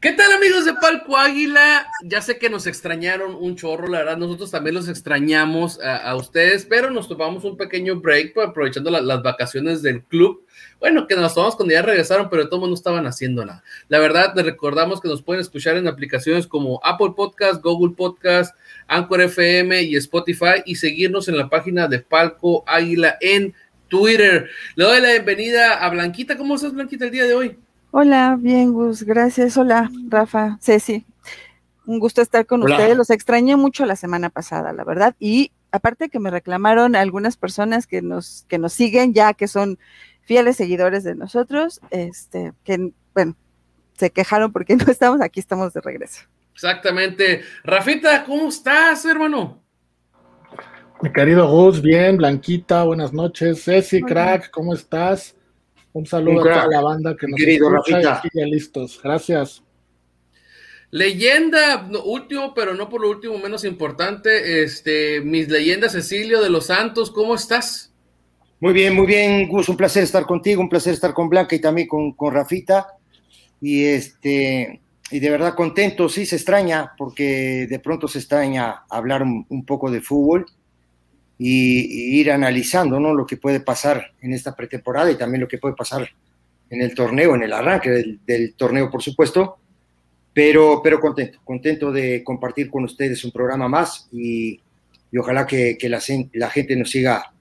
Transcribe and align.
¿Qué 0.00 0.12
tal 0.12 0.32
amigos 0.32 0.64
de 0.64 0.72
Palco 0.72 1.14
Águila? 1.14 1.86
Ya 2.02 2.22
sé 2.22 2.38
que 2.38 2.48
nos 2.48 2.66
extrañaron 2.66 3.34
un 3.34 3.54
chorro, 3.54 3.86
la 3.86 3.98
verdad, 3.98 4.16
nosotros 4.16 4.50
también 4.50 4.76
los 4.76 4.88
extrañamos 4.88 5.78
a, 5.78 6.16
ustedes, 6.16 6.64
pero 6.64 6.90
nos 6.90 7.06
tomamos 7.06 7.44
un 7.44 7.58
pequeño 7.58 8.00
break 8.00 8.34
aprovechando 8.38 8.90
las 8.90 9.22
vacaciones 9.22 9.82
del 9.82 10.02
club. 10.02 10.46
Bueno, 10.78 11.06
que 11.06 11.16
nos 11.16 11.34
tomamos 11.34 11.54
cuando 11.54 11.74
ya 11.74 11.82
regresaron, 11.82 12.30
pero 12.30 12.44
de 12.44 12.48
todos 12.48 12.66
no 12.66 12.74
estaban 12.74 13.06
haciendo 13.06 13.44
nada. 13.44 13.62
La 13.88 13.98
verdad, 13.98 14.32
les 14.34 14.46
recordamos 14.46 15.02
que 15.02 15.08
nos 15.08 15.20
pueden 15.20 15.42
escuchar 15.42 15.76
en 15.76 15.86
aplicaciones 15.86 16.46
como 16.46 16.80
Apple 16.82 17.12
Podcast, 17.14 17.62
Google 17.62 17.94
Podcast, 17.94 18.56
Anchor 18.86 19.20
FM 19.20 19.82
y 19.82 19.96
Spotify 19.96 20.62
y 20.64 20.76
seguirnos 20.76 21.28
en 21.28 21.36
la 21.36 21.50
página 21.50 21.88
de 21.88 21.98
Palco 21.98 22.64
Águila 22.66 23.18
en 23.20 23.52
Twitter. 23.88 24.48
Le 24.76 24.84
doy 24.86 25.02
la 25.02 25.10
bienvenida 25.10 25.74
a 25.74 25.90
Blanquita. 25.90 26.38
¿Cómo 26.38 26.54
estás, 26.54 26.72
Blanquita, 26.72 27.04
el 27.04 27.10
día 27.10 27.24
de 27.24 27.34
hoy? 27.34 27.58
Hola, 27.92 28.36
bien, 28.38 28.72
Gus, 28.72 29.02
gracias. 29.02 29.56
Hola, 29.56 29.90
Rafa, 30.08 30.58
Ceci. 30.60 31.04
Un 31.86 31.98
gusto 31.98 32.22
estar 32.22 32.46
con 32.46 32.62
ustedes. 32.62 32.96
Los 32.96 33.10
extrañé 33.10 33.56
mucho 33.56 33.84
la 33.84 33.96
semana 33.96 34.30
pasada, 34.30 34.72
la 34.72 34.84
verdad. 34.84 35.16
Y 35.18 35.50
aparte 35.72 36.08
que 36.08 36.20
me 36.20 36.30
reclamaron 36.30 36.94
algunas 36.94 37.36
personas 37.36 37.88
que 37.88 38.00
nos, 38.00 38.44
que 38.48 38.58
nos 38.58 38.72
siguen, 38.74 39.12
ya 39.12 39.34
que 39.34 39.48
son 39.48 39.76
fieles 40.22 40.56
seguidores 40.56 41.02
de 41.02 41.16
nosotros, 41.16 41.80
este, 41.90 42.52
que, 42.62 42.92
bueno, 43.12 43.34
se 43.96 44.10
quejaron 44.10 44.52
porque 44.52 44.76
no 44.76 44.84
estamos 44.84 45.20
aquí, 45.20 45.40
estamos 45.40 45.72
de 45.72 45.80
regreso. 45.80 46.22
Exactamente. 46.54 47.42
Rafita, 47.64 48.22
¿cómo 48.22 48.50
estás, 48.50 49.04
hermano? 49.04 49.60
Mi 51.02 51.10
querido 51.12 51.50
Gus, 51.50 51.82
bien, 51.82 52.18
Blanquita, 52.18 52.84
buenas 52.84 53.12
noches. 53.12 53.64
Ceci, 53.64 54.00
crack, 54.00 54.52
¿cómo 54.52 54.74
estás? 54.74 55.34
Un 55.92 56.06
saludo 56.06 56.40
a 56.40 56.44
toda 56.44 56.66
la 56.68 56.80
banda 56.80 57.16
que 57.16 57.26
nos 57.26 57.38
querido 57.38 57.74
escucha 57.74 58.22
ya 58.32 58.44
listos. 58.46 59.00
Gracias. 59.02 59.62
Leyenda, 60.92 61.88
último, 62.04 62.52
pero 62.54 62.74
no 62.74 62.88
por 62.88 63.00
lo 63.00 63.10
último 63.10 63.38
menos 63.38 63.64
importante, 63.64 64.62
este, 64.62 65.20
mis 65.20 65.48
leyendas 65.48 65.92
Cecilio 65.92 66.40
de 66.40 66.50
los 66.50 66.66
Santos, 66.66 67.12
¿cómo 67.12 67.36
estás? 67.36 67.92
Muy 68.58 68.72
bien, 68.72 68.94
muy 68.94 69.06
bien, 69.06 69.48
Gus, 69.48 69.68
un 69.68 69.76
placer 69.76 70.02
estar 70.02 70.26
contigo, 70.26 70.60
un 70.60 70.68
placer 70.68 70.92
estar 70.92 71.14
con 71.14 71.28
Blanca 71.28 71.54
y 71.54 71.60
también 71.60 71.86
con, 71.86 72.12
con 72.12 72.34
Rafita. 72.34 72.88
Y 73.60 73.84
este, 73.84 74.80
y 75.12 75.20
de 75.20 75.30
verdad 75.30 75.54
contento, 75.54 76.08
sí 76.08 76.26
se 76.26 76.36
extraña, 76.36 76.92
porque 76.98 77.66
de 77.68 77.78
pronto 77.78 78.08
se 78.08 78.18
extraña 78.18 78.84
hablar 78.90 79.22
un 79.22 79.64
poco 79.64 79.90
de 79.90 80.00
fútbol 80.00 80.46
y, 81.42 82.20
ir 82.20 82.30
analizando 82.30 83.00
¿no? 83.00 83.14
lo 83.14 83.24
que 83.24 83.38
puede 83.38 83.60
pasar 83.60 84.12
en 84.20 84.34
esta 84.34 84.54
pretemporada 84.54 85.10
y 85.10 85.16
también 85.16 85.40
lo 85.40 85.48
que 85.48 85.56
puede 85.56 85.74
pasar 85.74 86.06
en 86.68 86.82
el 86.82 86.94
torneo, 86.94 87.34
en 87.34 87.42
el 87.42 87.52
arranque 87.54 88.18
del, 88.26 88.54
torneo, 88.54 88.90
por 88.90 89.02
supuesto. 89.02 89.56
Pero, 90.34 90.82
pero 90.84 91.00
contento, 91.00 91.40
contento 91.42 91.90
de 91.90 92.22
compartir 92.22 92.70
con 92.70 92.84
ustedes 92.84 93.24
un 93.24 93.32
programa 93.32 93.68
más 93.68 94.06
y, 94.12 94.60
ojalá 95.18 95.46
que, 95.46 95.78
que 95.78 95.88
la, 95.88 96.00
la, 96.34 96.50
gente 96.50 96.76
nos 96.76 96.90
siga 96.90 97.32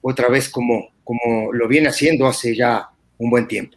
otra 0.00 0.28
vez 0.28 0.48
como, 0.48 0.88
como 1.04 1.52
lo 1.52 1.68
viene 1.68 1.88
haciendo 1.88 2.26
hace 2.26 2.56
ya 2.56 2.88
un 3.18 3.30
buen 3.30 3.46
tiempo. 3.46 3.76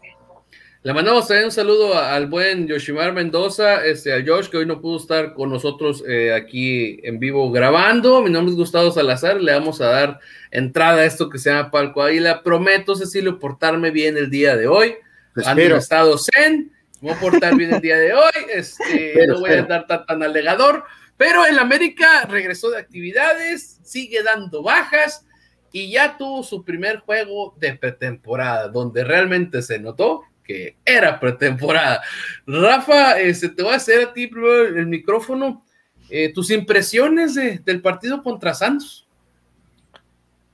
Le 0.82 0.94
mandamos 0.94 1.28
también 1.28 1.48
un 1.48 1.52
saludo 1.52 2.00
al 2.00 2.28
buen 2.28 2.66
Yoshimar 2.66 3.12
Mendoza, 3.12 3.86
este, 3.86 4.14
a 4.14 4.24
Josh, 4.26 4.48
que 4.48 4.56
hoy 4.56 4.66
no 4.66 4.80
pudo 4.80 4.96
estar 4.96 5.34
con 5.34 5.50
nosotros 5.50 6.02
eh, 6.08 6.34
aquí 6.34 7.02
en 7.04 7.20
vivo 7.20 7.52
grabando. 7.52 8.22
Mi 8.22 8.30
nombre 8.30 8.54
es 8.54 8.58
Gustavo 8.58 8.90
Salazar, 8.90 9.42
le 9.42 9.52
vamos 9.52 9.82
a 9.82 9.88
dar 9.88 10.20
entrada 10.52 11.02
a 11.02 11.06
esto 11.06 11.30
que 11.30 11.38
se 11.38 11.50
llama 11.50 11.70
Palco 11.70 12.02
Águila. 12.02 12.44
Prometo, 12.44 12.96
Cecilio, 12.96 13.40
portarme 13.40 13.92
bien 13.92 14.16
el 14.16 14.30
día 14.30 14.56
de 14.56 14.68
hoy. 14.70 14.96
En 15.36 15.60
estado 15.74 16.18
zen, 16.18 16.72
voy 17.02 17.12
a 17.12 17.20
portar 17.20 17.58
bien 17.58 17.74
el 17.74 17.82
día 17.82 17.98
de 17.98 18.14
hoy, 18.14 18.46
este, 18.54 19.16
no 19.28 19.42
voy 19.42 19.52
a 19.52 19.60
estar 19.60 19.86
tan, 19.86 20.06
tan 20.06 20.24
alegador, 20.24 20.86
pero 21.18 21.46
el 21.46 21.60
América 21.60 22.26
regresó 22.30 22.70
de 22.70 22.80
actividades, 22.80 23.82
sigue 23.84 24.24
dando 24.24 24.64
bajas 24.64 25.26
y 25.74 25.92
ya 25.92 26.18
tuvo 26.18 26.42
su 26.42 26.64
primer 26.64 27.00
juego 27.00 27.54
de 27.60 27.76
pretemporada, 27.76 28.70
donde 28.70 29.04
realmente 29.04 29.62
se 29.62 29.78
notó 29.78 30.24
que 30.50 30.78
era 30.84 31.20
pretemporada. 31.20 32.02
Rafa, 32.48 33.20
este, 33.20 33.50
te 33.50 33.62
voy 33.62 33.74
a 33.74 33.76
hacer 33.76 34.08
a 34.08 34.14
ti 34.14 34.26
primero 34.26 34.66
el 34.66 34.88
micrófono. 34.88 35.64
Eh, 36.10 36.34
tus 36.34 36.50
impresiones 36.50 37.36
del 37.36 37.82
partido 37.84 38.24
contra 38.24 38.56
Santos. 38.56 39.08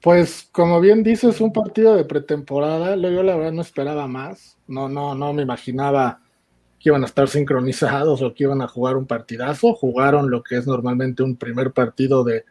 Pues 0.01 0.49
como 0.51 0.81
bien 0.81 1.01
dices, 1.01 1.39
un 1.39 1.53
partido 1.53 1.95
de 1.95 2.03
pretemporada, 2.03 2.97
yo 2.97 3.23
la 3.23 3.37
verdad 3.37 3.53
no 3.53 3.61
esperaba 3.61 4.05
más, 4.05 4.57
no, 4.67 4.89
no, 4.89 5.15
no 5.15 5.31
me 5.31 5.43
imaginaba 5.43 6.19
que 6.77 6.89
iban 6.89 7.03
a 7.03 7.05
estar 7.05 7.29
sincronizados 7.29 8.21
o 8.21 8.33
que 8.33 8.43
iban 8.43 8.61
a 8.61 8.67
jugar 8.67 8.97
un 8.97 9.07
partidazo, 9.07 9.73
jugaron 9.75 10.29
lo 10.29 10.43
que 10.43 10.57
es 10.57 10.67
normalmente 10.67 11.23
un 11.23 11.37
primer 11.37 11.71
partido 11.71 12.25
de 12.25 12.43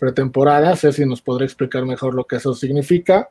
pretemporada, 0.00 0.74
si 0.74 1.06
nos 1.06 1.22
podrá 1.22 1.44
explicar 1.44 1.86
mejor 1.86 2.12
lo 2.14 2.24
que 2.24 2.36
eso 2.36 2.54
significa, 2.54 3.30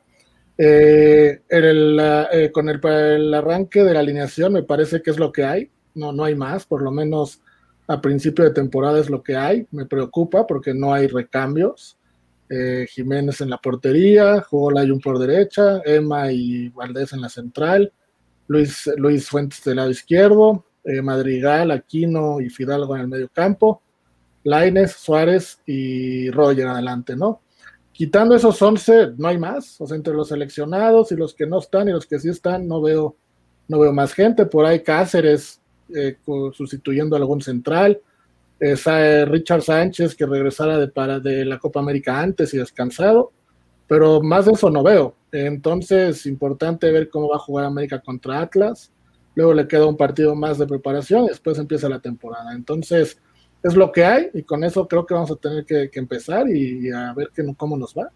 eh, 0.60 1.40
eh, 1.48 2.50
con 2.52 2.68
el, 2.68 3.32
arranque 3.32 3.84
de 3.84 3.94
la 3.94 4.00
alineación 4.00 4.52
me 4.52 4.64
parece 4.64 5.00
que 5.00 5.12
es 5.12 5.18
lo 5.18 5.30
que 5.30 5.44
hay, 5.44 5.70
no, 5.94 6.12
no 6.12 6.24
hay 6.24 6.34
más, 6.34 6.66
por 6.66 6.82
lo 6.82 6.90
menos 6.90 7.40
a 7.86 8.00
principio 8.00 8.44
de 8.44 8.50
temporada 8.50 8.98
es 8.98 9.08
lo 9.08 9.22
que 9.22 9.36
hay, 9.36 9.68
me 9.70 9.86
preocupa 9.86 10.46
porque 10.46 10.74
no 10.74 10.92
hay 10.92 11.06
recambios. 11.06 11.96
Eh, 12.50 12.86
Jiménez 12.88 13.42
en 13.42 13.50
la 13.50 13.58
portería, 13.58 14.40
jugó 14.40 14.70
Layun 14.70 15.00
por 15.00 15.18
derecha, 15.18 15.82
Emma 15.84 16.32
y 16.32 16.70
Valdés 16.70 17.12
en 17.12 17.20
la 17.20 17.28
central, 17.28 17.92
Luis, 18.46 18.90
Luis 18.96 19.28
Fuentes 19.28 19.62
del 19.64 19.76
lado 19.76 19.90
izquierdo, 19.90 20.64
Madrigal, 21.02 21.70
Aquino 21.70 22.40
y 22.40 22.48
Fidalgo 22.48 22.96
en 22.96 23.02
el 23.02 23.08
medio 23.08 23.28
campo, 23.28 23.82
Laines, 24.44 24.92
Suárez 24.92 25.60
y 25.66 26.30
Roger 26.30 26.68
adelante, 26.68 27.14
¿no? 27.14 27.42
Quitando 27.98 28.36
esos 28.36 28.62
11, 28.62 29.14
no 29.16 29.26
hay 29.26 29.38
más. 29.38 29.80
O 29.80 29.86
sea, 29.88 29.96
entre 29.96 30.14
los 30.14 30.28
seleccionados 30.28 31.10
y 31.10 31.16
los 31.16 31.34
que 31.34 31.48
no 31.48 31.58
están 31.58 31.88
y 31.88 31.92
los 31.92 32.06
que 32.06 32.20
sí 32.20 32.28
están, 32.28 32.68
no 32.68 32.80
veo, 32.80 33.16
no 33.66 33.80
veo 33.80 33.92
más 33.92 34.12
gente. 34.12 34.46
Por 34.46 34.64
ahí 34.64 34.84
Cáceres 34.84 35.60
eh, 35.92 36.16
sustituyendo 36.52 37.16
a 37.16 37.18
algún 37.18 37.42
central. 37.42 38.00
Eh, 38.60 39.24
Richard 39.26 39.62
Sánchez 39.62 40.14
que 40.14 40.26
regresara 40.26 40.78
de, 40.78 40.86
para, 40.86 41.18
de 41.18 41.44
la 41.44 41.58
Copa 41.58 41.80
América 41.80 42.20
antes 42.20 42.54
y 42.54 42.58
descansado. 42.58 43.32
Pero 43.88 44.22
más 44.22 44.46
de 44.46 44.52
eso 44.52 44.70
no 44.70 44.84
veo. 44.84 45.16
Entonces, 45.32 46.24
importante 46.26 46.92
ver 46.92 47.08
cómo 47.08 47.28
va 47.28 47.36
a 47.36 47.40
jugar 47.40 47.64
América 47.64 48.00
contra 48.00 48.40
Atlas. 48.40 48.92
Luego 49.34 49.54
le 49.54 49.66
queda 49.66 49.86
un 49.86 49.96
partido 49.96 50.36
más 50.36 50.56
de 50.58 50.68
preparación 50.68 51.24
y 51.24 51.30
después 51.30 51.58
empieza 51.58 51.88
la 51.88 51.98
temporada. 51.98 52.52
Entonces, 52.54 53.18
es 53.62 53.74
lo 53.74 53.92
que 53.92 54.04
hay 54.04 54.30
y 54.34 54.42
con 54.42 54.64
eso 54.64 54.86
creo 54.86 55.06
que 55.06 55.14
vamos 55.14 55.30
a 55.30 55.36
tener 55.36 55.64
que, 55.64 55.90
empezar 55.94 56.48
y, 56.48 56.90
a 56.90 57.12
ver 57.14 57.30
que, 57.34 57.44
cómo 57.56 57.76
nos 57.76 57.94
va. 57.94 58.10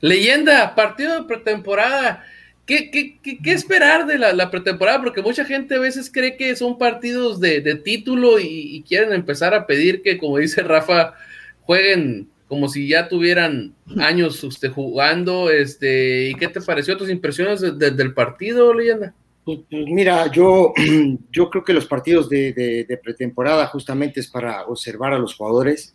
Leyenda, 0.00 0.74
partido 0.74 1.14
de 1.14 1.26
pretemporada. 1.26 2.24
¿Qué, 2.66 2.90
qué, 2.90 3.18
qué, 3.20 3.52
esperar 3.52 4.06
de 4.06 4.18
la, 4.18 4.50
pretemporada? 4.50 5.02
Porque 5.02 5.22
mucha 5.22 5.44
gente 5.44 5.74
a 5.74 5.80
veces 5.80 6.10
cree 6.10 6.36
que 6.36 6.56
son 6.56 6.78
partidos 6.78 7.38
de, 7.38 7.60
título 7.84 8.38
y, 8.40 8.82
quieren 8.88 9.12
empezar 9.12 9.54
a 9.54 9.66
pedir 9.66 10.02
que, 10.02 10.18
como 10.18 10.38
dice 10.38 10.62
Rafa, 10.62 11.14
jueguen 11.62 12.28
como 12.48 12.68
si 12.68 12.88
ya 12.88 13.08
tuvieran 13.08 13.74
años 13.98 14.42
usted 14.42 14.70
jugando. 14.70 15.50
Este, 15.50 16.30
¿Y 16.30 16.34
qué 16.34 16.48
te 16.48 16.60
pareció 16.60 16.96
tus 16.96 17.10
impresiones 17.10 17.60
del 17.60 18.14
partido, 18.14 18.72
Leyenda? 18.72 19.14
Pues, 19.44 19.60
mira, 19.70 20.30
yo, 20.32 20.72
yo 21.30 21.50
creo 21.50 21.62
que 21.62 21.74
los 21.74 21.86
partidos 21.86 22.28
de, 22.28 22.98
pretemporada 23.02 23.66
justamente 23.66 24.20
es 24.20 24.28
para 24.28 24.64
observar 24.66 25.12
a 25.12 25.18
los 25.18 25.34
jugadores, 25.34 25.94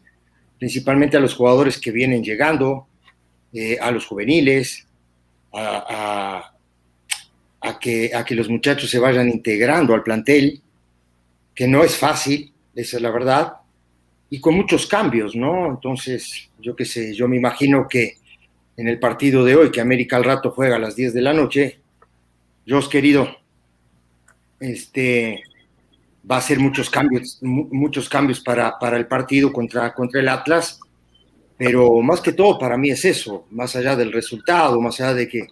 principalmente 0.59 1.17
a 1.17 1.19
los 1.19 1.33
jugadores 1.33 1.79
que 1.79 1.91
vienen 1.91 2.23
llegando, 2.23 2.87
eh, 3.51 3.77
a 3.81 3.89
los 3.89 4.05
juveniles, 4.05 4.85
a, 5.51 6.53
que, 7.81 8.11
a 8.13 8.23
que 8.23 8.35
los 8.35 8.49
muchachos 8.49 8.89
se 8.89 8.99
vayan 8.99 9.29
integrando 9.29 9.95
al 9.95 10.03
plantel, 10.03 10.61
que 11.55 11.67
no 11.67 11.83
es 11.83 11.97
fácil, 11.97 12.53
esa 12.75 12.97
es 12.97 13.03
la 13.03 13.09
verdad, 13.09 13.53
y 14.29 14.39
con 14.39 14.53
muchos 14.53 14.85
cambios, 14.85 15.35
¿no? 15.35 15.65
Entonces, 15.65 16.49
yo 16.59 16.75
qué 16.75 16.85
sé, 16.85 17.15
yo 17.15 17.27
me 17.27 17.37
imagino 17.37 17.87
que 17.89 18.17
en 18.77 18.87
el 18.87 18.99
partido 18.99 19.43
de 19.43 19.55
hoy, 19.55 19.71
que 19.71 19.81
América 19.81 20.17
al 20.17 20.23
rato 20.23 20.51
juega 20.51 20.75
a 20.75 20.79
las 20.79 20.95
10 20.95 21.13
de 21.13 21.21
la 21.21 21.33
noche, 21.33 21.79
Dios 22.65 22.87
querido, 22.87 23.38
este, 24.59 25.43
va 26.29 26.37
a 26.37 26.41
ser 26.41 26.59
muchos 26.59 26.89
cambios, 26.89 27.39
muchos 27.41 28.09
cambios 28.09 28.39
para, 28.41 28.77
para, 28.77 28.97
el 28.97 29.07
partido 29.07 29.51
contra, 29.51 29.93
contra 29.93 30.19
el 30.19 30.29
Atlas, 30.29 30.79
pero 31.57 32.01
más 32.01 32.21
que 32.21 32.33
todo 32.33 32.57
para 32.57 32.77
mí 32.77 32.89
es 32.89 33.03
eso, 33.05 33.45
más 33.51 33.75
allá 33.75 33.95
del 33.95 34.11
resultado, 34.11 34.79
más 34.79 34.99
allá 35.01 35.13
de 35.13 35.27
que 35.27 35.47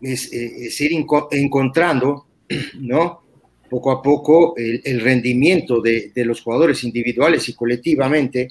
es, 0.00 0.32
eh, 0.32 0.84
ir 0.84 1.06
encontrando, 1.30 2.26
¿no? 2.78 3.22
Poco 3.70 3.90
a 3.90 4.02
poco 4.02 4.54
el, 4.56 5.00
rendimiento 5.00 5.80
de, 5.80 6.12
de, 6.14 6.24
los 6.24 6.42
jugadores 6.42 6.84
individuales 6.84 7.48
y 7.48 7.54
colectivamente 7.54 8.48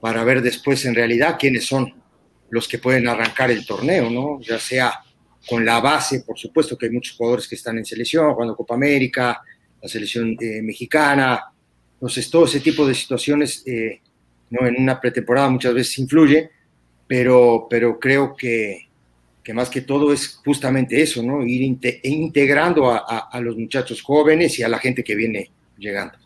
para 0.00 0.24
ver 0.24 0.42
después 0.42 0.84
en 0.86 0.94
realidad 0.94 1.36
quiénes 1.38 1.66
son 1.66 1.94
los 2.50 2.66
que 2.66 2.78
pueden 2.78 3.06
arrancar 3.06 3.50
el 3.50 3.64
torneo, 3.64 4.10
¿no? 4.10 4.40
Ya 4.40 4.58
sea 4.58 5.04
con 5.48 5.64
la 5.64 5.80
base, 5.80 6.20
por 6.20 6.38
supuesto 6.38 6.76
que 6.76 6.86
hay 6.86 6.92
muchos 6.92 7.16
jugadores 7.16 7.48
que 7.48 7.54
están 7.54 7.78
en 7.78 7.84
selección, 7.84 8.32
jugando 8.32 8.56
Copa 8.56 8.74
América, 8.74 9.42
la 9.80 9.88
selección 9.88 10.36
eh, 10.40 10.62
mexicana. 10.62 11.44
Entonces, 11.94 12.30
todo 12.30 12.46
ese 12.46 12.60
tipo 12.60 12.86
de 12.86 12.94
situaciones 12.94 13.62
eh, 13.66 14.00
¿no? 14.50 14.66
en 14.66 14.80
una 14.80 15.00
pretemporada 15.00 15.48
muchas 15.48 15.74
veces 15.74 15.98
influye, 15.98 16.50
pero, 17.06 17.66
pero 17.68 17.98
creo 17.98 18.34
que, 18.34 18.88
que 19.42 19.52
más 19.52 19.68
que 19.68 19.82
todo 19.82 20.12
es 20.12 20.40
justamente 20.44 21.00
eso, 21.00 21.22
¿no? 21.22 21.44
Ir 21.44 21.62
integrando 22.02 22.90
a, 22.90 23.28
a, 23.30 23.40
los 23.40 23.56
muchachos 23.56 24.02
jóvenes 24.02 24.58
y 24.58 24.62
a 24.62 24.68
la 24.68 24.78
gente 24.78 25.04
que 25.04 25.14
viene 25.14 25.50
llegando. 25.76 26.18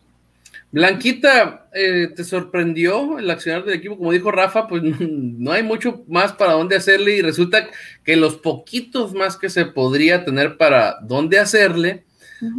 Blanquita, 0.71 1.69
eh, 1.73 2.09
¿te 2.15 2.25
sorprendió 2.25 3.19
el 3.19 3.31
accionar 3.31 3.65
del 3.65 3.77
equipo? 3.77 3.97
Como 3.97 4.13
dijo 4.13 4.31
Rafa, 4.31 4.67
pues 4.67 4.83
no 5.01 5.53
hay 5.53 5.63
mucho 5.63 6.05
más 6.09 6.33
para 6.33 6.53
dónde 6.53 6.77
hacerle 6.77 7.17
y 7.17 7.23
resulta 7.23 7.69
que 8.05 8.17
los 8.17 8.37
poquitos 8.37 9.15
más 9.15 9.37
que 9.37 9.49
se 9.49 9.65
podría 9.65 10.25
tener 10.25 10.57
para 10.57 10.99
dónde 11.03 11.39
hacerle, 11.39 12.05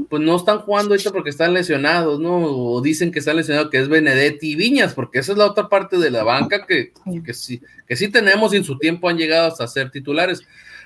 pues 0.09 0.21
no 0.21 0.35
están 0.35 0.59
jugando 0.59 0.93
ahorita 0.93 1.11
porque 1.11 1.29
están 1.29 1.53
lesionados, 1.53 2.19
¿no? 2.19 2.37
O 2.37 2.81
dicen 2.81 3.11
que 3.11 3.19
están 3.19 3.37
lesionados, 3.37 3.69
que 3.69 3.79
es 3.79 3.87
Benedetti 3.87 4.51
y 4.51 4.55
Viñas, 4.55 4.93
porque 4.93 5.19
esa 5.19 5.31
es 5.31 5.37
la 5.37 5.45
otra 5.45 5.69
parte 5.69 5.97
de 5.97 6.11
la 6.11 6.23
banca 6.23 6.65
que, 6.65 6.91
que, 7.23 7.33
sí, 7.33 7.61
que 7.87 7.95
sí 7.95 8.09
tenemos 8.09 8.53
y 8.53 8.57
en 8.57 8.65
su 8.65 8.77
tiempo 8.77 9.07
han 9.07 9.17
llegado 9.17 9.47
hasta 9.47 9.67
ser 9.67 9.89
titulares. 9.89 10.41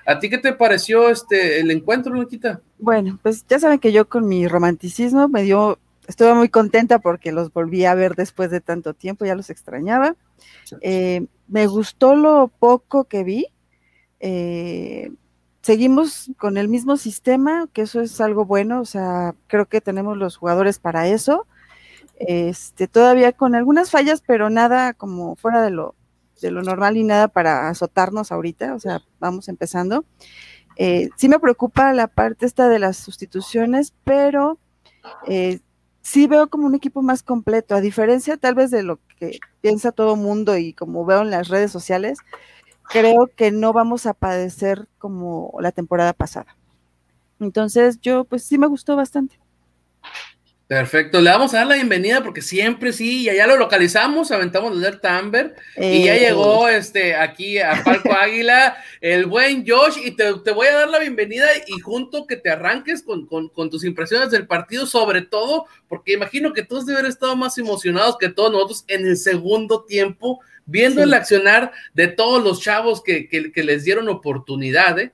¿A 0.06 0.20
ti 0.20 0.30
qué 0.30 0.38
te 0.38 0.54
pareció 0.54 1.10
este 1.10 1.60
el 1.60 1.72
encuentro, 1.72 2.12
Blanquita? 2.12 2.62
Bueno, 2.78 3.18
pues 3.24 3.46
ya 3.48 3.58
saben 3.58 3.80
que 3.80 3.92
yo 3.92 4.08
con 4.08 4.28
mi 4.28 4.48
romanticismo 4.48 5.30
me 5.30 5.44
dio, 5.44 5.80
estuve 6.08 6.34
muy 6.34 6.50
contenta 6.50 7.00
porque 7.00 7.32
los 7.32 7.52
volví 7.52 7.86
a 7.86 7.96
ver 7.96 8.16
después 8.16 8.52
de 8.52 8.62
tanto 8.62 8.94
tiempo, 8.94 9.26
ya 9.26 9.36
los 9.36 9.50
extrañaba. 9.50 10.16
Eh, 10.82 11.28
me 11.48 11.68
gustó 11.68 12.16
lo 12.16 12.48
poco 12.48 13.06
que 13.06 13.24
vi. 13.24 13.48
Eh, 14.20 15.12
seguimos 15.62 16.32
con 16.38 16.58
el 16.58 16.68
mismo 16.68 16.98
sistema, 16.98 17.68
que 17.74 17.84
eso 17.84 18.02
es 18.02 18.20
algo 18.22 18.46
bueno, 18.46 18.82
o 18.82 18.86
sea, 18.86 19.36
creo 19.48 19.68
que 19.68 19.82
tenemos 19.82 20.18
los 20.18 20.38
jugadores 20.38 20.80
para 20.80 21.08
eso. 21.08 21.48
Este, 22.16 22.88
todavía 22.88 23.32
con 23.32 23.56
algunas 23.56 23.90
fallas, 23.90 24.24
pero 24.26 24.50
nada 24.50 24.94
como 24.94 25.36
fuera 25.36 25.62
de 25.62 25.72
lo, 25.72 25.96
de 26.42 26.52
lo 26.52 26.62
normal 26.62 26.98
y 26.98 27.04
nada 27.04 27.28
para 27.28 27.70
azotarnos 27.70 28.32
ahorita, 28.32 28.76
o 28.76 28.80
sea, 28.80 29.02
vamos 29.20 29.48
empezando. 29.50 30.06
Eh, 30.76 31.10
sí 31.18 31.30
me 31.30 31.40
preocupa 31.40 31.94
la 31.94 32.08
parte 32.08 32.46
esta 32.46 32.68
de 32.68 32.80
las 32.80 32.98
sustituciones, 32.98 33.94
pero 34.04 34.60
eh, 35.28 35.60
sí 36.04 36.28
veo 36.28 36.50
como 36.50 36.68
un 36.68 36.76
equipo 36.76 37.02
más 37.02 37.24
completo, 37.24 37.76
a 37.76 37.82
diferencia 37.82 38.38
tal 38.38 38.56
vez 38.56 38.70
de 38.70 38.84
lo 38.84 39.00
que 39.18 39.40
piensa 39.62 39.92
todo 39.92 40.16
mundo 40.16 40.58
y 40.58 40.74
como 40.74 41.06
veo 41.06 41.22
en 41.22 41.32
las 41.32 41.48
redes 41.48 41.72
sociales, 41.72 42.20
creo 42.90 43.32
que 43.36 43.52
no 43.52 43.74
vamos 43.74 44.06
a 44.06 44.14
padecer 44.14 44.88
como 45.00 45.54
la 45.62 45.72
temporada 45.72 46.14
pasada. 46.14 46.56
Entonces, 47.40 48.00
yo 48.02 48.26
pues 48.26 48.44
sí 48.44 48.58
me 48.58 48.68
gustó 48.68 48.96
bastante. 48.96 49.40
Perfecto, 50.68 51.20
le 51.20 51.30
vamos 51.30 51.54
a 51.54 51.58
dar 51.58 51.68
la 51.68 51.76
bienvenida 51.76 52.24
porque 52.24 52.42
siempre 52.42 52.94
sí, 52.94 53.26
ya, 53.26 53.34
ya 53.34 53.46
lo 53.48 53.58
localizamos, 53.58 54.32
aventamos 54.32 54.72
el 54.72 55.00
Amber 55.04 55.56
y 55.76 56.06
ya 56.06 56.16
eh, 56.16 56.20
llegó 56.22 56.70
este 56.70 57.16
aquí 57.16 57.60
a 57.60 57.84
Palco 57.84 58.14
Águila, 58.20 58.78
el 59.02 59.26
buen 59.26 59.68
Josh, 59.68 59.98
y 60.02 60.16
te, 60.16 60.32
voy 60.52 60.68
a 60.68 60.76
dar 60.76 60.90
la 60.90 61.00
bienvenida 61.00 61.48
y 61.68 61.82
junto 61.82 62.26
que 62.26 62.38
te 62.38 62.50
arranques 62.50 63.04
con, 63.04 63.28
con, 63.28 63.70
tus 63.70 63.84
impresiones 63.84 64.32
del 64.32 64.48
partido, 64.48 64.86
sobre 64.86 65.22
todo, 65.22 65.66
porque 65.90 66.14
imagino 66.14 66.54
que 66.54 66.64
todos 66.64 66.86
deben 66.86 67.08
estado 67.08 67.36
más 67.36 67.58
emocionados 67.58 68.18
que 68.18 68.30
todos 68.30 68.52
nosotros 68.54 68.86
en 68.88 69.06
el 69.06 69.18
segundo 69.18 69.84
tiempo, 69.84 70.40
viendo 70.66 71.04
el 71.04 71.14
accionar 71.14 71.74
de 71.94 72.08
todos 72.08 72.42
los 72.42 72.62
chavos 72.62 73.04
que, 73.04 73.28
les 73.54 73.84
dieron 73.84 74.08
oportunidad, 74.08 74.98
¿eh? 74.98 75.12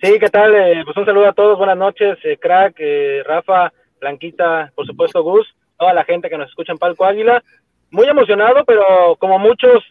Sí, 0.00 0.18
¿qué 0.18 0.28
tal? 0.28 0.52
Eh, 0.56 0.82
pues 0.84 0.96
un 0.96 1.04
saludo 1.04 1.28
a 1.28 1.32
todos, 1.32 1.56
buenas 1.56 1.78
noches, 1.78 2.18
eh, 2.24 2.36
crack, 2.36 2.74
eh, 2.78 3.22
Rafa, 3.24 3.72
Blanquita, 4.02 4.72
por 4.74 4.84
supuesto 4.84 5.22
Gus, 5.22 5.46
toda 5.78 5.94
la 5.94 6.04
gente 6.04 6.28
que 6.28 6.36
nos 6.36 6.48
escucha 6.50 6.72
en 6.72 6.78
Palco 6.78 7.06
Águila. 7.06 7.42
Muy 7.90 8.06
emocionado, 8.06 8.64
pero 8.66 9.16
como 9.18 9.38
muchos, 9.38 9.84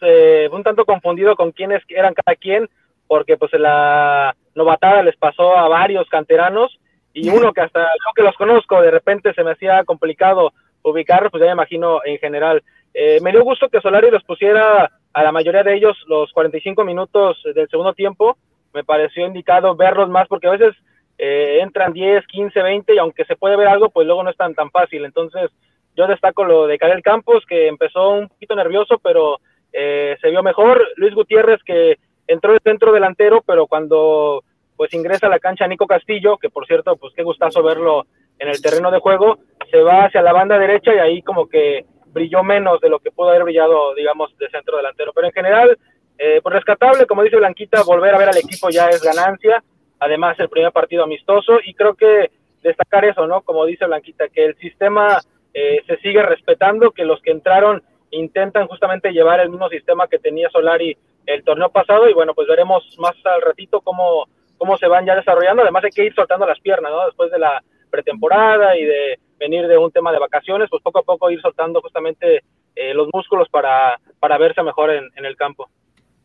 un 0.50 0.62
tanto 0.62 0.84
confundido 0.84 1.34
con 1.34 1.52
quiénes 1.52 1.82
eran 1.88 2.14
cada 2.14 2.36
quien, 2.36 2.68
porque 3.08 3.36
pues 3.36 3.52
la 3.54 4.36
novatada 4.54 5.02
les 5.02 5.16
pasó 5.16 5.56
a 5.56 5.68
varios 5.68 6.08
canteranos 6.08 6.78
y 7.12 7.28
uno 7.36 7.52
que 7.52 7.62
hasta 7.62 7.80
yo 7.80 8.12
que 8.14 8.22
los 8.22 8.36
conozco, 8.36 8.80
de 8.80 8.90
repente 8.90 9.32
se 9.34 9.42
me 9.42 9.52
hacía 9.52 9.84
complicado 9.84 10.52
ubicar, 10.82 11.30
pues 11.30 11.40
ya 11.40 11.46
me 11.46 11.52
imagino 11.52 12.00
en 12.04 12.18
general. 12.18 12.62
Eh, 12.94 13.20
me 13.22 13.30
dio 13.30 13.42
gusto 13.42 13.68
que 13.68 13.80
Solari 13.80 14.10
los 14.10 14.24
pusiera 14.24 14.90
a 15.12 15.22
la 15.22 15.32
mayoría 15.32 15.62
de 15.62 15.74
ellos 15.74 15.96
los 16.06 16.30
45 16.32 16.84
minutos 16.84 17.40
del 17.54 17.68
segundo 17.68 17.94
tiempo. 17.94 18.36
Me 18.74 18.84
pareció 18.84 19.26
indicado 19.26 19.74
verlos 19.74 20.08
más 20.10 20.28
porque 20.28 20.48
a 20.48 20.52
veces 20.52 20.74
eh, 21.18 21.58
entran 21.60 21.92
10, 21.92 22.26
15, 22.26 22.62
20 22.62 22.94
y 22.94 22.98
aunque 22.98 23.24
se 23.24 23.36
puede 23.36 23.56
ver 23.56 23.68
algo, 23.68 23.90
pues 23.90 24.06
luego 24.06 24.22
no 24.22 24.30
es 24.30 24.36
tan, 24.36 24.54
tan 24.54 24.70
fácil. 24.70 25.04
Entonces 25.04 25.50
yo 25.96 26.06
destaco 26.06 26.44
lo 26.44 26.66
de 26.66 26.78
Karel 26.78 27.02
Campos 27.02 27.44
que 27.46 27.68
empezó 27.68 28.10
un 28.10 28.28
poquito 28.28 28.54
nervioso, 28.54 28.98
pero 28.98 29.38
eh, 29.72 30.16
se 30.20 30.30
vio 30.30 30.42
mejor. 30.42 30.82
Luis 30.96 31.14
Gutiérrez 31.14 31.62
que 31.64 31.98
entró 32.26 32.52
de 32.52 32.60
centro 32.62 32.92
delantero, 32.92 33.42
pero 33.46 33.66
cuando 33.66 34.42
pues 34.76 34.92
ingresa 34.94 35.26
a 35.26 35.30
la 35.30 35.38
cancha 35.38 35.66
Nico 35.66 35.86
Castillo, 35.86 36.38
que 36.38 36.50
por 36.50 36.66
cierto, 36.66 36.96
pues 36.96 37.12
qué 37.14 37.22
gustazo 37.22 37.62
verlo 37.62 38.06
en 38.38 38.48
el 38.48 38.60
terreno 38.60 38.90
de 38.90 38.98
juego, 38.98 39.38
se 39.70 39.80
va 39.82 40.06
hacia 40.06 40.22
la 40.22 40.32
banda 40.32 40.58
derecha 40.58 40.94
y 40.94 40.98
ahí 40.98 41.22
como 41.22 41.48
que 41.48 41.84
brilló 42.06 42.42
menos 42.42 42.80
de 42.80 42.88
lo 42.88 42.98
que 42.98 43.10
pudo 43.10 43.30
haber 43.30 43.44
brillado, 43.44 43.94
digamos, 43.94 44.36
de 44.38 44.48
centro 44.50 44.76
delantero. 44.76 45.12
Pero 45.14 45.26
en 45.28 45.32
general, 45.32 45.78
eh, 46.18 46.40
pues 46.42 46.54
rescatable, 46.54 47.06
como 47.06 47.22
dice 47.22 47.36
Blanquita, 47.36 47.82
volver 47.84 48.14
a 48.14 48.18
ver 48.18 48.28
al 48.28 48.36
equipo 48.36 48.70
ya 48.70 48.88
es 48.88 49.02
ganancia. 49.02 49.62
Además, 50.02 50.36
el 50.40 50.48
primer 50.48 50.72
partido 50.72 51.04
amistoso 51.04 51.60
y 51.64 51.74
creo 51.74 51.94
que 51.94 52.32
destacar 52.60 53.04
eso, 53.04 53.24
¿no? 53.28 53.42
Como 53.42 53.64
dice 53.64 53.86
Blanquita, 53.86 54.28
que 54.28 54.44
el 54.44 54.56
sistema 54.56 55.20
eh, 55.54 55.80
se 55.86 55.96
sigue 55.98 56.22
respetando, 56.22 56.90
que 56.90 57.04
los 57.04 57.22
que 57.22 57.30
entraron 57.30 57.82
intentan 58.10 58.66
justamente 58.66 59.12
llevar 59.12 59.38
el 59.38 59.50
mismo 59.50 59.68
sistema 59.68 60.08
que 60.08 60.18
tenía 60.18 60.50
Solari 60.50 60.96
el 61.24 61.44
torneo 61.44 61.70
pasado 61.70 62.08
y 62.08 62.14
bueno, 62.14 62.34
pues 62.34 62.48
veremos 62.48 62.84
más 62.98 63.14
al 63.24 63.42
ratito 63.42 63.80
cómo, 63.80 64.26
cómo 64.58 64.76
se 64.76 64.88
van 64.88 65.06
ya 65.06 65.14
desarrollando. 65.14 65.62
Además 65.62 65.84
hay 65.84 65.92
que 65.92 66.04
ir 66.04 66.14
soltando 66.16 66.46
las 66.46 66.58
piernas, 66.58 66.90
¿no? 66.90 67.06
Después 67.06 67.30
de 67.30 67.38
la 67.38 67.62
pretemporada 67.88 68.76
y 68.76 68.84
de 68.84 69.20
venir 69.38 69.68
de 69.68 69.78
un 69.78 69.92
tema 69.92 70.10
de 70.10 70.18
vacaciones, 70.18 70.68
pues 70.68 70.82
poco 70.82 70.98
a 70.98 71.04
poco 71.04 71.30
ir 71.30 71.40
soltando 71.40 71.80
justamente 71.80 72.42
eh, 72.74 72.92
los 72.92 73.08
músculos 73.12 73.48
para, 73.50 74.00
para 74.18 74.36
verse 74.36 74.64
mejor 74.64 74.90
en, 74.90 75.24
el 75.24 75.36
campo. 75.36 75.70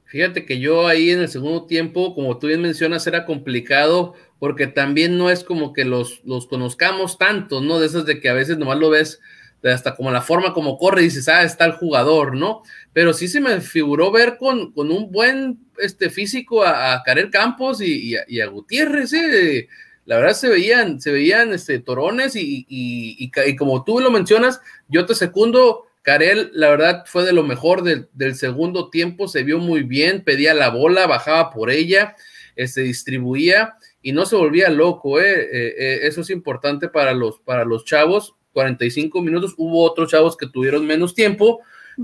Fíjate 0.07 0.45
que 0.45 0.59
yo 0.59 0.88
ahí 0.88 1.12
en 1.12 1.19
el 1.19 1.30
segundo 1.30 1.65
tiempo, 1.65 2.15
como 2.15 2.38
tú 2.39 2.48
bien 2.48 2.62
mencionas, 2.62 3.06
era 3.07 3.25
complicado 3.25 4.13
porque 4.39 4.67
también 4.67 5.17
no 5.17 5.29
es 5.29 5.43
como 5.43 5.74
que 5.74 5.86
los, 5.86 6.22
los 6.24 6.48
conozcamos 6.48 7.17
tanto, 7.17 7.62
¿no? 7.62 7.79
De 7.79 7.88
esas 7.88 8.05
de 8.05 8.20
que 8.20 8.29
a 8.29 8.34
veces 8.34 8.58
nomás 8.58 8.79
lo 8.79 8.89
ves 8.89 9.20
hasta 9.63 9.96
como 9.96 10.12
la 10.12 10.22
forma 10.22 10.53
como 10.53 10.77
corre 10.77 11.01
y 11.01 11.05
dices, 11.05 11.27
ah, 11.27 11.43
está 11.43 11.65
el 11.65 11.74
jugador, 11.74 12.36
¿no? 12.36 12.62
Pero 12.93 13.13
sí 13.13 13.27
se 13.27 13.41
me 13.41 13.60
figuró 13.60 14.12
ver 14.12 14.38
con, 14.38 14.72
con 14.72 14.91
un 14.91 15.12
buen 15.12 15.60
este, 15.79 16.10
físico 16.10 16.63
a, 16.63 16.93
a 16.93 17.03
Karel 17.03 17.29
Campos 17.29 17.81
y, 17.81 18.15
a, 18.15 18.46
Gutiérrez, 18.48 19.13
¿eh? 19.13 19.67
la 20.08 20.17
verdad 20.17 20.34
se 20.34 20.48
veían, 20.48 21.01
se 21.01 21.12
veían 21.12 21.53
este, 21.53 21.79
torones 21.79 22.34
y, 22.36 23.31
como 23.58 23.84
tú 23.84 24.00
lo 24.00 24.10
mencionas, 24.10 24.62
yo 24.88 25.05
te 25.05 25.13
secundo, 25.13 25.87
Karel, 26.07 26.51
la 26.53 26.69
verdad 26.69 27.03
fue 27.05 27.25
de 27.25 27.33
lo 27.33 27.43
mejor 27.43 27.83
del, 27.83 28.35
segundo 28.35 28.89
tiempo, 28.89 29.27
se 29.27 29.43
vio 29.43 29.59
muy 29.59 29.83
bien, 29.83 30.23
pedía 30.23 30.53
la 30.53 30.69
bola, 30.69 31.05
bajaba 31.05 31.51
por 31.51 31.69
ella, 31.69 32.15
se 32.55 32.63
este, 32.63 32.81
distribuía 32.83 33.75
y 34.01 34.13
no 34.13 34.25
se 34.25 34.37
volvía 34.37 34.69
loco, 34.69 35.19
¿eh? 35.19 35.33
Eh, 35.33 35.75
eh, 35.77 35.99
eso 36.03 36.21
es 36.21 36.29
importante 36.29 36.87
para 36.87 37.13
los, 37.13 37.39
para 37.39 37.65
los 37.65 37.83
chavos, 37.83 38.35
45 38.53 39.21
minutos, 39.21 39.53
hubo 39.57 39.83
otros 39.83 40.09
chavos 40.09 40.37
que 40.37 40.47
tuvieron 40.47 40.87
menos 40.87 41.13
tiempo, 41.13 41.59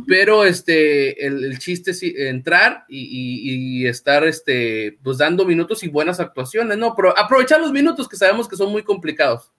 pero 0.06 0.44
este, 0.44 1.26
el, 1.26 1.58
chiste 1.60 1.92
es 1.92 2.04
entrar 2.04 2.84
y, 2.90 3.86
estar 3.86 4.28
este, 4.28 4.98
pues 5.02 5.18
dando 5.18 5.46
minutos 5.46 5.82
y 5.82 5.88
buenas 5.88 6.20
actuaciones, 6.20 6.78
¿no? 6.78 6.94
Pero 6.94 7.18
aprovechar 7.18 7.62
los 7.62 7.72
minutos 7.72 8.10
que 8.10 8.18
sabemos 8.18 8.50
que 8.50 8.58
son 8.58 8.70
muy 8.70 8.84
complicados. 8.84 9.50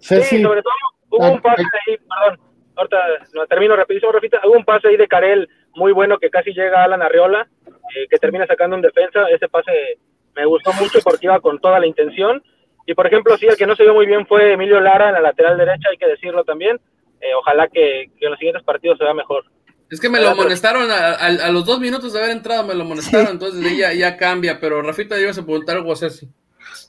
Sí, 0.00 0.42
sobre 0.42 0.60
todo 0.60 0.92
hubo 1.12 1.30
un 1.30 1.40
pase 1.40 1.62
ahí, 1.62 1.96
perdón, 1.96 2.40
ahorita 2.76 2.98
no, 3.34 3.46
termino 3.46 3.76
rapidísimo, 3.76 4.12
Rafita, 4.12 4.40
hubo 4.44 4.56
un 4.56 4.64
pase 4.64 4.88
ahí 4.88 4.96
de 4.96 5.08
Carel 5.08 5.48
muy 5.74 5.92
bueno 5.92 6.18
que 6.18 6.30
casi 6.30 6.52
llega 6.52 6.80
a 6.80 6.84
Alan 6.84 7.02
Arriola, 7.02 7.46
eh, 7.66 8.06
que 8.10 8.18
termina 8.18 8.46
sacando 8.46 8.76
un 8.76 8.82
defensa, 8.82 9.28
ese 9.30 9.48
pase 9.48 9.98
me 10.34 10.46
gustó 10.46 10.72
mucho 10.74 10.98
porque 11.04 11.26
iba 11.26 11.40
con 11.40 11.58
toda 11.60 11.78
la 11.78 11.86
intención, 11.86 12.42
y 12.86 12.94
por 12.94 13.06
ejemplo, 13.06 13.36
sí, 13.36 13.46
el 13.46 13.56
que 13.56 13.66
no 13.66 13.76
se 13.76 13.84
vio 13.84 13.94
muy 13.94 14.06
bien 14.06 14.26
fue 14.26 14.54
Emilio 14.54 14.80
Lara 14.80 15.08
en 15.08 15.14
la 15.14 15.20
lateral 15.20 15.56
derecha, 15.56 15.88
hay 15.90 15.98
que 15.98 16.08
decirlo 16.08 16.44
también, 16.44 16.80
eh, 17.20 17.34
ojalá 17.38 17.68
que, 17.68 18.02
en 18.02 18.30
los 18.30 18.38
siguientes 18.38 18.64
partidos 18.64 18.98
se 18.98 19.04
vea 19.04 19.14
mejor. 19.14 19.44
Es 19.90 20.00
que 20.00 20.08
me 20.08 20.20
lo 20.20 20.30
amonestaron 20.30 20.90
a, 20.90 21.50
los 21.50 21.66
dos 21.66 21.78
minutos 21.78 22.12
de 22.12 22.18
haber 22.18 22.30
entrado, 22.30 22.64
me 22.64 22.74
lo 22.74 22.82
amonestaron, 22.82 23.32
entonces 23.32 23.76
ya, 23.76 23.92
ya 23.92 24.16
cambia, 24.16 24.58
pero 24.58 24.80
Rafita, 24.80 25.20
ibas 25.20 25.38
a 25.38 25.44
preguntar 25.44 25.76
algo 25.76 25.92
a 25.92 25.96
Ceci. 25.96 26.28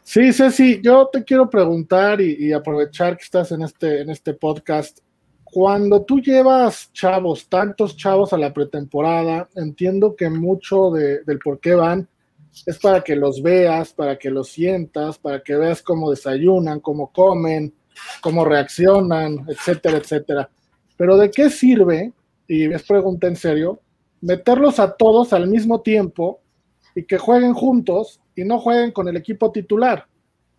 Sí, 0.04 0.34
Ceci, 0.34 0.82
yo 0.84 1.10
te 1.12 1.24
quiero 1.24 1.50
preguntar 1.50 2.20
y, 2.20 2.52
aprovechar 2.52 3.16
que 3.16 3.24
estás 3.24 3.54
en 3.54 3.62
este, 3.62 4.02
en 4.02 4.10
este 4.10 4.34
podcast. 4.34 5.00
Cuando 5.46 6.04
tú 6.04 6.20
llevas 6.20 6.92
chavos, 6.92 7.48
tantos 7.48 7.96
chavos 7.96 8.34
a 8.34 8.38
la 8.38 8.54
pretemporada, 8.54 9.48
entiendo 9.56 10.16
que 10.16 10.30
mucho 10.30 10.92
del 10.92 11.40
por 11.40 11.60
qué 11.60 11.76
van 11.76 12.08
es 12.66 12.78
para 12.80 13.02
que 13.02 13.16
los 13.16 13.42
veas, 13.42 13.94
para 13.94 14.18
que 14.18 14.30
los 14.30 14.50
sientas, 14.50 15.18
para 15.18 15.42
que 15.42 15.56
veas 15.56 15.82
cómo 15.82 16.10
desayunan, 16.12 16.82
cómo 16.82 17.12
comen, 17.12 17.74
cómo 18.22 18.44
reaccionan, 18.46 19.46
etcétera, 19.48 19.98
etcétera. 19.98 20.50
Pero 20.98 21.18
¿de 21.18 21.32
qué 21.32 21.50
sirve, 21.50 22.12
y 22.48 22.72
es 22.72 22.84
pregunta 22.84 23.28
en 23.28 23.36
serio, 23.36 23.80
meterlos 24.22 24.80
a 24.80 24.92
todos 24.96 25.34
al 25.34 25.48
mismo 25.48 25.82
tiempo 25.82 26.42
y 26.94 27.06
que 27.06 27.18
jueguen 27.18 27.54
juntos 27.54 28.20
y 28.36 28.44
no 28.44 28.60
jueguen 28.60 28.92
con 28.92 29.08
el 29.08 29.18
equipo 29.18 29.52
titular? 29.52 30.08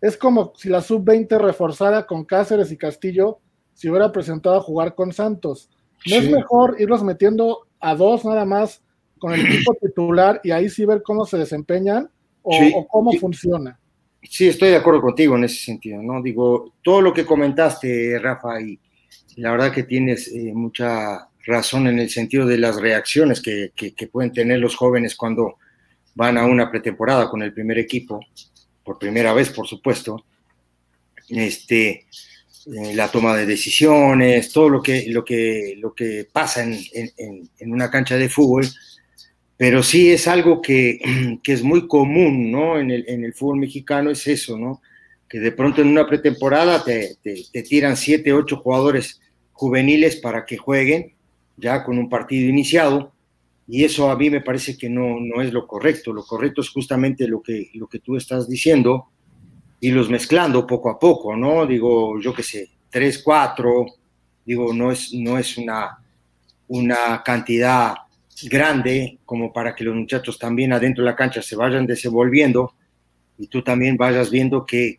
Es 0.01 0.17
como 0.17 0.53
si 0.55 0.69
la 0.69 0.81
sub-20 0.81 1.39
reforzada 1.39 2.05
con 2.05 2.25
Cáceres 2.25 2.71
y 2.71 2.77
Castillo 2.77 3.39
se 3.73 3.89
hubiera 3.89 4.11
presentado 4.11 4.57
a 4.57 4.61
jugar 4.61 4.95
con 4.95 5.11
Santos. 5.13 5.69
¿No 6.05 6.15
es 6.15 6.29
mejor 6.29 6.75
irlos 6.79 7.03
metiendo 7.03 7.67
a 7.79 7.95
dos 7.95 8.25
nada 8.25 8.45
más 8.45 8.81
con 9.19 9.33
el 9.33 9.45
equipo 9.45 9.73
titular 9.81 10.41
y 10.43 10.51
ahí 10.51 10.69
sí 10.69 10.85
ver 10.85 11.01
cómo 11.03 11.25
se 11.25 11.37
desempeñan 11.37 12.09
o, 12.43 12.87
cómo 12.87 13.11
funciona? 13.13 13.79
Sí, 14.21 14.47
estoy 14.47 14.69
de 14.69 14.77
acuerdo 14.77 15.01
contigo 15.01 15.35
en 15.35 15.43
ese 15.43 15.57
sentido, 15.57 16.01
¿no? 16.01 16.21
Digo, 16.21 16.73
todo 16.81 17.01
lo 17.01 17.13
que 17.13 17.25
comentaste, 17.25 18.17
Rafa, 18.19 18.59
y 18.61 18.79
la 19.37 19.51
verdad 19.51 19.71
que 19.71 19.83
tienes 19.83 20.27
eh, 20.33 20.51
mucha 20.53 21.29
razón 21.45 21.87
en 21.87 21.99
el 21.99 22.09
sentido 22.09 22.45
de 22.45 22.57
las 22.57 22.79
reacciones 22.81 23.41
que, 23.41 23.71
que, 23.75 24.07
pueden 24.07 24.31
tener 24.31 24.59
los 24.59 24.75
jóvenes 24.75 25.15
cuando 25.15 25.55
van 26.15 26.37
a 26.37 26.45
una 26.45 26.71
pretemporada 26.71 27.29
con 27.29 27.43
el 27.43 27.53
primer 27.53 27.77
equipo, 27.77 28.19
por 28.83 28.97
primera 28.97 29.33
vez, 29.33 29.49
por 29.49 29.67
supuesto. 29.67 30.25
Este, 31.29 32.05
eh, 32.67 32.95
la 32.95 33.11
toma 33.11 33.35
de 33.35 33.45
decisiones, 33.45 34.51
todo 34.51 34.69
lo 34.69 34.81
que, 34.81 35.05
lo 35.09 35.23
que, 35.23 35.75
lo 35.77 35.93
que 35.93 36.27
pasa 36.31 36.63
en, 36.63 36.79
en, 36.93 37.71
una 37.71 37.91
cancha 37.91 38.17
de 38.17 38.29
fútbol, 38.29 38.65
pero 39.55 39.83
sí 39.83 40.11
es 40.11 40.27
algo 40.27 40.61
que, 40.61 40.99
que 41.43 41.53
es 41.53 41.61
muy 41.61 41.87
común 41.87 42.51
¿no? 42.51 42.79
en, 42.79 42.89
el, 42.89 43.05
en 43.07 43.23
el 43.23 43.33
fútbol 43.33 43.59
mexicano, 43.59 44.09
es 44.09 44.25
eso, 44.25 44.57
¿no? 44.57 44.81
que 45.29 45.39
de 45.39 45.51
pronto 45.51 45.81
en 45.81 45.89
una 45.89 46.07
pretemporada 46.07 46.83
te, 46.83 47.17
te, 47.21 47.63
tiran 47.63 47.97
siete, 47.97 48.33
ocho 48.33 48.57
jugadores 48.57 49.19
juveniles 49.53 50.15
para 50.15 50.45
que 50.45 50.57
jueguen 50.57 51.13
ya 51.57 51.83
con 51.83 51.97
un 51.97 52.09
partido 52.09 52.49
iniciado, 52.49 53.13
y 53.67 53.83
eso 53.83 54.11
a 54.11 54.17
mí 54.17 54.29
me 54.29 54.41
parece 54.41 54.77
que 54.77 54.89
no, 54.89 55.19
no 55.19 55.41
es 55.41 55.51
lo 55.51 55.65
correcto, 55.65 56.13
lo 56.13 56.23
correcto 56.23 56.61
es 56.61 56.69
justamente 56.69 57.27
lo 57.27 57.41
que, 57.41 57.71
lo 57.73 57.87
que 57.87 57.99
tú 57.99 58.15
estás 58.15 58.47
diciendo, 58.47 59.09
los 59.81 60.09
mezclando 60.09 60.65
poco 60.65 60.89
a 60.89 60.97
poco, 60.97 61.35
¿no? 61.35 61.65
Digo, 61.65 62.19
yo 62.19 62.33
qué 62.33 62.43
sé, 62.43 62.69
tres, 62.89 63.21
cuatro, 63.23 63.85
digo, 64.45 64.73
no 64.73 64.91
es, 64.91 65.13
no 65.13 65.37
es 65.37 65.57
una, 65.57 65.99
una 66.67 67.21
cantidad 67.23 67.95
grande 68.49 69.19
como 69.25 69.53
para 69.53 69.75
que 69.75 69.83
los 69.83 69.95
muchachos 69.95 70.37
también 70.37 70.73
adentro 70.73 71.03
de 71.03 71.11
la 71.11 71.15
cancha 71.15 71.41
se 71.41 71.55
vayan 71.55 71.85
desenvolviendo 71.85 72.73
y 73.37 73.47
tú 73.47 73.63
también 73.63 73.97
vayas 73.97 74.29
viendo 74.29 74.65
que, 74.65 74.97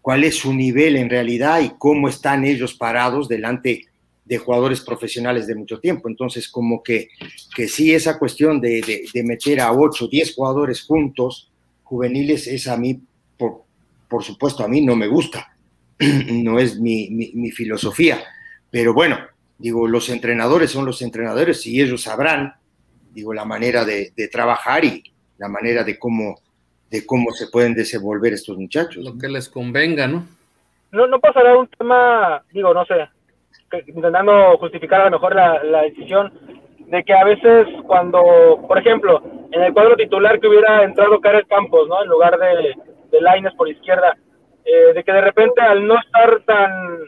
cuál 0.00 0.24
es 0.24 0.36
su 0.36 0.52
nivel 0.54 0.96
en 0.96 1.10
realidad 1.10 1.60
y 1.60 1.70
cómo 1.78 2.08
están 2.08 2.44
ellos 2.44 2.74
parados 2.74 3.28
delante 3.28 3.86
de 4.30 4.38
jugadores 4.38 4.80
profesionales 4.80 5.48
de 5.48 5.56
mucho 5.56 5.80
tiempo. 5.80 6.08
Entonces, 6.08 6.48
como 6.48 6.84
que, 6.84 7.08
que 7.54 7.66
sí, 7.66 7.92
esa 7.92 8.16
cuestión 8.16 8.60
de, 8.60 8.80
de, 8.80 9.02
de 9.12 9.24
meter 9.24 9.60
a 9.60 9.72
8, 9.72 10.06
10 10.06 10.36
jugadores 10.36 10.82
juntos, 10.82 11.50
juveniles, 11.82 12.46
es 12.46 12.68
a 12.68 12.76
mí, 12.76 13.00
por, 13.36 13.64
por 14.08 14.22
supuesto, 14.22 14.62
a 14.62 14.68
mí 14.68 14.82
no 14.82 14.94
me 14.94 15.08
gusta, 15.08 15.56
no 15.98 16.60
es 16.60 16.78
mi, 16.78 17.50
filosofía, 17.50 18.20
pero 18.70 18.94
bueno, 18.94 19.18
digo, 19.58 19.88
los 19.88 20.08
entrenadores 20.08 20.70
son 20.70 20.86
los 20.86 21.02
entrenadores 21.02 21.66
y 21.66 21.82
ellos 21.82 22.02
sabrán, 22.02 22.54
digo, 23.12 23.34
la 23.34 23.44
manera 23.44 23.84
de, 23.84 24.12
trabajar 24.30 24.84
y 24.84 25.02
la 25.38 25.48
manera 25.48 25.82
de 25.82 25.98
cómo, 25.98 26.36
de 26.88 27.04
cómo 27.04 27.32
se 27.32 27.48
pueden 27.48 27.74
desenvolver 27.74 28.32
estos 28.32 28.56
muchachos. 28.56 29.02
Lo 29.02 29.18
que 29.18 29.28
les 29.28 29.48
convenga, 29.48 30.06
¿no? 30.06 30.24
No, 30.92 31.08
no 31.08 31.18
pasará 31.18 31.58
un 31.58 31.66
tema, 31.66 32.44
digo, 32.52 32.72
no 32.72 32.84
sé, 32.84 33.08
intentando 33.86 34.56
justificar 34.58 35.02
a 35.02 35.04
lo 35.06 35.12
mejor 35.12 35.34
la, 35.34 35.62
la 35.64 35.82
decisión 35.82 36.32
de 36.90 37.04
que 37.04 37.12
a 37.12 37.24
veces 37.24 37.66
cuando, 37.86 38.64
por 38.66 38.78
ejemplo, 38.78 39.22
en 39.52 39.62
el 39.62 39.72
cuadro 39.72 39.96
titular 39.96 40.40
que 40.40 40.48
hubiera 40.48 40.82
entrado 40.82 41.20
Karel 41.20 41.46
Campos, 41.46 41.88
¿no? 41.88 42.02
En 42.02 42.08
lugar 42.08 42.36
de, 42.38 42.74
de 43.10 43.20
Laines 43.20 43.54
por 43.54 43.68
izquierda, 43.68 44.16
eh, 44.64 44.92
de 44.92 45.04
que 45.04 45.12
de 45.12 45.20
repente 45.20 45.60
al 45.60 45.86
no 45.86 45.98
estar 45.98 46.40
tan, 46.44 46.98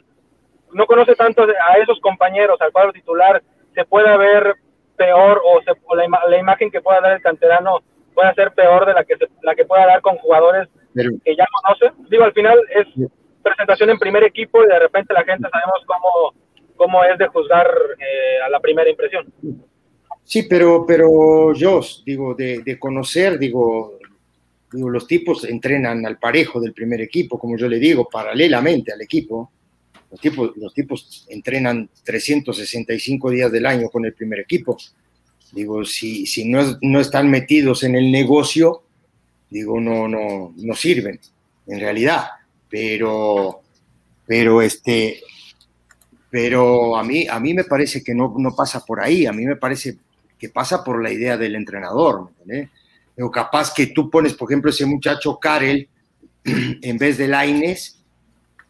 no 0.72 0.86
conoce 0.86 1.14
tanto 1.16 1.42
a 1.42 1.78
esos 1.78 1.98
compañeros, 2.00 2.60
al 2.60 2.72
cuadro 2.72 2.92
titular, 2.92 3.42
se 3.74 3.84
pueda 3.84 4.16
ver 4.16 4.54
peor 4.96 5.42
o, 5.44 5.60
se, 5.62 5.72
la, 5.96 6.38
imagen 6.38 6.70
que 6.70 6.80
pueda 6.80 7.00
dar 7.00 7.12
el 7.14 7.22
canterano 7.22 7.80
pueda 8.14 8.34
ser 8.34 8.52
peor 8.52 8.86
de 8.86 8.94
la 8.94 9.04
que, 9.04 9.14
la 9.42 9.54
que 9.54 9.64
pueda 9.64 9.86
dar 9.86 10.00
con 10.00 10.16
jugadores 10.18 10.68
que 10.94 11.36
ya 11.36 11.46
conoce. 11.62 11.92
Digo, 12.08 12.24
al 12.24 12.32
final 12.32 12.60
es 12.70 12.86
presentación 13.42 13.90
en 13.90 13.98
primer 13.98 14.24
equipo 14.24 14.62
y 14.62 14.68
de 14.68 14.78
repente 14.78 15.12
la 15.12 15.24
gente 15.24 15.48
sabemos 15.50 15.82
cómo, 15.86 16.34
cómo 16.76 17.04
es 17.04 17.18
de 17.18 17.26
juzgar 17.28 17.68
eh, 17.98 18.42
a 18.44 18.48
la 18.48 18.60
primera 18.60 18.90
impresión. 18.90 19.32
Sí, 20.24 20.44
pero, 20.44 20.84
pero 20.86 21.52
yo, 21.54 21.80
digo, 22.06 22.34
de, 22.34 22.78
conocer, 22.78 23.38
digo, 23.38 23.98
los 24.70 25.06
tipos 25.06 25.44
entrenan 25.44 26.06
al 26.06 26.18
parejo 26.18 26.60
del 26.60 26.72
primer 26.72 27.00
equipo, 27.00 27.38
como 27.38 27.56
yo 27.56 27.68
le 27.68 27.78
digo, 27.78 28.08
paralelamente 28.10 28.92
al 28.92 29.02
equipo. 29.02 29.50
Los 30.10 30.20
tipos, 30.20 30.52
los 30.56 30.74
tipos 30.74 31.26
entrenan 31.28 31.88
365 32.04 33.30
días 33.30 33.50
del 33.50 33.66
año 33.66 33.88
con 33.88 34.04
el 34.04 34.12
primer 34.12 34.40
equipo. 34.40 34.76
Digo, 35.52 35.84
si, 35.84 36.26
si 36.26 36.48
no, 36.48 36.78
no 36.80 37.00
están 37.00 37.30
metidos 37.30 37.82
en 37.82 37.96
el 37.96 38.10
negocio, 38.10 38.82
digo, 39.50 39.80
no, 39.80 40.08
no, 40.08 40.54
no 40.56 40.74
sirven, 40.74 41.20
en 41.66 41.80
realidad. 41.80 42.26
Pero, 42.72 43.60
pero 44.26 44.62
este, 44.62 45.20
pero 46.30 46.96
a 46.96 47.04
mí, 47.04 47.26
a 47.28 47.38
mí 47.38 47.52
me 47.52 47.64
parece 47.64 48.02
que 48.02 48.14
no, 48.14 48.34
no 48.38 48.54
pasa 48.56 48.82
por 48.82 49.02
ahí, 49.02 49.26
a 49.26 49.32
mí 49.32 49.44
me 49.44 49.56
parece 49.56 49.98
que 50.38 50.48
pasa 50.48 50.82
por 50.82 51.02
la 51.02 51.12
idea 51.12 51.36
del 51.36 51.54
entrenador, 51.54 52.30
¿me 52.46 52.70
o 53.20 53.30
capaz 53.30 53.74
que 53.74 53.88
tú 53.88 54.08
pones, 54.08 54.32
por 54.32 54.50
ejemplo, 54.50 54.70
ese 54.70 54.86
muchacho 54.86 55.38
Karel 55.38 55.86
en 56.44 56.96
vez 56.96 57.18
de 57.18 57.28
Laines, 57.28 58.02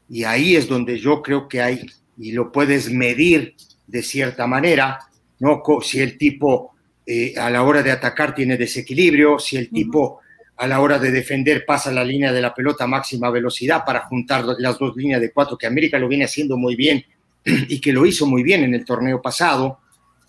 y 0.08 0.24
ahí 0.24 0.56
es 0.56 0.66
donde 0.66 0.98
yo 0.98 1.22
creo 1.22 1.46
que 1.46 1.62
hay, 1.62 1.86
y 2.18 2.32
lo 2.32 2.50
puedes 2.50 2.90
medir 2.90 3.54
de 3.86 4.02
cierta 4.02 4.48
manera, 4.48 4.98
¿no? 5.38 5.62
Si 5.82 6.00
el 6.00 6.18
tipo 6.18 6.74
eh, 7.06 7.34
a 7.38 7.48
la 7.48 7.62
hora 7.62 7.84
de 7.84 7.92
atacar 7.92 8.34
tiene 8.34 8.56
desequilibrio, 8.56 9.38
si 9.38 9.56
el 9.56 9.70
tipo 9.70 10.21
a 10.56 10.66
la 10.66 10.80
hora 10.80 10.98
de 10.98 11.10
defender 11.10 11.64
pasa 11.64 11.90
la 11.90 12.04
línea 12.04 12.32
de 12.32 12.40
la 12.40 12.54
pelota 12.54 12.84
a 12.84 12.86
máxima 12.86 13.30
velocidad 13.30 13.84
para 13.84 14.00
juntar 14.06 14.44
las 14.58 14.78
dos 14.78 14.96
líneas 14.96 15.20
de 15.20 15.32
cuatro, 15.32 15.58
que 15.58 15.66
América 15.66 15.98
lo 15.98 16.08
viene 16.08 16.24
haciendo 16.24 16.56
muy 16.56 16.76
bien 16.76 17.04
y 17.44 17.80
que 17.80 17.92
lo 17.92 18.06
hizo 18.06 18.26
muy 18.26 18.42
bien 18.42 18.64
en 18.64 18.74
el 18.74 18.84
torneo 18.84 19.20
pasado, 19.20 19.80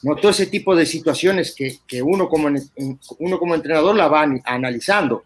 ¿no? 0.01 0.15
Todo 0.15 0.31
ese 0.31 0.47
tipo 0.47 0.75
de 0.75 0.85
situaciones 0.85 1.53
que, 1.55 1.77
que 1.87 2.01
uno, 2.01 2.27
como, 2.27 2.49
uno 3.19 3.39
como 3.39 3.55
entrenador 3.55 3.95
la 3.95 4.07
va 4.07 4.27
analizando, 4.45 5.23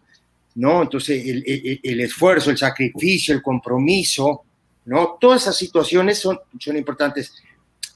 ¿no? 0.56 0.82
Entonces, 0.82 1.24
el, 1.24 2.00
esfuerzo, 2.00 2.50
el 2.50 2.58
sacrificio, 2.58 3.34
el 3.34 3.42
compromiso, 3.42 4.42
¿no? 4.86 5.16
Todas 5.20 5.42
esas 5.42 5.56
situaciones 5.56 6.18
son, 6.18 6.38
son 6.58 6.76
importantes, 6.76 7.32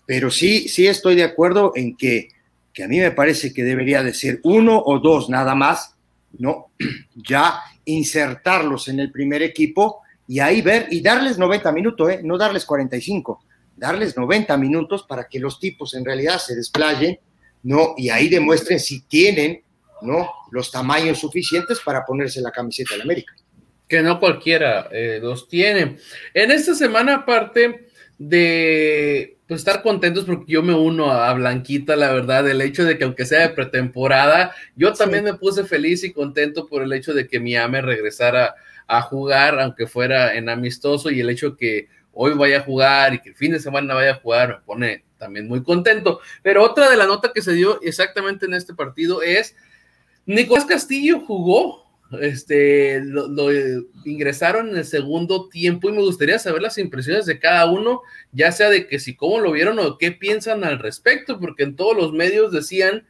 pero 0.07 0.31
sí, 0.31 0.69
sí 0.69 0.87
estoy 0.87 1.15
de 1.15 1.25
acuerdo 1.25 1.73
en 1.75 1.97
que, 1.97 2.29
que 2.73 2.85
a 2.85 2.89
mí 2.89 2.99
me 2.99 3.11
parece 3.11 3.53
que 3.53 3.65
debería 3.65 4.03
de 4.03 4.15
ser 4.15 4.41
uno 4.45 4.83
o 4.85 4.99
dos 4.99 5.29
nada 5.29 5.55
más, 5.55 5.95
¿no? 6.39 6.73
Ya 7.15 7.61
insertarlos 7.85 8.89
en 8.89 9.01
el 9.01 9.11
primer 9.11 9.43
equipo 9.43 10.03
y 10.27 10.41
ahí 10.41 10.63
ver 10.63 10.87
y 10.91 11.01
darles 11.01 11.39
90 11.39 11.73
minutos, 11.73 12.11
¿eh? 12.11 12.21
No 12.23 12.39
darles 12.39 12.65
45 12.65 13.45
darles 13.83 14.17
90 14.17 14.57
minutos 14.59 15.03
para 15.03 15.27
que 15.29 15.41
los 15.41 15.59
tipos 15.59 15.95
en 15.95 16.05
realidad 16.05 16.39
se 16.39 16.55
desplayen, 16.55 17.19
¿no? 17.65 17.95
Y 17.97 18.11
ahí 18.11 18.29
demuestren 18.29 18.79
si 18.79 19.03
tienen, 19.03 19.63
¿no? 20.03 20.31
Los 20.53 20.71
tamaños 20.71 21.19
suficientes 21.19 21.81
para 21.85 22.05
ponerse 22.05 22.41
la 22.41 22.53
camiseta 22.53 22.97
de 22.97 23.03
América. 23.03 23.35
Que 23.89 24.01
no 24.01 24.21
cualquiera 24.21 24.89
eh, 24.93 25.19
los 25.21 25.49
tiene. 25.49 25.97
En 26.33 26.51
esta 26.53 26.77
semana, 26.77 27.17
aparte 27.17 27.89
de 28.29 29.37
pues, 29.49 29.61
estar 29.61 29.83
contentos 29.83 30.25
porque 30.25 30.53
yo 30.53 30.63
me 30.63 30.75
uno 30.75 31.11
a 31.11 31.33
Blanquita, 31.35 31.97
la 31.97 32.13
verdad, 32.13 32.49
el 32.49 32.61
hecho 32.61 32.85
de 32.85 32.97
que 32.97 33.05
aunque 33.05 33.27
sea 33.27 33.41
de 33.41 33.55
pretemporada, 33.55 34.55
yo 34.77 34.93
también 34.93 35.25
me 35.25 35.35
puse 35.35 35.65
feliz 35.65 36.05
y 36.05 36.13
contento 36.13 36.67
por 36.67 36.83
el 36.83 36.93
hecho 36.93 37.15
de 37.15 37.27
que 37.27 37.41
mi 37.41 37.57
AME 37.57 37.83
regresara 37.83 38.55
a 38.87 39.03
jugar, 39.03 39.59
aunque 39.59 39.87
fuera 39.87 40.37
en 40.37 40.49
amistoso, 40.49 41.11
y 41.11 41.21
el 41.21 41.31
hecho 41.31 41.57
que 41.57 41.89
hoy 42.13 42.35
vaya 42.35 42.59
a 42.59 42.63
jugar 42.63 43.15
y 43.15 43.19
que 43.21 43.31
el 43.31 43.35
fin 43.35 43.53
de 43.53 43.61
semana 43.61 43.95
vaya 43.95 44.13
a 44.13 44.21
jugar, 44.21 44.49
me 44.49 44.61
pone 44.65 45.05
también 45.19 45.49
muy 45.49 45.63
contento. 45.63 46.21
Pero 46.43 46.63
otra 46.63 46.89
de 46.89 46.97
la 46.97 47.07
nota 47.07 47.33
que 47.35 47.43
se 47.43 47.53
dio 47.53 47.81
exactamente 47.83 48.47
en 48.47 48.55
este 48.55 48.75
partido 48.75 49.21
es 49.23 49.57
Nicolás 50.27 50.65
Castillo 50.65 51.21
jugó, 51.27 51.92
este, 52.21 53.01
lo, 53.05 53.51
ingresaron 54.05 54.71
en 54.71 54.77
el 54.77 54.85
segundo 54.85 55.49
tiempo 55.49 55.89
y 55.89 55.93
me 55.93 56.03
gustaría 56.03 56.39
saber 56.39 56.63
las 56.63 56.79
impresiones 56.79 57.27
de 57.27 57.39
cada 57.39 57.71
uno, 57.71 58.03
ya 58.33 58.53
sea 58.53 58.69
de 58.71 58.87
que 58.87 58.99
si 58.99 59.17
cómo 59.17 59.41
lo 59.41 59.53
vieron 59.53 59.79
o 59.79 59.99
qué 59.99 60.13
piensan 60.13 60.65
al 60.65 60.79
respecto, 60.79 61.39
porque 61.41 61.63
en 61.63 61.77
todos 61.77 61.97
los 61.97 62.13
medios 62.13 62.53
decían 62.53 63.07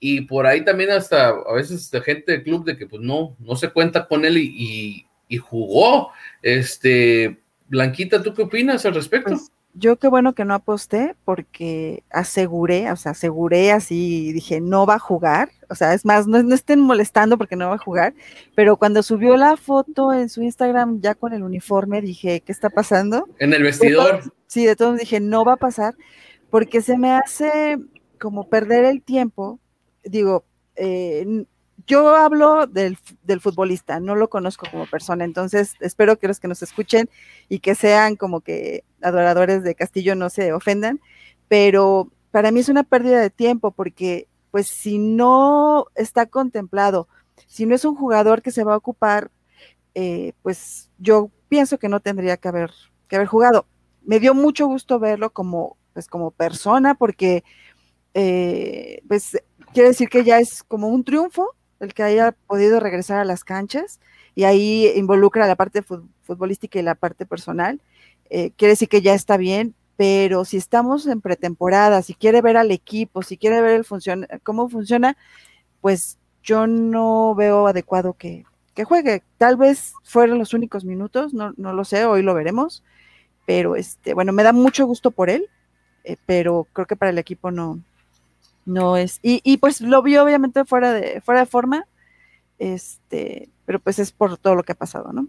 y 0.00 0.22
por 0.22 0.46
ahí 0.46 0.64
también 0.64 0.90
hasta 0.90 1.28
a 1.28 1.52
veces 1.54 1.90
gente 2.04 2.32
del 2.32 2.42
club 2.42 2.64
de 2.64 2.76
que 2.76 2.86
pues 2.86 3.02
no, 3.02 3.36
no 3.38 3.54
se 3.54 3.68
cuenta 3.68 4.08
con 4.08 4.24
él 4.24 4.38
y, 4.38 5.06
y, 5.28 5.36
jugó. 5.36 6.10
Este, 6.42 7.38
Blanquita, 7.68 8.22
¿tú 8.22 8.32
qué 8.32 8.42
opinas 8.42 8.84
al 8.86 8.94
respecto? 8.94 9.30
Pues, 9.30 9.52
yo 9.74 9.96
qué 9.96 10.08
bueno 10.08 10.34
que 10.34 10.44
no 10.44 10.54
aposté 10.54 11.14
porque 11.24 12.02
aseguré, 12.10 12.90
o 12.90 12.96
sea, 12.96 13.12
aseguré 13.12 13.72
así, 13.72 14.32
dije, 14.32 14.60
no 14.60 14.86
va 14.86 14.94
a 14.94 14.98
jugar, 14.98 15.50
o 15.68 15.74
sea, 15.74 15.94
es 15.94 16.04
más, 16.04 16.26
no, 16.26 16.42
no, 16.42 16.54
estén 16.54 16.80
molestando 16.80 17.38
porque 17.38 17.56
no 17.56 17.68
va 17.68 17.76
a 17.76 17.78
jugar, 17.78 18.14
pero 18.54 18.76
cuando 18.76 19.02
subió 19.02 19.36
la 19.36 19.56
foto 19.56 20.12
en 20.12 20.28
su 20.28 20.42
Instagram 20.42 21.00
ya 21.00 21.14
con 21.14 21.32
el 21.32 21.42
uniforme, 21.42 22.00
dije, 22.00 22.40
¿qué 22.40 22.52
está 22.52 22.70
pasando? 22.70 23.28
En 23.38 23.52
el 23.52 23.62
vestidor. 23.62 24.32
sí, 24.46 24.66
de 24.66 24.76
todos 24.76 24.98
dije, 24.98 25.20
no 25.20 25.44
va 25.44 25.54
a 25.54 25.58
pasar, 25.58 25.94
porque 26.50 26.82
se 26.82 26.98
me 26.98 27.12
hace 27.12 27.78
como 28.18 28.48
perder 28.48 28.84
el 28.84 29.02
tiempo, 29.02 29.60
digo, 30.04 30.44
eh, 30.76 31.44
yo 31.90 32.14
hablo 32.14 32.68
del, 32.68 32.96
futbolista, 33.40 33.98
no 33.98 34.14
lo 34.14 34.30
conozco 34.30 34.64
como 34.70 34.86
persona, 34.86 35.24
entonces 35.24 35.74
espero 35.80 36.20
que 36.20 36.28
los 36.28 36.38
que 36.38 36.46
nos 36.46 36.62
escuchen 36.62 37.10
y 37.48 37.58
que 37.58 37.74
sean 37.74 38.14
como 38.14 38.42
que 38.42 38.84
adoradores 39.02 39.64
de 39.64 39.74
Castillo 39.74 40.14
no 40.14 40.30
se 40.30 40.52
ofendan, 40.52 41.00
pero 41.48 42.08
para 42.30 42.52
mí 42.52 42.60
es 42.60 42.68
una 42.68 42.84
pérdida 42.84 43.20
de 43.20 43.30
tiempo 43.30 43.72
porque 43.72 44.28
pues 44.52 44.68
si 44.68 45.00
no 45.00 45.86
está 45.96 46.26
contemplado, 46.26 47.08
si 47.48 47.66
no 47.66 47.74
es 47.74 47.84
un 47.84 47.96
jugador 47.96 48.40
que 48.40 48.52
se 48.52 48.62
va 48.62 48.74
a 48.74 48.78
ocupar, 48.78 49.32
eh, 49.96 50.32
pues 50.42 50.90
yo 50.98 51.28
pienso 51.48 51.76
que 51.78 51.88
no 51.88 51.98
tendría 51.98 52.36
que 52.36 52.46
haber, 52.46 52.70
que 53.08 53.16
haber 53.16 53.26
jugado. 53.26 53.66
Me 54.02 54.20
dio 54.20 54.32
mucho 54.32 54.68
gusto 54.68 55.00
verlo 55.00 55.30
como, 55.30 55.76
pues 55.92 56.06
como 56.06 56.30
persona 56.30 56.94
porque 56.94 57.42
eh, 58.14 59.02
pues 59.08 59.36
quiere 59.72 59.88
decir 59.88 60.08
que 60.08 60.22
ya 60.22 60.38
es 60.38 60.62
como 60.62 60.86
un 60.86 61.02
triunfo 61.02 61.56
el 61.80 61.94
que 61.94 62.02
haya 62.02 62.32
podido 62.46 62.78
regresar 62.78 63.18
a 63.18 63.24
las 63.24 63.44
canchas 63.44 64.00
y 64.34 64.44
ahí 64.44 64.90
involucra 64.94 65.46
la 65.46 65.56
parte 65.56 65.82
futbolística 65.82 66.78
y 66.78 66.82
la 66.82 66.94
parte 66.94 67.26
personal. 67.26 67.80
Eh, 68.28 68.52
quiere 68.56 68.72
decir 68.72 68.88
que 68.88 69.02
ya 69.02 69.14
está 69.14 69.36
bien, 69.36 69.74
pero 69.96 70.44
si 70.44 70.56
estamos 70.56 71.06
en 71.06 71.20
pretemporada, 71.20 72.02
si 72.02 72.14
quiere 72.14 72.40
ver 72.40 72.56
al 72.56 72.70
equipo, 72.70 73.22
si 73.22 73.36
quiere 73.36 73.60
ver 73.60 73.84
el 73.90 74.40
cómo 74.42 74.68
funciona, 74.68 75.16
pues 75.80 76.18
yo 76.42 76.66
no 76.66 77.34
veo 77.34 77.66
adecuado 77.66 78.14
que, 78.14 78.44
juegue. 78.84 79.22
Tal 79.36 79.58
vez 79.58 79.92
fueron 80.04 80.38
los 80.38 80.54
únicos 80.54 80.86
minutos, 80.86 81.34
no, 81.34 81.52
lo 81.58 81.84
sé, 81.84 82.06
hoy 82.06 82.22
lo 82.22 82.32
veremos, 82.32 82.82
pero 83.44 83.76
este, 83.76 84.14
bueno, 84.14 84.32
me 84.32 84.42
da 84.42 84.54
mucho 84.54 84.86
gusto 84.86 85.10
por 85.10 85.28
él, 85.28 85.50
eh, 86.04 86.16
pero 86.24 86.66
creo 86.72 86.86
que 86.86 86.96
para 86.96 87.10
el 87.10 87.18
equipo 87.18 87.50
no, 87.50 87.82
no 88.64 88.96
es, 88.96 89.18
y, 89.22 89.40
y, 89.44 89.56
pues 89.58 89.80
lo 89.80 90.02
vio 90.02 90.24
obviamente 90.24 90.64
fuera 90.64 90.92
de, 90.92 91.20
fuera 91.20 91.40
de 91.40 91.46
forma, 91.46 91.86
este, 92.58 93.48
pero 93.64 93.78
pues 93.78 93.98
es 93.98 94.12
por 94.12 94.36
todo 94.38 94.54
lo 94.54 94.62
que 94.62 94.72
ha 94.72 94.76
pasado, 94.76 95.12
¿no? 95.12 95.28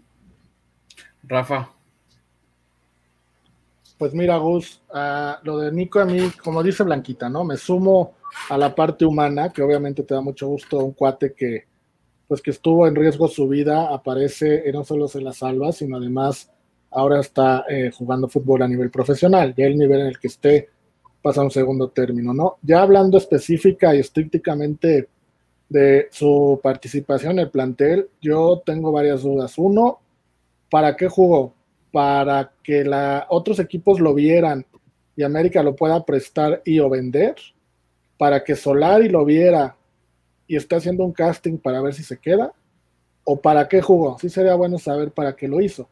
Rafa. 1.22 1.70
Pues 3.98 4.14
mira, 4.14 4.36
Gus, 4.36 4.82
lo 5.42 5.58
de 5.58 5.70
Nico 5.70 6.00
a 6.00 6.04
mí, 6.04 6.30
como 6.42 6.62
dice 6.62 6.82
Blanquita, 6.82 7.28
¿no? 7.28 7.44
Me 7.44 7.56
sumo 7.56 8.14
a 8.50 8.58
la 8.58 8.74
parte 8.74 9.04
humana, 9.04 9.50
que 9.50 9.62
obviamente 9.62 10.02
te 10.02 10.14
da 10.14 10.20
mucho 10.20 10.48
gusto 10.48 10.78
un 10.78 10.92
cuate 10.92 11.34
que, 11.34 11.66
pues 12.26 12.42
que 12.42 12.50
estuvo 12.50 12.86
en 12.86 12.96
riesgo 12.96 13.28
su 13.28 13.48
vida, 13.48 13.92
aparece 13.94 14.64
no 14.72 14.84
solo 14.84 15.06
se 15.06 15.20
la 15.20 15.32
salva, 15.32 15.70
sino 15.70 15.98
además 15.98 16.50
ahora 16.90 17.20
está 17.20 17.64
eh, 17.68 17.90
jugando 17.96 18.28
fútbol 18.28 18.62
a 18.62 18.68
nivel 18.68 18.90
profesional, 18.90 19.54
ya 19.56 19.66
el 19.66 19.78
nivel 19.78 20.00
en 20.00 20.06
el 20.08 20.18
que 20.18 20.28
esté 20.28 20.68
pasa 21.22 21.42
un 21.42 21.50
segundo 21.50 21.88
término, 21.88 22.34
¿no? 22.34 22.56
Ya 22.62 22.82
hablando 22.82 23.16
específica 23.16 23.94
y 23.94 24.00
estrictamente 24.00 25.08
de 25.68 26.08
su 26.10 26.60
participación 26.62 27.32
en 27.32 27.38
el 27.40 27.50
plantel, 27.50 28.08
yo 28.20 28.62
tengo 28.66 28.92
varias 28.92 29.22
dudas. 29.22 29.56
Uno, 29.56 30.00
¿para 30.68 30.96
qué 30.96 31.08
jugó? 31.08 31.54
Para 31.92 32.52
que 32.62 32.84
la, 32.84 33.26
otros 33.30 33.58
equipos 33.60 34.00
lo 34.00 34.12
vieran 34.12 34.66
y 35.16 35.22
América 35.22 35.62
lo 35.62 35.76
pueda 35.76 36.04
prestar 36.04 36.60
y 36.64 36.80
o 36.80 36.90
vender, 36.90 37.36
para 38.18 38.42
que 38.42 38.56
Solari 38.56 39.08
lo 39.08 39.24
viera 39.24 39.76
y 40.46 40.56
esté 40.56 40.76
haciendo 40.76 41.04
un 41.04 41.12
casting 41.12 41.56
para 41.56 41.80
ver 41.80 41.94
si 41.94 42.02
se 42.02 42.18
queda, 42.18 42.52
o 43.24 43.40
para 43.40 43.68
qué 43.68 43.80
jugó. 43.80 44.18
Sí 44.18 44.28
sería 44.28 44.54
bueno 44.54 44.78
saber 44.78 45.12
para 45.12 45.34
qué 45.36 45.46
lo 45.46 45.60
hizo. 45.60 45.88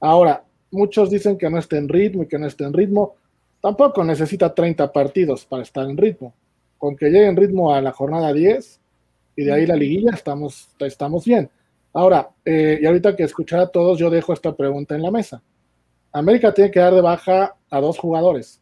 Ahora, 0.00 0.44
muchos 0.70 1.10
dicen 1.10 1.38
que 1.38 1.48
no 1.48 1.58
está 1.58 1.78
en 1.78 1.88
ritmo 1.88 2.24
y 2.24 2.26
que 2.26 2.38
no 2.38 2.46
está 2.46 2.66
en 2.66 2.72
ritmo 2.72 3.14
tampoco 3.62 4.04
necesita 4.04 4.52
30 4.52 4.92
partidos 4.92 5.46
para 5.46 5.62
estar 5.62 5.88
en 5.88 5.96
ritmo. 5.96 6.34
Con 6.76 6.96
que 6.96 7.06
llegue 7.06 7.26
en 7.26 7.36
ritmo 7.36 7.72
a 7.72 7.80
la 7.80 7.92
jornada 7.92 8.32
10 8.32 8.80
y 9.36 9.44
de 9.44 9.52
ahí 9.52 9.66
la 9.66 9.76
liguilla, 9.76 10.10
estamos, 10.12 10.68
estamos 10.80 11.24
bien. 11.24 11.48
Ahora, 11.94 12.30
eh, 12.44 12.80
y 12.82 12.86
ahorita 12.86 13.14
que 13.14 13.22
escuchar 13.22 13.60
a 13.60 13.68
todos, 13.68 13.98
yo 13.98 14.10
dejo 14.10 14.32
esta 14.32 14.54
pregunta 14.54 14.94
en 14.94 15.02
la 15.02 15.10
mesa. 15.10 15.42
América 16.12 16.52
tiene 16.52 16.70
que 16.70 16.80
dar 16.80 16.94
de 16.94 17.00
baja 17.00 17.56
a 17.70 17.80
dos 17.80 17.98
jugadores 17.98 18.60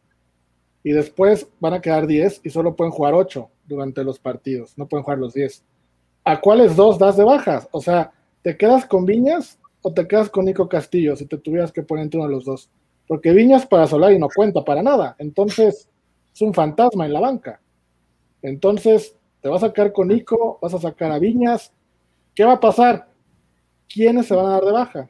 y 0.83 0.91
después 0.91 1.47
van 1.59 1.73
a 1.73 1.81
quedar 1.81 2.07
10 2.07 2.41
y 2.43 2.49
solo 2.49 2.75
pueden 2.75 2.91
jugar 2.91 3.13
8 3.13 3.49
durante 3.65 4.03
los 4.03 4.19
partidos, 4.19 4.77
no 4.77 4.87
pueden 4.87 5.03
jugar 5.03 5.19
los 5.19 5.33
10. 5.33 5.63
¿A 6.23 6.39
cuáles 6.39 6.75
dos 6.75 6.99
das 6.99 7.17
de 7.17 7.23
bajas? 7.23 7.67
O 7.71 7.81
sea, 7.81 8.11
¿te 8.41 8.55
quedas 8.55 8.85
con 8.85 9.05
Viñas 9.05 9.59
o 9.81 9.93
te 9.93 10.07
quedas 10.07 10.29
con 10.29 10.45
Nico 10.45 10.69
Castillo 10.69 11.15
si 11.15 11.25
te 11.25 11.37
tuvieras 11.37 11.71
que 11.71 11.83
poner 11.83 12.03
entre 12.03 12.19
uno 12.19 12.29
de 12.29 12.35
los 12.35 12.45
dos? 12.45 12.69
Porque 13.11 13.33
Viñas 13.33 13.65
para 13.65 13.87
Solari 13.87 14.17
no 14.17 14.29
cuenta 14.33 14.63
para 14.63 14.81
nada, 14.81 15.17
entonces 15.19 15.89
es 16.33 16.41
un 16.41 16.53
fantasma 16.53 17.05
en 17.05 17.11
la 17.11 17.19
banca. 17.19 17.59
Entonces, 18.41 19.17
te 19.41 19.49
vas 19.49 19.61
a 19.61 19.67
sacar 19.67 19.91
con 19.91 20.07
Nico, 20.07 20.57
vas 20.61 20.73
a 20.75 20.79
sacar 20.79 21.11
a 21.11 21.19
Viñas, 21.19 21.73
¿qué 22.33 22.45
va 22.45 22.53
a 22.53 22.59
pasar? 22.61 23.09
¿Quiénes 23.93 24.27
se 24.27 24.33
van 24.33 24.45
a 24.45 24.49
dar 24.51 24.63
de 24.63 24.71
baja? 24.71 25.09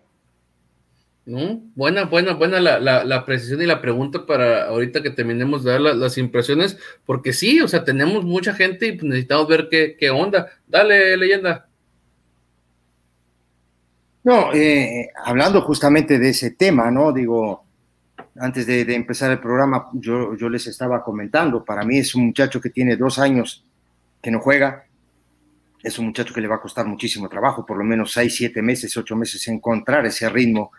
Buena, 1.25 2.05
buena, 2.05 2.33
buena 2.33 2.59
la, 2.59 3.23
precisión 3.23 3.61
y 3.61 3.67
la 3.67 3.83
pregunta 3.83 4.25
para 4.25 4.65
ahorita 4.69 5.03
que 5.03 5.11
terminemos 5.11 5.63
de 5.63 5.73
dar 5.73 5.81
las 5.81 6.17
impresiones, 6.17 6.79
porque 7.05 7.33
sí, 7.33 7.61
o 7.61 7.67
sea, 7.67 7.83
tenemos 7.83 8.25
mucha 8.25 8.55
gente 8.55 8.87
y 8.87 8.97
necesitamos 8.97 9.47
ver 9.47 9.67
qué, 9.69 9.95
qué 9.95 10.09
onda. 10.09 10.47
Dale, 10.65 11.15
leyenda. 11.17 11.67
No, 14.23 14.51
eh, 14.55 15.11
hablando 15.23 15.61
justamente 15.61 16.17
de 16.17 16.29
ese 16.29 16.49
tema, 16.49 16.89
¿no? 16.89 17.13
Digo, 17.13 17.67
antes 18.39 18.65
de, 18.65 18.81
empezar 18.95 19.31
el 19.31 19.39
programa, 19.39 19.89
yo, 19.93 20.35
yo, 20.35 20.49
les 20.49 20.67
estaba 20.67 21.03
comentando, 21.03 21.63
para 21.63 21.83
mí 21.83 21.97
es 21.97 22.15
un 22.15 22.27
muchacho 22.27 22.61
que 22.61 22.69
tiene 22.69 22.95
dos 22.95 23.19
años 23.19 23.65
que 24.21 24.31
no 24.31 24.39
juega, 24.39 24.85
es 25.83 25.97
un 25.99 26.07
muchacho 26.07 26.33
que 26.33 26.41
le 26.41 26.47
va 26.47 26.55
a 26.55 26.61
costar 26.61 26.85
muchísimo 26.85 27.27
trabajo, 27.27 27.65
por 27.65 27.77
lo 27.77 27.83
menos 27.83 28.11
seis, 28.13 28.35
siete 28.35 28.61
meses, 28.61 28.95
ocho 28.95 29.15
meses, 29.15 29.47
encontrar 29.47 30.05
ese 30.05 30.29
ritmo 30.29 30.71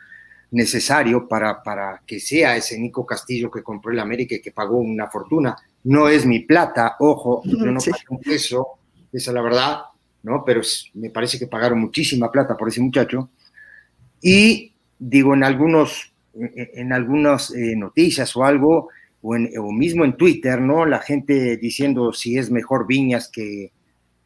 necesario 0.53 1.27
para, 1.27 1.63
para 1.63 2.03
que 2.07 2.21
sea 2.21 2.57
ese 2.57 2.79
Nico 2.79 3.05
Castillo 3.05 3.51
que 3.51 3.63
compró 3.63 3.91
el 3.91 3.99
América 3.99 4.35
y 4.37 4.41
que 4.41 4.53
pagó 4.53 4.79
una 4.79 5.09
fortuna. 5.09 5.57
No 5.85 6.09
es 6.09 6.25
mi 6.25 6.41
plata, 6.41 6.97
ojo, 7.01 7.43
yo 7.45 7.57
no 7.67 7.81
pago 7.81 7.97
un 8.11 8.21
peso, 8.21 8.67
esa 9.13 9.31
es 9.31 9.35
la 9.35 9.43
verdad, 9.43 9.83
¿no? 10.23 10.45
Pero 10.45 10.61
me 10.95 11.11
parece 11.11 11.39
que 11.39 11.47
pagaron 11.47 11.81
muchísima 11.81 12.31
plata 12.31 12.57
por 12.57 12.69
ese 12.69 12.81
muchacho. 12.81 13.31
Y 14.21 14.73
digo, 14.99 15.35
en 15.35 15.43
algunos 15.43 16.12
en 16.35 16.93
algunas 16.93 17.55
eh, 17.55 17.75
noticias 17.77 18.35
o 18.37 18.45
algo, 18.45 18.89
o, 19.23 19.73
mismo 19.73 20.05
en 20.05 20.17
Twitter, 20.17 20.61
¿no? 20.61 20.85
La 20.85 20.99
gente 20.99 21.57
diciendo 21.57 22.13
si 22.13 22.37
es 22.37 22.51
mejor 22.51 22.87
Viñas 22.87 23.31
que, 23.31 23.73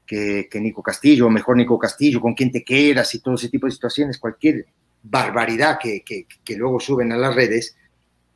que, 0.06 0.48
Nico 0.54 0.82
Castillo, 0.82 1.26
o 1.26 1.30
mejor 1.30 1.56
Nico 1.56 1.78
Castillo, 1.78 2.20
con 2.20 2.34
quién 2.34 2.50
te 2.50 2.64
quedas 2.64 3.14
y 3.14 3.20
todo 3.20 3.34
ese 3.34 3.50
tipo 3.50 3.66
de 3.66 3.72
situaciones, 3.72 4.18
cualquier 4.18 4.66
barbaridad 5.02 5.78
que, 5.78 6.02
que, 6.02 6.56
luego 6.56 6.80
suben 6.80 7.12
a 7.12 7.16
las 7.16 7.34
redes, 7.34 7.76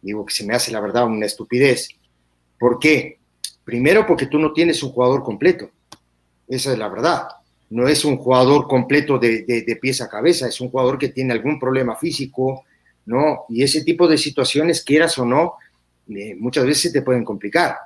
digo 0.03 0.25
que 0.27 0.35
se 0.35 0.45
me 0.45 0.55
hace 0.55 0.71
la 0.71 0.81
verdad 0.81 1.07
una 1.07 1.27
estupidez. 1.27 1.89
¿Por 2.59 2.79
qué? 2.79 3.19
Primero 3.65 4.07
porque 4.07 4.27
tú 4.27 4.39
no 4.39 4.53
tienes 4.53 4.83
un 4.83 4.91
jugador 4.91 5.23
completo, 5.23 5.71
esa 6.47 6.73
es 6.73 6.79
la 6.79 6.89
verdad. 6.89 7.29
No 7.71 7.87
es 7.87 8.05
un 8.05 8.17
jugador 8.17 8.67
completo 8.67 9.19
de, 9.19 9.45
de, 9.45 9.63
de 9.63 9.77
pies 9.77 10.01
a 10.03 10.09
cabeza, 10.09 10.49
es 10.49 10.61
un 10.61 10.71
jugador 10.71 10.99
que 10.99 11.09
tiene 11.09 11.33
algún 11.33 11.59
problema 11.59 11.95
físico, 11.97 12.65
¿no? 13.11 13.45
Y 13.49 13.65
ese 13.65 13.83
tipo 13.83 14.07
de 14.07 14.17
situaciones, 14.17 14.85
quieras 14.85 15.19
o 15.19 15.25
no, 15.25 15.55
eh, 16.09 16.37
muchas 16.39 16.65
veces 16.65 16.93
te 16.93 17.03
pueden 17.03 17.25
complicar. 17.25 17.77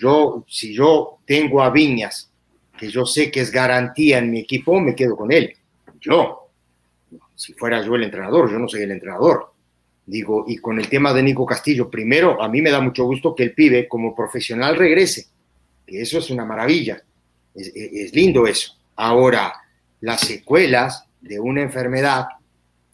Yo, 0.00 0.44
si 0.48 0.74
yo 0.74 1.18
tengo 1.26 1.62
a 1.62 1.68
Viñas, 1.68 2.30
que 2.78 2.88
yo 2.88 3.04
sé 3.04 3.30
que 3.30 3.40
es 3.40 3.50
garantía 3.50 4.18
en 4.18 4.30
mi 4.30 4.40
equipo, 4.40 4.80
me 4.80 4.94
quedo 4.94 5.16
con 5.16 5.30
él. 5.30 5.54
Yo, 6.00 6.48
si 7.34 7.52
fuera 7.52 7.84
yo 7.84 7.94
el 7.94 8.04
entrenador, 8.04 8.50
yo 8.50 8.58
no 8.58 8.66
soy 8.68 8.82
el 8.82 8.92
entrenador. 8.92 9.52
Digo, 10.06 10.46
y 10.48 10.56
con 10.56 10.78
el 10.78 10.88
tema 10.88 11.12
de 11.12 11.22
Nico 11.22 11.44
Castillo, 11.44 11.90
primero, 11.90 12.42
a 12.42 12.48
mí 12.48 12.62
me 12.62 12.70
da 12.70 12.80
mucho 12.80 13.04
gusto 13.04 13.34
que 13.34 13.42
el 13.42 13.52
pibe 13.52 13.86
como 13.86 14.14
profesional 14.14 14.76
regrese, 14.76 15.26
que 15.86 16.00
eso 16.00 16.18
es 16.18 16.30
una 16.30 16.46
maravilla, 16.46 17.02
es, 17.54 17.70
es 17.74 18.14
lindo 18.14 18.46
eso. 18.46 18.78
Ahora, 18.96 19.52
las 20.00 20.22
secuelas 20.22 21.04
de 21.20 21.38
una 21.38 21.60
enfermedad 21.60 22.26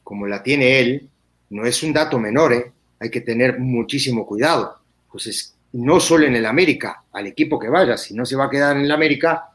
como 0.02 0.26
la 0.26 0.42
tiene 0.42 0.80
él, 0.80 1.10
no 1.50 1.64
es 1.64 1.82
un 1.82 1.92
dato 1.92 2.18
menor, 2.18 2.52
¿eh? 2.52 2.72
hay 3.00 3.10
que 3.10 3.20
tener 3.20 3.58
muchísimo 3.58 4.26
cuidado. 4.26 4.76
Entonces, 5.06 5.54
no 5.72 6.00
solo 6.00 6.26
en 6.26 6.36
el 6.36 6.46
América, 6.46 7.02
al 7.12 7.26
equipo 7.26 7.58
que 7.58 7.68
vaya, 7.68 7.96
si 7.96 8.14
no 8.14 8.24
se 8.24 8.36
va 8.36 8.46
a 8.46 8.50
quedar 8.50 8.76
en 8.76 8.84
el 8.84 8.92
América, 8.92 9.50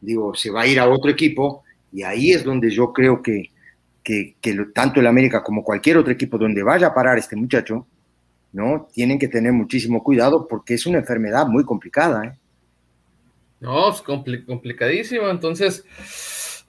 digo, 0.00 0.34
se 0.34 0.50
va 0.50 0.62
a 0.62 0.66
ir 0.66 0.80
a 0.80 0.88
otro 0.88 1.10
equipo 1.10 1.64
y 1.92 2.02
ahí 2.02 2.32
es 2.32 2.44
donde 2.44 2.70
yo 2.70 2.92
creo 2.92 3.22
que, 3.22 3.50
que, 4.02 4.36
tanto 4.74 5.00
el 5.00 5.06
América 5.06 5.42
como 5.42 5.62
cualquier 5.62 5.98
otro 5.98 6.12
equipo 6.12 6.38
donde 6.38 6.62
vaya 6.62 6.88
a 6.88 6.94
parar 6.94 7.18
este 7.18 7.36
muchacho, 7.36 7.86
¿no? 8.52 8.88
Tienen 8.92 9.18
que 9.18 9.28
tener 9.28 9.52
muchísimo 9.52 10.02
cuidado 10.02 10.46
porque 10.48 10.74
es 10.74 10.86
una 10.86 10.98
enfermedad 10.98 11.46
muy 11.46 11.64
complicada, 11.64 12.24
¿eh? 12.24 12.32
No, 13.60 13.90
es 13.90 14.00
complicadísimo. 14.02 15.28
Entonces, 15.28 15.84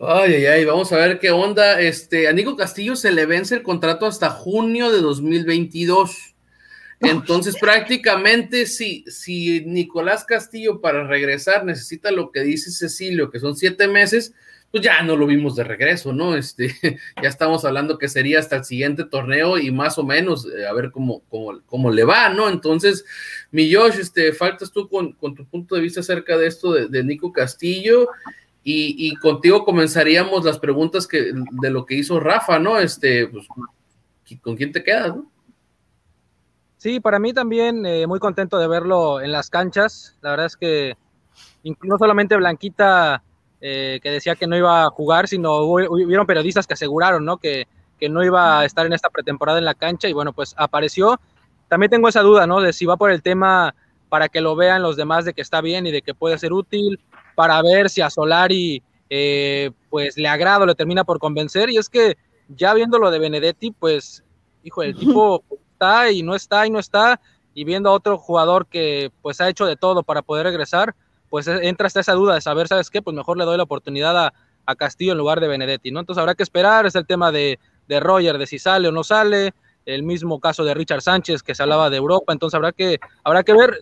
ay, 0.02 0.34
ay, 0.34 0.46
ay, 0.46 0.66
vamos 0.66 0.92
a 0.92 0.98
ver 0.98 1.20
qué 1.20 1.32
onda. 1.32 1.80
Este, 1.80 2.28
a 2.28 2.34
Nico 2.34 2.56
Castillo 2.56 2.96
se 2.96 3.12
le 3.12 3.26
vence 3.26 3.56
el 3.56 3.64
contrato 3.64 4.06
hasta 4.06 4.30
junio 4.30 4.92
de 4.92 5.02
2022. 5.02 6.36
Entonces, 7.02 7.56
prácticamente, 7.60 8.66
si, 8.66 9.06
si 9.08 9.62
Nicolás 9.66 10.26
Castillo 10.26 10.82
para 10.82 11.08
regresar 11.08 11.64
necesita 11.64 12.12
lo 12.12 12.32
que 12.32 12.42
dice 12.42 12.72
Cecilio, 12.72 13.32
que 13.32 13.40
son 13.40 13.56
siete 13.56 13.88
meses, 13.88 14.34
pues 14.72 14.84
ya 14.84 15.02
no 15.02 15.16
lo 15.16 15.26
vimos 15.26 15.56
de 15.56 15.64
regreso, 15.64 16.14
¿no? 16.14 16.36
Este, 16.36 16.76
ya 17.22 17.30
estamos 17.30 17.66
hablando 17.66 17.98
que 17.98 18.08
sería 18.08 18.40
hasta 18.40 18.58
el 18.58 18.66
siguiente 18.66 19.06
torneo 19.06 19.58
y 19.58 19.72
más 19.72 19.98
o 19.98 20.04
menos 20.04 20.46
eh, 20.46 20.68
a 20.68 20.74
ver 20.74 20.92
cómo, 20.92 21.24
cómo, 21.30 21.62
cómo, 21.66 21.90
le 21.90 22.04
va, 22.04 22.30
¿no? 22.30 22.50
Entonces, 22.50 23.06
mi 23.52 23.74
Josh, 23.74 24.00
este, 24.00 24.34
faltas 24.34 24.72
tú 24.72 24.88
con, 24.90 25.16
tu 25.16 25.46
punto 25.46 25.76
de 25.76 25.82
vista 25.82 26.02
acerca 26.02 26.38
de 26.38 26.48
esto 26.48 26.74
de, 26.74 27.04
Nico 27.04 27.32
Castillo 27.32 28.10
y, 28.72 29.16
contigo 29.16 29.66
comenzaríamos 29.66 30.46
las 30.46 30.60
preguntas 30.60 31.08
que, 31.08 31.32
de 31.34 31.70
lo 31.70 31.86
que 31.86 31.96
hizo 31.96 32.20
Rafa, 32.20 32.60
¿no? 32.60 32.78
Este, 32.78 33.28
pues, 33.28 33.48
¿con 34.42 34.56
quién 34.56 34.72
te 34.72 34.84
quedas, 34.84 35.16
no? 35.16 35.32
Sí, 36.78 37.00
para 37.00 37.20
mí 37.20 37.34
también 37.34 37.86
eh, 37.86 38.08
muy 38.08 38.20
contento 38.20 38.58
de 38.58 38.68
verlo 38.68 39.22
en 39.22 39.32
las 39.32 39.50
canchas. 39.50 40.18
La 40.22 40.32
verdad 40.32 40.46
es 40.46 40.56
que 40.56 40.96
no 41.82 41.98
solamente 41.98 42.38
Blanquita 42.38 43.22
eh, 43.60 44.00
que 44.02 44.12
decía 44.12 44.36
que 44.36 44.48
no 44.48 44.56
iba 44.56 44.84
a 44.84 44.90
jugar, 44.90 45.28
sino 45.28 45.58
hubieron 45.58 46.26
periodistas 46.26 46.66
que 46.66 46.76
aseguraron 46.76 47.26
¿no? 47.26 47.38
Que, 47.38 47.68
que, 48.00 48.08
no 48.08 48.24
iba 48.24 48.60
a 48.60 48.66
estar 48.66 48.86
en 48.86 48.94
esta 48.94 49.10
pretemporada 49.10 49.60
en 49.60 49.66
la 49.66 49.74
cancha 49.74 50.08
y 50.08 50.14
bueno, 50.14 50.32
pues 50.32 50.56
apareció. 50.58 51.20
También 51.68 51.90
tengo 51.90 52.08
esa 52.08 52.22
duda, 52.22 52.48
¿no? 52.48 52.62
De 52.62 52.72
si 52.72 52.86
va 52.86 52.96
por 52.96 53.12
el 53.12 53.22
tema 53.22 53.76
para 54.08 54.30
que 54.30 54.42
lo 54.42 54.56
vean 54.56 54.82
los 54.82 54.96
demás 54.96 55.26
de 55.26 55.34
que 55.34 55.42
está 55.42 55.62
bien 55.62 55.86
y 55.86 55.92
de 55.92 56.02
que 56.02 56.14
puede 56.14 56.38
ser 56.38 56.54
útil, 56.54 57.00
para 57.40 57.62
ver 57.62 57.90
si 57.90 58.02
a 58.02 58.10
Solari 58.10 58.84
eh, 59.10 59.72
pues 59.90 60.18
le 60.18 60.28
agrada 60.28 60.64
o 60.64 60.66
le 60.66 60.76
termina 60.76 61.06
por 61.06 61.20
convencer. 61.20 61.70
Y 61.70 61.78
es 61.78 61.88
que 61.88 62.18
ya 62.50 62.74
viendo 62.74 63.00
lo 63.00 63.10
de 63.12 63.18
Benedetti, 63.18 63.72
pues, 63.72 64.26
hijo, 64.62 64.84
el 64.84 64.94
tipo 64.94 65.42
está 65.72 66.12
y 66.12 66.22
no 66.22 66.36
está 66.36 66.68
y 66.68 66.70
no 66.70 66.80
está, 66.80 67.22
y 67.54 67.64
viendo 67.64 67.92
a 67.92 67.94
otro 67.94 68.18
jugador 68.18 68.68
que 68.68 69.14
pues 69.22 69.40
ha 69.40 69.48
hecho 69.48 69.66
de 69.66 69.78
todo 69.78 70.04
para 70.04 70.22
poder 70.22 70.48
regresar, 70.48 70.96
pues 71.30 71.48
e, 71.48 71.70
entra 71.70 71.88
hasta 71.88 72.02
esa 72.02 72.12
duda 72.12 72.36
de 72.36 72.42
saber, 72.42 72.68
¿sabes 72.68 72.90
qué? 72.90 73.02
Pues 73.02 73.16
mejor 73.16 73.38
le 73.38 73.46
doy 73.46 73.56
la 73.56 73.64
oportunidad 73.64 74.18
a, 74.18 74.34
Castillo 74.78 75.14
en 75.14 75.18
lugar 75.18 75.40
de 75.40 75.48
Benedetti, 75.48 75.92
¿no? 75.92 76.02
Entonces 76.02 76.20
habrá 76.20 76.36
que 76.36 76.44
esperar, 76.44 76.86
es 76.86 76.94
el 76.96 77.08
tema 77.08 77.32
de, 77.32 77.58
de 77.88 78.00
Roger, 78.02 78.38
de 78.38 78.46
si 78.46 78.60
sale 78.60 78.90
o 78.90 78.92
no 78.92 79.04
sale, 79.04 79.54
el 79.86 80.04
mismo 80.04 80.40
caso 80.40 80.64
de 80.64 80.74
Richard 80.74 81.02
Sánchez 81.02 81.42
que 81.42 81.56
se 81.56 81.64
hablaba 81.64 81.90
de 81.90 81.98
Europa, 81.98 82.34
entonces 82.34 82.56
habrá 82.56 82.72
que, 82.72 83.00
habrá 83.24 83.44
que 83.44 83.54
ver, 83.54 83.80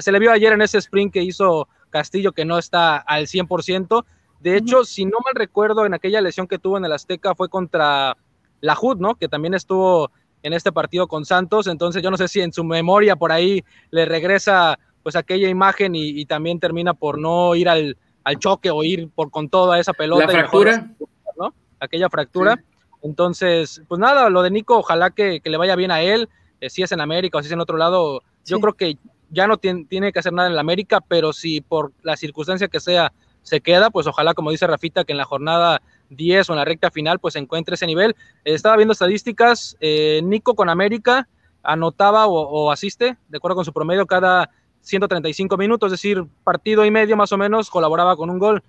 se 0.00 0.12
le, 0.12 0.18
vio 0.18 0.32
ayer 0.32 0.52
en 0.52 0.60
ese 0.60 0.78
sprint 0.78 1.12
que 1.12 1.22
hizo 1.22 1.68
Castillo 1.96 2.32
que 2.32 2.44
no 2.44 2.58
está 2.58 2.98
al 2.98 3.26
100%, 3.26 4.04
de 4.40 4.56
hecho, 4.56 4.84
si 4.84 5.04
no 5.06 5.18
mal 5.24 5.34
recuerdo, 5.34 5.86
en 5.86 5.94
aquella 5.94 6.20
lesión 6.20 6.46
que 6.46 6.58
tuvo 6.58 6.76
en 6.76 6.84
el 6.84 6.92
Azteca 6.92 7.34
fue 7.34 7.48
contra 7.48 8.16
la 8.60 8.78
HUD, 8.80 8.98
¿no? 8.98 9.14
Que 9.14 9.28
también 9.28 9.54
estuvo 9.54 10.10
en 10.42 10.52
este 10.52 10.72
partido 10.72 11.08
con 11.08 11.24
Santos, 11.24 11.66
entonces 11.66 12.02
yo 12.02 12.10
no 12.10 12.16
sé 12.16 12.28
si 12.28 12.40
en 12.40 12.52
su 12.52 12.62
memoria 12.62 13.16
por 13.16 13.32
ahí 13.32 13.64
le 13.90 14.04
regresa 14.04 14.78
pues 15.02 15.16
aquella 15.16 15.48
imagen 15.48 15.94
y, 15.94 16.26
también 16.26 16.60
termina 16.60 16.92
por 16.92 17.18
no 17.18 17.54
ir 17.54 17.68
al, 17.68 17.96
choque 18.38 18.70
o 18.70 18.82
ir 18.82 19.08
por 19.08 19.30
con 19.30 19.48
toda 19.48 19.78
esa 19.78 19.92
pelota. 19.92 20.26
La 20.26 20.32
fractura. 20.32 20.90
¿no? 21.38 21.54
Aquella 21.80 22.10
fractura. 22.10 22.62
Entonces, 23.02 23.82
pues 23.88 24.00
nada, 24.00 24.28
lo 24.30 24.42
de 24.42 24.50
Nico, 24.50 24.76
ojalá 24.76 25.10
que, 25.10 25.40
le 25.42 25.56
vaya 25.56 25.76
bien 25.76 25.92
a 25.92 26.02
él, 26.02 26.28
eh, 26.60 26.68
si 26.68 26.82
es 26.82 26.92
en 26.92 27.00
América 27.00 27.38
o 27.38 27.40
si 27.40 27.46
es 27.46 27.52
en 27.52 27.60
otro 27.60 27.76
lado, 27.76 28.22
yo 28.44 28.60
creo 28.60 28.74
que 28.74 28.98
ya 29.30 29.46
no 29.46 29.56
tiene 29.58 30.12
que 30.12 30.18
hacer 30.18 30.32
nada 30.32 30.48
en 30.48 30.54
la 30.54 30.60
América, 30.60 31.00
pero 31.00 31.32
si 31.32 31.60
por 31.60 31.92
la 32.02 32.16
circunstancia 32.16 32.68
que 32.68 32.80
sea 32.80 33.12
se 33.42 33.60
queda, 33.60 33.90
pues 33.90 34.08
ojalá, 34.08 34.34
como 34.34 34.50
dice 34.50 34.66
Rafita, 34.66 35.04
que 35.04 35.12
en 35.12 35.18
la 35.18 35.24
jornada 35.24 35.80
10 36.10 36.50
o 36.50 36.52
en 36.52 36.58
la 36.58 36.64
recta 36.64 36.90
final, 36.90 37.20
pues 37.20 37.36
encuentre 37.36 37.76
ese 37.76 37.86
nivel. 37.86 38.16
estaba 38.44 38.76
viendo 38.76 38.92
estadísticas, 38.92 39.76
eh, 39.80 40.20
Nico 40.24 40.54
con 40.54 40.68
América 40.68 41.28
anotaba 41.62 42.26
o, 42.26 42.70
asiste, 42.70 43.16
de 43.28 43.36
acuerdo 43.36 43.56
con 43.56 43.64
su 43.64 43.72
promedio, 43.72 44.06
cada 44.06 44.50
135 44.80 45.56
minutos, 45.56 45.88
es 45.88 46.00
decir, 46.00 46.24
partido 46.44 46.84
y 46.84 46.90
medio 46.90 47.16
más 47.16 47.32
o 47.32 47.38
menos, 47.38 47.70
colaboraba 47.70 48.16
con 48.16 48.30
un 48.30 48.38
gol. 48.38 48.62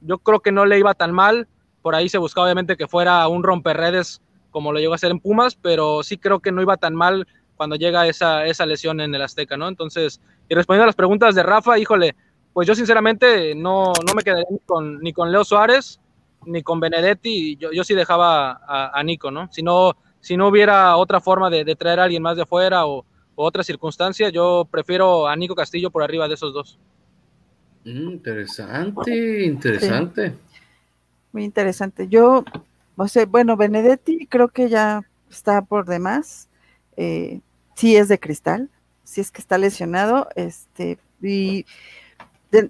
Yo 0.00 0.18
creo 0.18 0.40
que 0.40 0.52
no 0.52 0.64
le 0.66 0.78
iba 0.78 0.94
tan 0.94 1.12
mal, 1.12 1.48
por 1.82 1.94
ahí 1.94 2.08
se 2.08 2.18
buscaba 2.18 2.46
obviamente 2.46 2.76
que 2.76 2.86
fuera 2.86 3.26
un 3.28 3.42
romperredes 3.42 4.20
como 4.50 4.72
lo 4.72 4.78
llegó 4.78 4.92
a 4.92 4.96
hacer 4.96 5.10
en 5.10 5.18
Pumas, 5.18 5.56
pero 5.56 6.04
sí 6.04 6.16
creo 6.16 6.38
que 6.38 6.52
no 6.52 6.62
iba 6.62 6.76
tan 6.76 6.94
mal 6.94 7.26
cuando 7.56 7.76
llega 7.76 8.06
esa, 8.06 8.46
esa 8.46 8.66
lesión 8.66 9.00
en 9.00 9.14
el 9.14 9.22
Azteca, 9.22 9.56
¿no? 9.56 9.68
Entonces, 9.68 10.20
y 10.48 10.54
respondiendo 10.54 10.84
a 10.84 10.86
las 10.86 10.96
preguntas 10.96 11.34
de 11.34 11.42
Rafa, 11.42 11.78
híjole, 11.78 12.14
pues 12.52 12.68
yo 12.68 12.74
sinceramente 12.74 13.54
no, 13.54 13.92
no 14.06 14.14
me 14.14 14.22
quedaría 14.22 14.46
ni 14.50 14.58
con, 14.60 15.00
ni 15.00 15.12
con 15.12 15.32
Leo 15.32 15.44
Suárez, 15.44 16.00
ni 16.46 16.62
con 16.62 16.80
Benedetti, 16.80 17.56
yo, 17.56 17.72
yo 17.72 17.84
sí 17.84 17.94
dejaba 17.94 18.60
a, 18.66 19.02
Nico, 19.02 19.30
¿no? 19.30 19.48
Si 19.52 19.62
no, 19.62 19.96
si 20.20 20.36
no 20.36 20.48
hubiera 20.48 20.96
otra 20.96 21.20
forma 21.20 21.50
de, 21.50 21.74
traer 21.76 22.00
a 22.00 22.04
alguien 22.04 22.22
más 22.22 22.36
de 22.36 22.42
afuera 22.42 22.86
o, 22.86 23.04
otra 23.36 23.64
circunstancia, 23.64 24.28
yo 24.28 24.68
prefiero 24.70 25.26
a 25.26 25.34
Nico 25.34 25.56
Castillo 25.56 25.90
por 25.90 26.04
arriba 26.04 26.28
de 26.28 26.34
esos 26.34 26.54
dos. 26.54 26.78
Mm, 27.84 28.10
interesante, 28.12 29.44
interesante. 29.44 30.34
Muy 31.32 31.42
interesante. 31.42 32.06
Yo, 32.06 32.44
no 32.96 33.08
sé, 33.08 33.24
bueno, 33.26 33.56
Benedetti 33.56 34.28
creo 34.28 34.48
que 34.48 34.68
ya 34.68 35.02
está 35.28 35.62
por 35.62 35.86
demás. 35.86 36.48
Eh, 36.96 37.40
sí 37.74 37.96
es 37.96 38.08
de 38.08 38.18
cristal, 38.20 38.70
sí 39.04 39.20
es 39.20 39.30
que 39.30 39.40
está 39.40 39.58
lesionado, 39.58 40.28
este, 40.36 40.98
y 41.20 41.66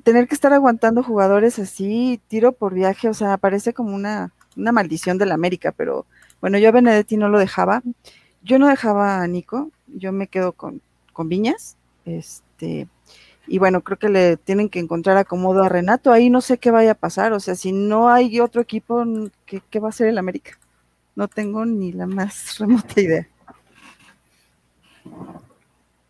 tener 0.03 0.29
que 0.29 0.35
estar 0.35 0.53
aguantando 0.53 1.03
jugadores 1.03 1.59
así, 1.59 2.21
tiro 2.29 2.53
por 2.53 2.75
viaje, 2.75 3.09
o 3.09 3.15
sea, 3.15 3.37
parece 3.37 3.75
como 3.75 3.95
una, 3.95 4.33
maldición 4.57 5.19
de 5.19 5.27
la 5.27 5.35
América, 5.35 5.73
pero 5.73 6.07
bueno, 6.41 6.59
yo 6.59 6.69
a 6.69 6.73
Benedetti 6.73 7.17
no 7.17 7.29
lo 7.29 7.39
dejaba. 7.39 7.83
Yo 8.43 8.59
no 8.59 8.69
dejaba 8.69 9.23
a 9.23 9.27
Nico, 9.27 9.71
yo 9.87 10.13
me 10.13 10.29
quedo 10.29 10.53
con, 10.53 10.83
con 11.13 11.29
Viñas, 11.29 11.77
este, 12.05 12.89
y 13.47 13.59
bueno, 13.59 13.83
creo 13.83 13.99
que 13.99 14.11
le 14.11 14.37
tienen 14.37 14.69
que 14.69 14.79
encontrar 14.79 15.17
acomodo 15.17 15.63
a 15.63 15.69
Renato, 15.69 16.13
ahí 16.13 16.29
no 16.31 16.41
sé 16.43 16.59
qué 16.59 16.71
vaya 16.71 16.93
a 16.93 16.95
pasar, 16.95 17.33
o 17.33 17.41
sea, 17.41 17.55
si 17.55 17.73
no 17.73 18.11
hay 18.11 18.41
otro 18.41 18.61
equipo, 18.61 19.03
¿qué, 19.47 19.63
qué 19.71 19.81
va 19.81 19.89
a 19.89 19.91
hacer 19.91 20.09
el 20.09 20.19
América? 20.19 20.59
No 21.17 21.29
tengo 21.29 21.65
ni 21.65 21.93
la 21.93 22.07
más 22.07 22.59
remota 22.59 23.01
idea. 23.01 23.29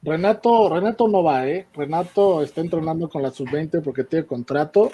Renato, 0.05 0.69
Renato 0.69 1.09
no 1.09 1.23
va, 1.23 1.49
¿eh? 1.49 1.67
Renato 1.75 2.43
está 2.43 2.61
entrenando 2.61 3.09
con 3.09 3.23
la 3.23 3.31
sub-20 3.31 3.83
porque 3.83 4.05
tiene 4.05 4.27
contrato, 4.27 4.91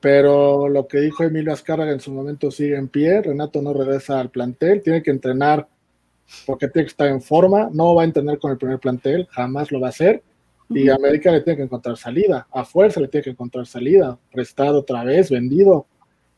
pero 0.00 0.68
lo 0.68 0.88
que 0.88 1.00
dijo 1.00 1.22
Emilio 1.22 1.52
Azcárraga 1.52 1.92
en 1.92 2.00
su 2.00 2.12
momento 2.12 2.50
sigue 2.50 2.76
en 2.76 2.88
pie. 2.88 3.22
Renato 3.22 3.62
no 3.62 3.72
regresa 3.72 4.18
al 4.18 4.30
plantel, 4.30 4.82
tiene 4.82 5.02
que 5.02 5.12
entrenar 5.12 5.68
porque 6.44 6.66
tiene 6.66 6.86
que 6.86 6.90
estar 6.90 7.06
en 7.06 7.22
forma, 7.22 7.68
no 7.72 7.94
va 7.94 8.02
a 8.02 8.04
entrenar 8.04 8.38
con 8.38 8.50
el 8.50 8.58
primer 8.58 8.80
plantel, 8.80 9.28
jamás 9.30 9.70
lo 9.70 9.80
va 9.80 9.88
a 9.88 9.90
hacer. 9.90 10.22
Y 10.70 10.88
a 10.88 10.94
América 10.94 11.30
le 11.30 11.42
tiene 11.42 11.58
que 11.58 11.64
encontrar 11.64 11.96
salida, 11.98 12.48
a 12.50 12.64
fuerza 12.64 12.98
le 12.98 13.08
tiene 13.08 13.24
que 13.24 13.30
encontrar 13.30 13.66
salida, 13.66 14.18
prestado 14.32 14.80
otra 14.80 15.04
vez, 15.04 15.30
vendido, 15.30 15.86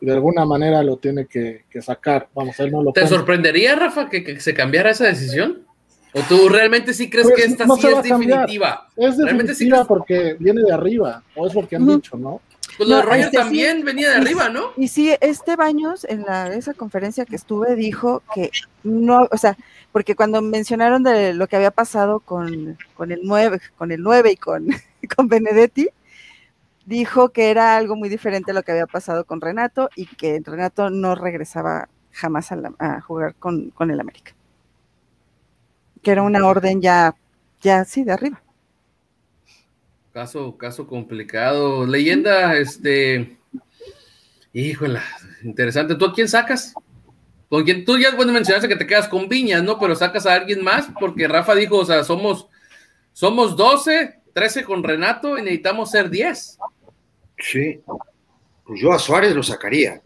y 0.01 0.07
de 0.07 0.13
alguna 0.13 0.45
manera 0.45 0.83
lo 0.83 0.97
tiene 0.97 1.27
que, 1.27 1.65
sacar. 1.81 2.29
Vamos, 2.35 2.59
él 2.59 2.73
no 2.73 2.83
lo 2.83 2.93
¿Te 2.93 3.07
sorprendería, 3.07 3.77
Rafa, 3.77 4.11
que 4.11 4.41
se 4.41 4.53
cambiara 4.53 4.91
esa 4.91 5.05
decisión? 5.07 5.65
¿O 6.15 6.23
tú 6.29 6.49
realmente 6.49 6.95
sí 6.95 7.11
crees 7.11 7.27
pues, 7.27 7.37
que 7.37 7.51
esta 7.51 7.67
sí 7.67 7.87
es 7.89 8.03
definitiva? 8.05 8.89
Es 8.95 9.17
definitiva 9.17 9.85
porque 9.85 10.37
viene 10.39 10.63
de 10.63 10.73
arriba, 10.73 11.25
o 11.35 11.47
es 11.47 11.53
porque 11.53 11.75
han 11.75 11.87
dicho, 11.87 12.17
¿no? 12.17 12.41
Pues 12.77 12.89
lo 12.89 12.97
de 12.97 13.03
Roger 13.03 13.21
este 13.21 13.37
también 13.37 13.85
venía 13.85 14.11
de 14.11 14.17
arriba, 14.17 14.49
¿no? 14.49 14.71
Y 14.77 14.87
sí, 14.87 15.13
este 15.21 15.57
Baños 15.57 16.05
en 16.05 16.23
la, 16.23 16.55
esa 16.55 16.73
conferencia 16.73 17.25
que 17.25 17.35
estuve 17.35 17.75
dijo 17.75 18.23
que 18.33 18.53
no, 18.85 19.29
o 19.29 19.37
sea, 19.37 19.57
porque 19.91 20.15
cuando 20.15 20.41
mencionaron 20.41 21.03
de 21.03 21.35
lo 21.35 21.49
que 21.49 21.57
había 21.57 21.73
pasado 21.73 22.21
con, 22.21 22.79
con 22.95 23.11
el 23.11 23.21
9, 23.25 23.61
con 23.77 23.91
el 23.91 24.01
9 24.01 24.33
y 24.33 24.37
con, 24.37 24.69
con 25.17 25.27
Benedetti, 25.27 25.89
dijo 26.87 27.31
que 27.31 27.51
era 27.51 27.77
algo 27.77 27.97
muy 27.97 28.09
diferente 28.09 28.53
a 28.53 28.55
lo 28.55 28.63
que 28.63 28.71
había 28.71 28.87
pasado 28.87 29.25
con 29.25 29.41
Renato 29.41 29.91
y 29.97 30.07
que 30.07 30.41
Renato 30.45 30.91
no 30.91 31.17
regresaba 31.17 31.89
jamás 32.13 32.53
a, 32.53 32.61
a 32.79 33.01
jugar 33.01 33.35
con, 33.35 33.71
con 33.71 33.91
el 33.91 33.99
América 33.99 34.33
que 36.05 36.13
era 36.13 36.23
una 36.23 36.47
orden 36.47 36.81
ya, 36.81 37.17
ya 37.61 37.81
así 37.81 38.05
de 38.05 38.13
arriba. 38.13 38.41
Caso, 40.13 40.57
caso 40.57 40.87
complicado. 40.87 41.85
Leyenda, 41.85 42.57
este, 42.57 43.37
híjola, 44.53 45.03
interesante. 45.43 45.97
¿Tú 45.97 46.05
a 46.05 46.15
quién 46.15 46.29
sacas? 46.29 46.75
¿Con 47.49 47.65
quién? 47.65 47.85
Tú 47.85 47.99
ya 47.99 48.15
bueno, 48.15 48.33
mencionaste 48.33 48.69
que 48.69 48.77
te 48.77 48.87
quedas 48.87 49.09
con 49.09 49.29
Viñas, 49.29 49.65
¿no? 49.65 49.81
Pero 49.81 49.97
sacas 49.97 50.27
a 50.27 50.35
alguien 50.35 50.63
más, 50.63 50.87
porque 51.01 51.27
Rafa 51.27 51.57
dijo, 51.57 51.79
o 51.79 51.85
sea, 51.85 52.05
somos, 52.05 52.47
somos 53.13 53.57
12 53.57 54.23
13 54.35 54.65
con 54.65 54.83
Renato 54.83 55.39
y 55.39 55.43
necesitamos 55.43 55.91
ser 55.91 56.11
10. 56.11 56.59
Sí, 57.39 57.81
pues 58.67 58.81
yo 58.81 58.93
a 58.93 58.99
Suárez 58.99 59.35
lo 59.35 59.43
sacaría. 59.43 60.03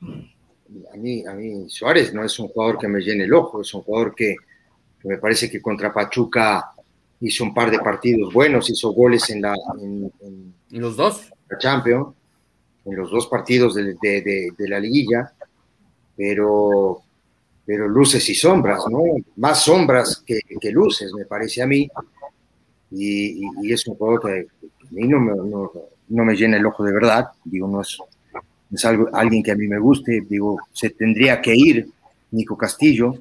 A 0.00 0.96
mí, 0.96 1.26
a 1.26 1.34
mí 1.34 1.68
Suárez 1.68 2.14
no 2.14 2.24
es 2.24 2.38
un 2.38 2.48
jugador 2.48 2.78
que 2.78 2.88
me 2.88 3.00
llene 3.00 3.24
el 3.24 3.34
ojo, 3.34 3.60
es 3.60 3.74
un 3.74 3.82
jugador 3.82 4.14
que, 4.14 4.36
me 5.04 5.18
parece 5.18 5.50
que 5.50 5.60
contra 5.60 5.92
Pachuca 5.92 6.72
hizo 7.20 7.44
un 7.44 7.54
par 7.54 7.70
de 7.70 7.78
partidos 7.78 8.32
buenos, 8.32 8.68
hizo 8.70 8.92
goles 8.92 9.30
en 9.30 9.42
la 9.42 9.54
en, 9.80 10.54
los 10.70 10.96
dos 10.96 11.30
la 11.48 11.58
Champions, 11.58 12.08
en 12.84 12.96
los 12.96 13.10
dos 13.10 13.26
partidos 13.26 13.74
de, 13.74 14.52
la 14.58 14.80
liguilla, 14.80 15.32
pero 16.16 17.02
pero 17.64 17.88
luces 17.88 18.28
y 18.28 18.34
sombras, 18.34 18.82
¿no? 18.90 19.02
Más 19.36 19.62
sombras 19.62 20.22
que, 20.26 20.70
luces, 20.72 21.12
me 21.14 21.24
parece 21.24 21.62
a 21.62 21.66
mí. 21.66 21.88
Y, 22.90 23.72
es 23.72 23.86
un 23.86 23.94
juego 23.94 24.18
que 24.20 24.48
a 24.48 24.90
mí 24.90 25.06
no 25.06 25.20
me, 25.20 25.32
no, 26.08 26.24
me, 26.24 26.34
llena 26.34 26.56
el 26.56 26.66
ojo 26.66 26.82
de 26.82 26.92
verdad. 26.92 27.28
Digo, 27.44 27.68
no 27.68 27.80
es, 27.80 27.98
es 28.72 28.84
algo, 28.84 29.08
alguien 29.12 29.44
que 29.44 29.52
a 29.52 29.54
mí 29.54 29.68
me 29.68 29.78
guste. 29.78 30.22
Digo, 30.28 30.58
se 30.72 30.90
tendría 30.90 31.40
que 31.40 31.54
ir 31.54 31.88
Nico 32.32 32.58
Castillo. 32.58 33.14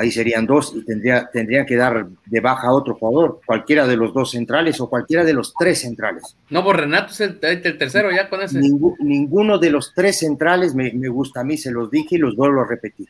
Ahí 0.00 0.10
serían 0.10 0.46
dos 0.46 0.72
y 0.74 0.84
tendría, 0.84 1.28
tendrían 1.30 1.66
que 1.66 1.76
dar 1.76 2.06
de 2.26 2.40
baja 2.40 2.68
a 2.68 2.72
otro 2.72 2.94
jugador, 2.94 3.40
cualquiera 3.44 3.86
de 3.86 3.96
los 3.96 4.14
dos 4.14 4.30
centrales 4.30 4.80
o 4.80 4.88
cualquiera 4.88 5.24
de 5.24 5.34
los 5.34 5.52
tres 5.58 5.80
centrales. 5.80 6.36
No, 6.48 6.64
por 6.64 6.78
Renato 6.78 7.12
es 7.12 7.20
el, 7.20 7.38
tercero 7.38 8.10
ya 8.10 8.28
con 8.28 8.40
ese. 8.40 8.60
ninguno 8.60 9.58
de 9.58 9.70
los 9.70 9.92
tres 9.94 10.20
centrales 10.20 10.74
me, 10.74 10.92
me 10.92 11.08
gusta 11.08 11.40
a 11.40 11.44
mí, 11.44 11.58
se 11.58 11.70
los 11.70 11.90
dije 11.90 12.16
y 12.16 12.18
los 12.18 12.34
vuelvo 12.36 12.62
a 12.62 12.66
repetir 12.66 13.08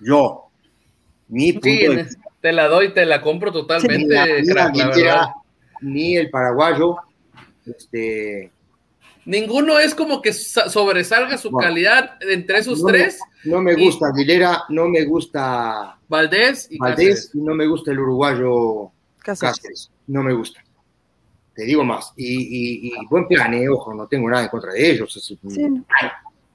yo, 0.00 0.50
mi 1.28 1.52
punto 1.52 1.68
Te 2.40 2.52
la 2.52 2.68
doy, 2.68 2.92
te 2.92 3.06
la 3.06 3.20
compro 3.20 3.52
totalmente, 3.52 4.42
ni 5.80 6.16
el 6.16 6.30
paraguayo, 6.30 6.96
este... 7.66 8.50
Ninguno 9.26 9.78
es 9.78 9.94
como 9.94 10.20
que 10.20 10.32
sobresalga 10.32 11.38
su 11.38 11.50
calidad 11.52 12.18
entre 12.20 12.58
esos 12.58 12.84
tres. 12.84 13.18
no 13.44 13.62
me 13.62 13.74
gusta 13.74 14.08
Aguilera, 14.08 14.64
no 14.68 14.88
me 14.88 15.04
gusta 15.04 15.98
Valdés 16.08 16.68
y 16.70 16.78
Valdés, 16.78 17.30
y 17.32 17.40
no 17.40 17.54
me 17.54 17.66
gusta 17.66 17.90
el 17.90 18.00
uruguayo 18.00 18.90
Cáceres. 19.22 19.90
No 20.06 20.22
me 20.22 20.34
gusta. 20.34 20.62
Te 21.54 21.64
digo 21.64 21.84
más. 21.84 22.12
Y, 22.16 22.92
buen 23.08 23.26
plan, 23.26 23.54
eh, 23.54 23.68
ojo, 23.68 23.94
no 23.94 24.06
tengo 24.06 24.28
nada 24.28 24.44
en 24.44 24.50
contra 24.50 24.72
de 24.72 24.90
ellos. 24.90 25.38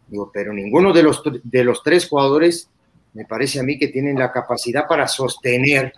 Digo, 0.07 0.31
pero 0.33 0.53
ninguno 0.53 0.93
de 0.93 1.03
los, 1.03 1.23
de 1.43 1.63
los 1.63 1.81
tres 1.81 2.07
jugadores 2.07 2.69
me 3.13 3.25
parece 3.25 3.59
a 3.59 3.63
mí 3.63 3.77
que 3.77 3.87
tienen 3.87 4.19
la 4.19 4.31
capacidad 4.31 4.87
para 4.87 5.07
sostener, 5.07 5.93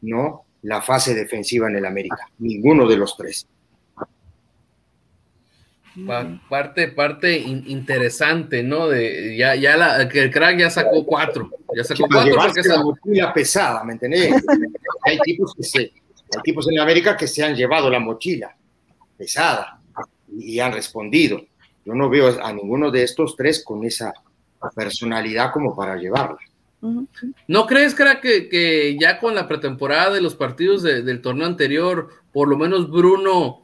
¿no? 0.00 0.44
La 0.62 0.80
fase 0.80 1.14
defensiva 1.14 1.68
en 1.68 1.76
el 1.76 1.86
América. 1.86 2.28
Ninguno 2.38 2.88
de 2.88 2.96
los 2.96 3.16
tres. 3.16 3.46
Parte, 6.48 6.88
parte 6.88 7.36
interesante, 7.38 8.62
¿no? 8.62 8.88
De 8.88 9.36
ya, 9.36 9.54
ya 9.54 9.76
la, 9.76 10.08
que 10.08 10.22
el 10.22 10.30
crack 10.30 10.58
ya 10.58 10.70
sacó 10.70 11.04
cuatro. 11.04 11.50
Ya 11.74 11.84
sacó 11.84 12.06
cuatro 12.10 12.34
porque 12.36 12.68
la 12.68 12.82
mochila 12.82 13.32
pesada, 13.32 13.84
¿me 13.84 13.94
entendés? 13.94 14.32
hay 15.04 15.18
tipos 15.18 15.54
que 15.54 15.62
se, 15.62 15.78
hay 15.80 16.42
tipos 16.42 16.70
en 16.70 16.78
América 16.78 17.16
que 17.16 17.26
se 17.26 17.44
han 17.44 17.54
llevado 17.54 17.90
la 17.90 17.98
mochila 17.98 18.56
pesada 19.16 19.80
y 20.28 20.58
han 20.60 20.72
respondido. 20.72 21.42
Yo 21.84 21.94
no 21.94 22.08
veo 22.08 22.42
a 22.42 22.52
ninguno 22.52 22.90
de 22.90 23.02
estos 23.02 23.36
tres 23.36 23.62
con 23.64 23.84
esa 23.84 24.12
personalidad 24.74 25.52
como 25.52 25.74
para 25.74 25.96
llevarla. 25.96 26.38
¿No 27.46 27.66
crees, 27.66 27.94
que, 27.94 28.48
que 28.48 28.96
ya 29.00 29.20
con 29.20 29.36
la 29.36 29.46
pretemporada 29.46 30.14
de 30.14 30.20
los 30.20 30.34
partidos 30.34 30.82
del 30.82 31.20
torneo 31.20 31.46
anterior, 31.46 32.08
por 32.32 32.48
lo 32.48 32.56
menos 32.56 32.90
Bruno 32.90 33.61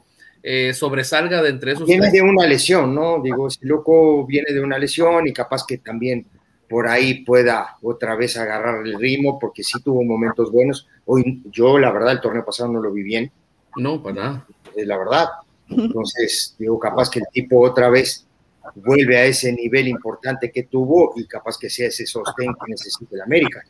eh, 0.50 0.72
sobresalga 0.72 1.42
de 1.42 1.50
entre 1.50 1.72
esos? 1.72 1.86
Viene 1.86 2.10
de 2.10 2.22
una 2.22 2.46
lesión, 2.46 2.94
¿no? 2.94 3.20
Digo, 3.20 3.50
si 3.50 3.66
loco 3.66 4.24
viene 4.24 4.50
de 4.50 4.60
una 4.60 4.78
lesión 4.78 5.26
y 5.26 5.32
capaz 5.34 5.66
que 5.66 5.76
también 5.76 6.24
por 6.70 6.88
ahí 6.88 7.22
pueda 7.22 7.76
otra 7.82 8.16
vez 8.16 8.38
agarrar 8.38 8.86
el 8.86 8.98
ritmo, 8.98 9.38
porque 9.38 9.62
sí 9.62 9.82
tuvo 9.82 10.02
momentos 10.04 10.50
buenos. 10.50 10.88
Hoy 11.04 11.42
yo, 11.50 11.78
la 11.78 11.90
verdad, 11.90 12.12
el 12.12 12.22
torneo 12.22 12.46
pasado 12.46 12.72
no 12.72 12.80
lo 12.80 12.90
vi 12.90 13.02
bien. 13.02 13.30
No, 13.76 14.02
para 14.02 14.14
nada. 14.14 14.46
Es 14.74 14.86
la 14.86 14.96
verdad. 14.96 15.26
Entonces, 15.68 16.56
digo, 16.58 16.78
capaz 16.78 17.10
que 17.10 17.18
el 17.18 17.26
tipo 17.30 17.60
otra 17.60 17.90
vez 17.90 18.26
vuelve 18.74 19.18
a 19.18 19.26
ese 19.26 19.52
nivel 19.52 19.86
importante 19.86 20.50
que 20.50 20.62
tuvo 20.62 21.12
y 21.14 21.26
capaz 21.26 21.58
que 21.58 21.68
sea 21.68 21.88
ese 21.88 22.06
sostén 22.06 22.54
que 22.54 22.70
necesita 22.70 23.16
el 23.16 23.20
América. 23.20 23.62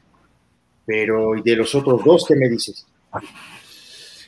Pero, 0.86 1.34
¿y 1.34 1.42
de 1.42 1.56
los 1.56 1.74
otros 1.74 2.04
dos 2.04 2.24
qué 2.28 2.36
me 2.36 2.48
dices? 2.48 2.86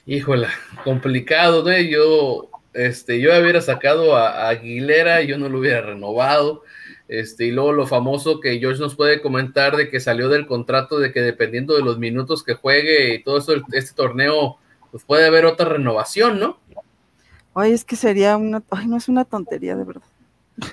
Híjola, 0.07 0.49
complicado, 0.85 1.63
¿no? 1.63 1.79
Yo, 1.79 2.51
este, 2.73 3.21
yo 3.21 3.31
hubiera 3.41 3.61
sacado 3.61 4.17
a, 4.17 4.49
Aguilera, 4.49 5.23
yo 5.23 5.39
no 5.39 5.49
lo 5.49 5.59
hubiera 5.59 5.83
renovado. 5.83 6.63
Este, 7.09 7.47
y 7.47 7.51
luego 7.51 7.73
lo 7.73 7.87
famoso 7.87 8.39
que 8.39 8.59
George 8.61 8.81
nos 8.81 8.95
puede 8.95 9.21
comentar 9.21 9.77
de 9.77 9.91
que 9.91 9.99
salió 9.99 10.29
del 10.29 10.47
contrato 10.47 11.01
de 11.01 11.13
que 11.13 11.21
dependiendo 11.21 11.75
de 11.75 11.83
los 11.83 11.99
minutos 11.99 12.45
que 12.45 12.55
juegue 12.55 13.15
y 13.15 13.23
todo 13.25 13.39
eso, 13.39 13.53
este 13.73 13.95
torneo, 13.95 14.59
pues 14.93 15.05
puede 15.05 15.27
haber 15.27 15.45
otra 15.45 15.69
renovación, 15.69 16.39
¿no? 16.39 16.59
Ay, 17.55 17.73
es 17.73 17.85
que 17.85 17.97
sería 17.97 18.37
una, 18.37 18.63
ay, 18.71 18.87
no 18.87 18.97
es 18.97 19.09
una 19.09 19.25
tontería 19.25 19.75
de 19.75 19.85
verdad. 19.85 20.03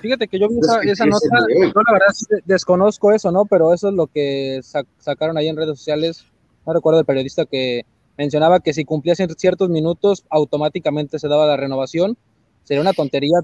Fíjate 0.00 0.28
que 0.28 0.38
yo 0.38 0.48
vi 0.48 0.58
esa, 0.90 1.06
nota, 1.06 1.26
yo 1.48 1.82
la 1.82 1.92
verdad 1.92 2.42
desconozco 2.44 3.12
eso, 3.12 3.32
¿no? 3.32 3.46
Pero 3.46 3.74
eso 3.74 3.88
es 3.88 3.94
lo 3.94 4.06
que 4.06 4.60
sacaron 4.98 5.36
ahí 5.36 5.48
en 5.48 5.56
redes 5.56 5.78
sociales. 5.78 6.26
No 6.66 6.72
recuerdo 6.72 7.00
el 7.00 7.06
periodista 7.06 7.46
que 7.46 7.84
mencionaba 8.18 8.60
que 8.60 8.74
si 8.74 8.84
cumplía 8.84 9.14
ciertos 9.14 9.70
minutos, 9.70 10.24
automáticamente 10.28 11.18
se 11.18 11.28
daba 11.28 11.46
la 11.46 11.56
renovación. 11.56 12.18
Sería 12.64 12.82
una 12.82 12.92
tontería, 12.92 13.38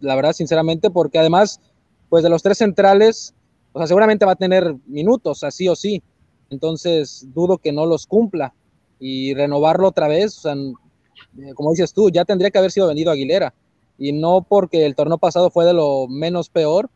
la 0.00 0.14
verdad, 0.14 0.34
sinceramente, 0.34 0.90
porque 0.90 1.18
además, 1.18 1.60
pues 2.10 2.22
de 2.22 2.30
los 2.30 2.42
tres 2.42 2.58
centrales, 2.58 3.34
o 3.72 3.80
sea, 3.80 3.88
seguramente 3.88 4.26
va 4.26 4.32
a 4.32 4.36
tener 4.36 4.76
minutos, 4.86 5.42
así 5.42 5.66
o 5.66 5.74
sí. 5.74 6.02
Entonces, 6.50 7.26
dudo 7.34 7.58
que 7.58 7.72
no 7.72 7.86
los 7.86 8.06
cumpla. 8.06 8.54
Y 9.00 9.34
renovarlo 9.34 9.88
otra 9.88 10.08
vez, 10.08 10.38
o 10.38 10.40
sea, 10.42 10.54
como 11.54 11.70
dices 11.70 11.92
tú, 11.92 12.10
ya 12.10 12.24
tendría 12.24 12.50
que 12.50 12.58
haber 12.58 12.70
sido 12.70 12.88
vendido 12.88 13.10
Aguilera 13.10 13.54
y 13.96 14.12
no 14.12 14.42
porque 14.48 14.86
el 14.86 14.94
torneo 14.94 15.18
pasado 15.18 15.50
fue 15.50 15.64
de 15.64 15.72
lo 15.72 16.06
menos 16.08 16.48
peor, 16.50 16.90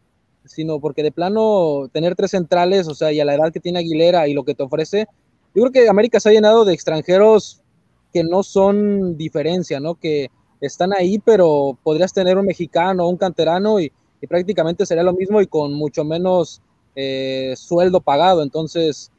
sino 0.45 0.81
porque 0.81 1.03
de 1.03 1.13
plano 1.13 1.89
tener 1.93 2.15
tres 2.15 2.33
centrales, 2.33 2.89
o 2.89 2.95
sea, 2.95 3.13
y 3.13 3.21
a 3.21 3.25
la 3.25 3.35
edad 3.35 3.53
que 3.53 3.61
tiene 3.61 3.81
Aguilera 3.81 4.29
y 4.29 4.35
lo 4.35 4.45
que 4.45 4.55
te 4.55 4.63
ofrece, 4.63 5.07
yo 5.55 5.63
creo 5.63 5.73
que 5.73 5.89
América 5.89 6.21
se 6.21 6.29
ha 6.29 6.33
llenado 6.33 6.65
de 6.65 6.75
extranjeros 6.75 7.61
que 8.13 8.25
no 8.25 8.43
son 8.43 9.17
diferencia, 9.17 9.81
¿no? 9.81 9.95
Que 9.95 10.31
están 10.61 10.93
ahí, 10.93 11.19
pero 11.19 11.79
podrías 11.83 12.13
tener 12.13 12.39
un 12.39 12.47
mexicano, 12.47 13.09
un 13.09 13.17
canterano 13.17 13.81
y, 13.81 13.93
prácticamente 14.29 14.87
sería 14.87 15.03
lo 15.03 15.13
mismo 15.13 15.41
y 15.41 15.49
con 15.49 15.75
mucho 15.75 16.05
menos 16.05 16.63
eh, 16.95 17.55
sueldo 17.57 18.01
pagado. 18.01 18.45
Entonces, 18.45 19.11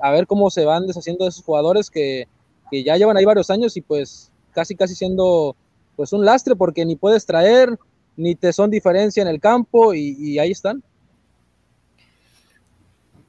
a 0.00 0.12
ver 0.12 0.28
cómo 0.28 0.48
se 0.48 0.64
van 0.64 0.86
deshaciendo 0.86 1.24
de 1.24 1.30
esos 1.30 1.44
jugadores 1.44 1.90
que, 1.90 2.28
que 2.70 2.84
ya 2.84 2.96
llevan 2.96 3.16
ahí 3.16 3.24
varios 3.24 3.50
años 3.50 3.76
y 3.76 3.80
pues 3.80 4.30
casi, 4.52 4.76
casi 4.76 4.94
siendo 4.94 5.56
pues 5.96 6.12
un 6.12 6.24
lastre 6.24 6.56
porque 6.56 6.84
ni 6.84 6.96
puedes 6.96 7.26
traer, 7.26 7.78
ni 8.16 8.34
te 8.34 8.52
son 8.52 8.70
diferencia 8.70 9.22
en 9.22 9.28
el 9.28 9.40
campo 9.40 9.94
y, 9.94 10.38
ahí 10.38 10.50
están. 10.50 10.82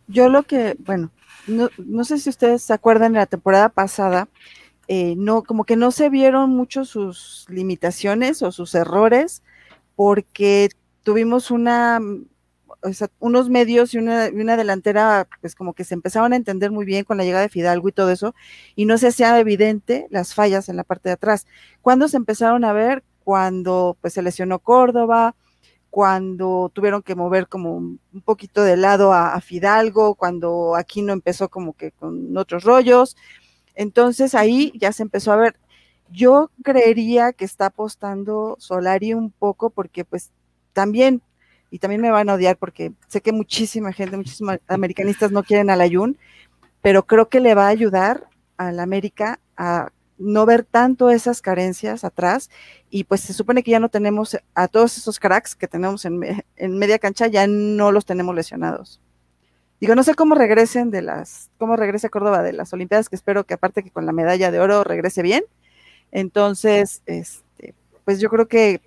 Yo 0.08 0.30
lo 0.30 0.44
que, 0.44 0.76
bueno, 0.80 1.12
no, 1.48 2.04
sé 2.04 2.20
si 2.20 2.30
ustedes 2.30 2.64
se 2.64 2.74
acuerdan 2.74 3.14
de 3.14 3.20
la 3.20 3.26
temporada 3.26 3.70
pasada, 3.70 4.28
eh, 4.88 5.16
no, 5.18 5.44
como 5.44 5.66
que 5.66 5.76
no 5.76 5.92
se 5.92 6.10
vieron 6.10 6.52
mucho 6.52 6.86
sus 6.86 7.46
limitaciones 7.50 8.42
o 8.42 8.52
sus 8.52 8.76
errores, 8.76 9.44
porque 9.96 10.70
tuvimos 11.04 11.52
una 11.52 12.00
unos 13.20 13.50
medios 13.50 13.94
y 13.94 13.98
una, 13.98 14.58
delantera, 14.58 15.28
pues 15.42 15.56
como 15.56 15.74
que 15.74 15.84
se 15.84 15.94
empezaban 15.94 16.34
a 16.34 16.36
entender 16.36 16.72
muy 16.72 16.86
bien 16.86 17.04
con 17.04 17.18
la 17.18 17.24
llegada 17.24 17.44
de 17.44 17.50
Fidalgo 17.50 17.90
y 17.90 17.92
todo 17.92 18.12
eso, 18.12 18.36
y 18.76 18.86
no 18.86 18.98
se 18.98 19.08
hacía 19.08 19.40
evidente 19.40 20.08
las 20.12 20.34
fallas 20.34 20.70
en 20.70 20.78
la 20.78 20.84
parte 20.84 21.10
de 21.10 21.14
atrás. 21.14 21.48
Cuando 21.82 22.08
se 22.08 22.18
empezaron 22.18 22.64
a 22.64 22.74
ver? 22.74 23.04
Cuando 23.24 23.98
pues 24.02 24.14
se 24.14 24.22
lesionó 24.22 24.60
Córdoba, 24.60 25.36
cuando 25.96 26.70
tuvieron 26.74 27.02
que 27.02 27.16
mover 27.16 27.48
como 27.48 27.78
un 27.78 28.00
poquito 28.26 28.66
de 28.66 28.76
lado 28.76 29.14
a, 29.14 29.40
Fidalgo, 29.40 30.16
cuando 30.16 30.76
Aquino 30.76 31.14
empezó 31.14 31.48
como 31.48 31.72
que 31.72 31.92
con 31.92 32.36
otros 32.36 32.66
rollos. 32.66 33.16
Entonces 33.76 34.36
ahí 34.36 34.74
ya 34.76 34.92
se 34.92 35.04
empezó 35.04 35.32
a 35.32 35.38
ver. 35.38 35.56
Yo 36.10 36.52
creería 36.66 37.32
que 37.32 37.46
está 37.46 37.68
apostando 37.68 38.58
Solari 38.60 39.14
un 39.14 39.32
poco 39.32 39.70
porque 39.70 40.04
pues 40.04 40.32
también 40.74 41.22
y 41.72 41.80
también 41.80 42.02
me 42.02 42.12
van 42.12 42.28
a 42.28 42.34
odiar 42.34 42.58
porque 42.58 42.92
sé 43.08 43.22
que 43.22 43.32
muchísima 43.32 43.94
gente, 43.94 44.18
muchísimos 44.18 44.58
americanistas 44.68 45.32
no 45.32 45.44
quieren 45.44 45.70
al 45.70 45.80
Ayun, 45.80 46.18
pero 46.82 47.08
creo 47.08 47.30
que 47.30 47.40
le 47.40 47.56
va 47.56 47.68
a 47.68 47.70
ayudar 47.70 48.28
al 48.58 48.82
América 48.82 49.40
a 49.56 49.94
no 50.18 50.46
ver 50.46 50.64
tanto 50.64 51.10
esas 51.10 51.42
carencias 51.42 52.04
atrás 52.04 52.50
y 52.90 53.04
pues 53.04 53.22
se 53.22 53.34
supone 53.34 53.64
que 53.64 53.72
ya 53.72 53.80
no 53.80 53.90
tenemos 53.90 54.38
a 54.54 54.68
todos 54.68 54.98
esos 54.98 55.20
cracks 55.20 55.56
que 55.56 55.68
tenemos 55.68 56.06
en, 56.06 56.44
en 56.56 56.78
media 56.78 57.00
cancha, 57.00 57.28
ya 57.28 57.48
no 57.48 57.92
los 57.92 58.06
tenemos 58.06 58.34
lesionados. 58.34 59.02
Digo, 59.82 59.94
no 59.96 60.04
sé 60.04 60.16
cómo 60.16 60.36
regresen 60.36 60.90
de 60.90 61.02
las, 61.02 61.50
cómo 61.58 61.76
regrese 61.76 62.10
Córdoba 62.10 62.42
de 62.44 62.54
las 62.54 62.72
Olimpiadas, 62.72 63.10
que 63.10 63.16
espero 63.16 63.44
que 63.44 63.56
aparte 63.56 63.84
que 63.84 63.92
con 63.92 64.06
la 64.06 64.14
medalla 64.14 64.50
de 64.50 64.60
oro 64.60 64.84
regrese 64.84 65.22
bien. 65.22 65.44
Entonces, 66.12 67.02
este, 67.06 67.74
pues 68.06 68.22
yo 68.22 68.30
creo 68.30 68.48
que 68.48 68.82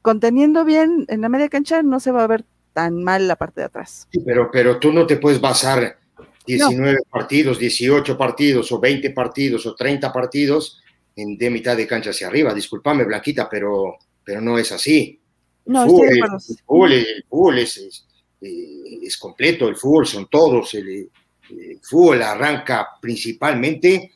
conteniendo 0.00 0.64
bien 0.64 1.06
en 1.08 1.20
la 1.20 1.28
media 1.28 1.48
cancha 1.48 1.82
no 1.82 1.98
se 1.98 2.12
va 2.12 2.22
a 2.22 2.28
ver 2.28 2.44
tan 2.72 3.02
mal 3.02 3.26
la 3.26 3.36
parte 3.36 3.60
de 3.60 3.66
atrás. 3.66 4.08
Pero, 4.24 4.50
pero 4.50 4.78
tú 4.78 4.92
no 4.92 5.06
te 5.06 5.16
puedes 5.16 5.40
basar 5.40 5.98
19 6.46 7.00
partidos, 7.10 7.58
18 7.58 8.16
partidos 8.16 8.72
o 8.72 8.80
20 8.80 9.10
partidos 9.10 9.66
o 9.66 9.74
30 9.74 10.12
partidos 10.12 10.80
en, 11.14 11.36
de 11.36 11.50
mitad 11.50 11.76
de 11.76 11.86
cancha 11.86 12.10
hacia 12.10 12.26
arriba. 12.26 12.54
Discúlpame, 12.54 13.04
Blanquita, 13.04 13.48
pero, 13.48 13.96
pero 14.24 14.40
no 14.40 14.58
es 14.58 14.72
así. 14.72 15.18
No, 15.66 15.84
el 15.84 15.88
fútbol, 16.66 16.92
el 16.92 17.24
fútbol, 17.28 17.58
es, 17.58 18.06
eh, 18.40 18.98
es, 19.02 19.16
completo, 19.16 19.68
el 19.68 19.76
fútbol 19.76 20.06
son 20.06 20.28
todos. 20.28 20.74
El, 20.74 21.10
el, 21.50 21.80
fútbol 21.82 22.22
arranca 22.22 22.88
principalmente 23.00 24.12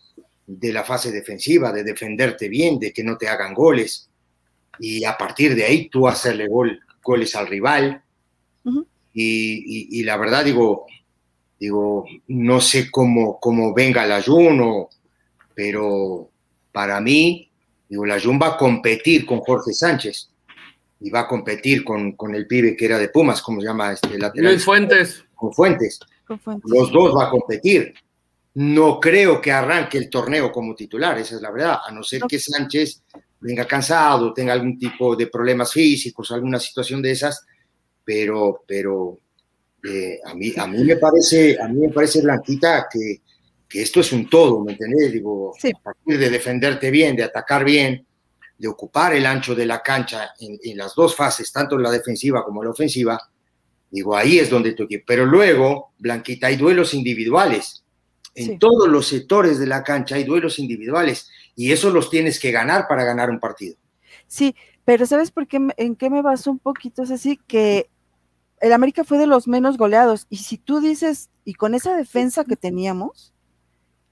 de 0.47 0.73
la 0.73 0.83
fase 0.83 1.13
defensiva, 1.13 1.73
de 1.73 1.85
defenderte 1.85 2.49
bien, 2.49 2.79
de 2.79 2.93
que 2.93 3.05
no 3.05 3.17
te 3.17 3.29
hagan 3.29 3.55
goles. 3.55 4.09
Y 4.79 5.05
a 5.05 5.17
partir 5.17 5.55
de 5.55 5.65
ahí 5.65 5.89
tú 5.89 6.09
hacerle 6.09 6.49
gol, 6.49 6.81
goles 7.03 7.35
al 7.37 7.47
rival. 7.47 8.03
y, 9.15 9.99
y, 9.99 10.03
la 10.03 10.17
verdad, 10.17 10.45
digo, 10.45 10.87
digo, 11.59 12.05
no 12.29 12.61
sé 12.61 12.91
cómo, 12.91 13.39
cómo 13.41 13.73
venga 13.73 14.05
el 14.05 14.13
ayuno, 14.13 14.89
pero 15.55 16.31
para 16.73 17.01
mí, 17.01 17.51
digo, 17.89 18.05
la 18.05 18.21
Jun 18.21 18.39
va 18.41 18.49
a 18.49 18.57
competir 18.57 19.25
con 19.25 19.41
Jorge 19.41 19.73
Sánchez 19.73 20.31
y 21.01 21.11
va 21.11 21.21
a 21.21 21.29
competir 21.29 21.85
con, 21.85 22.13
con 22.13 22.35
el 22.35 22.47
pibe 22.47 22.77
que 22.77 22.85
era 22.85 22.99
de 22.99 23.09
Pumas, 23.09 23.43
¿cómo 23.43 23.61
se 23.61 23.67
llama? 23.67 23.93
Este 23.93 24.19
lateral. 24.19 24.53
Luis 24.53 24.65
Fuentes. 24.65 25.25
Con 25.35 25.53
Fuentes. 25.53 26.01
Con 26.27 26.39
Fuentes. 26.39 26.71
Los 26.71 26.91
dos 26.91 27.17
va 27.17 27.27
a 27.27 27.31
competir. 27.31 27.95
No 28.55 28.99
creo 28.99 29.41
que 29.41 29.53
arranque 29.53 29.99
el 29.99 30.09
torneo 30.09 30.51
como 30.51 30.75
titular, 30.75 31.19
esa 31.19 31.37
es 31.37 31.43
la 31.43 31.51
verdad, 31.51 31.79
a 31.87 31.93
no 31.93 32.03
ser 32.03 32.23
que 32.23 32.39
Sánchez 32.39 33.03
venga 33.41 33.67
cansado, 33.67 34.33
tenga 34.33 34.55
algún 34.55 34.79
tipo 34.79 35.15
de 35.15 35.27
problemas 35.27 35.73
físicos, 35.73 36.31
alguna 36.31 36.59
situación 36.59 37.03
de 37.03 37.11
esas, 37.11 37.45
pero, 38.03 38.63
pero 38.67 39.19
eh, 39.89 40.21
a, 40.25 40.35
mí, 40.35 40.53
a, 40.57 40.67
mí 40.67 40.85
me 40.85 40.97
parece, 40.97 41.59
a 41.61 41.69
mí 41.69 41.81
me 41.81 41.91
parece, 41.91 42.23
Blanquita, 42.23 42.87
que, 42.91 43.21
que 43.69 43.83
esto 43.83 44.01
es 44.01 44.13
un 44.13 44.29
todo, 44.29 44.63
¿me 44.65 44.73
entendés? 44.73 45.13
Digo, 45.13 45.55
a 45.55 45.83
partir 45.83 46.19
de 46.19 46.31
defenderte 46.31 46.91
bien, 46.91 47.17
de 47.17 47.25
atacar 47.25 47.65
bien, 47.65 48.07
de 48.59 48.69
ocupar 48.69 49.15
el 49.15 49.27
ancho 49.27 49.55
de 49.55 49.67
la 49.67 49.83
cancha 49.83 50.31
en, 50.41 50.77
las 50.77 50.95
dos 50.95 51.15
fases, 51.15 51.53
tanto 51.53 51.77
en 51.77 51.83
la 51.83 51.91
defensiva 51.91 52.45
como 52.45 52.63
en 52.63 52.67
la 52.67 52.73
ofensiva, 52.73 53.19
digo, 53.91 54.17
ahí 54.17 54.39
es 54.39 54.51
donde 54.51 54.73
tú 54.73 54.89
Pero 55.07 55.27
luego, 55.27 55.93
Blanquita, 55.99 56.47
hay 56.47 56.57
duelos 56.57 56.95
individuales. 56.95 57.83
En 58.35 58.59
todos 58.59 58.89
los 58.89 59.07
sectores 59.07 59.59
de 59.59 59.67
la 59.67 59.83
cancha 59.83 60.17
hay 60.17 60.25
duelos 60.25 60.59
individuales 60.59 61.29
y 61.55 61.73
eso 61.73 61.91
los 61.91 62.11
tienes 62.11 62.39
que 62.39 62.51
ganar 62.51 62.87
para 62.87 63.03
ganar 63.03 63.31
un 63.31 63.41
partido. 63.41 63.77
Sí, 64.27 64.55
pero 64.85 65.07
¿sabes 65.07 65.31
por 65.31 65.47
qué? 65.47 65.59
¿En 65.79 65.97
qué 65.97 66.11
me 66.11 66.21
baso 66.21 66.51
un 66.51 66.59
poquito? 66.59 67.03
Es 67.03 67.11
así 67.11 67.41
que 67.47 67.89
el 68.61 68.73
América 68.73 69.05
fue 69.05 69.19
de 69.19 69.27
los 69.27 69.49
menos 69.49 69.77
goleados 69.77 70.27
y 70.31 70.37
si 70.39 70.59
tú 70.59 70.81
dices, 70.81 71.31
y 71.45 71.55
con 71.55 71.75
esa 71.75 71.97
defensa 71.97 72.45
que 72.45 72.57
teníamos, 72.57 73.33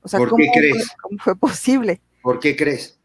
o 0.02 0.08
sea, 0.08 0.18
¿Por 0.18 0.36
qué 0.36 0.50
crees? 0.52 0.88
¿cómo 1.00 1.18
fue 1.18 1.36
posible? 1.36 2.00
¿Por 2.22 2.38
qué 2.38 2.54
crees? 2.54 2.98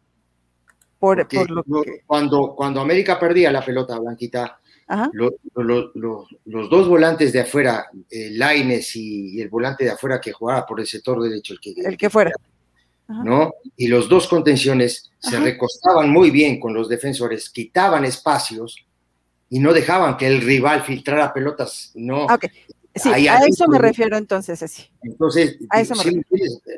Por, 1.00 1.18
lo 1.50 1.64
que... 1.64 2.04
cuando, 2.06 2.56
cuando 2.56 2.82
América 2.82 3.18
perdía 3.18 3.52
la 3.52 3.64
pelota, 3.64 3.98
Blanquita, 3.98 4.60
los 5.14 6.70
dos 6.70 6.90
volantes 6.90 7.32
de 7.32 7.40
afuera, 7.40 7.86
eh, 8.10 8.32
Laines 8.32 8.96
y, 8.98 9.40
el 9.40 9.48
volante 9.48 9.86
de 9.86 9.92
afuera 9.92 10.20
que 10.20 10.34
jugaba 10.34 10.66
por 10.66 10.82
el 10.82 10.88
sector 10.88 11.22
derecho, 11.22 11.54
el 11.54 11.60
que, 11.62 11.74
el 11.78 11.98
que 11.98 12.10
fuera. 12.10 12.32
¿no? 13.08 13.54
Y 13.78 13.88
los 13.88 14.10
dos 14.10 14.28
contenciones 14.28 15.10
se 15.20 15.40
recostaban 15.40 16.10
muy 16.12 16.32
bien 16.32 16.60
con 16.60 16.74
los 16.74 16.90
defensores, 16.90 17.50
quitaban 17.50 18.04
espacios 18.04 18.86
y 19.50 19.60
no 19.60 19.74
dejaban 19.74 20.18
que 20.18 20.28
el 20.28 20.42
rival 20.42 20.84
filtrara 20.84 21.34
pelotas, 21.34 21.92
¿no? 21.96 22.28
Ah, 22.30 22.40
Sí, 22.96 23.28
a 23.28 23.38
eso 23.46 23.68
me 23.68 23.78
refiero 23.78 24.18
entonces, 24.18 24.62
así. 24.62 24.84
Entonces, 25.04 25.58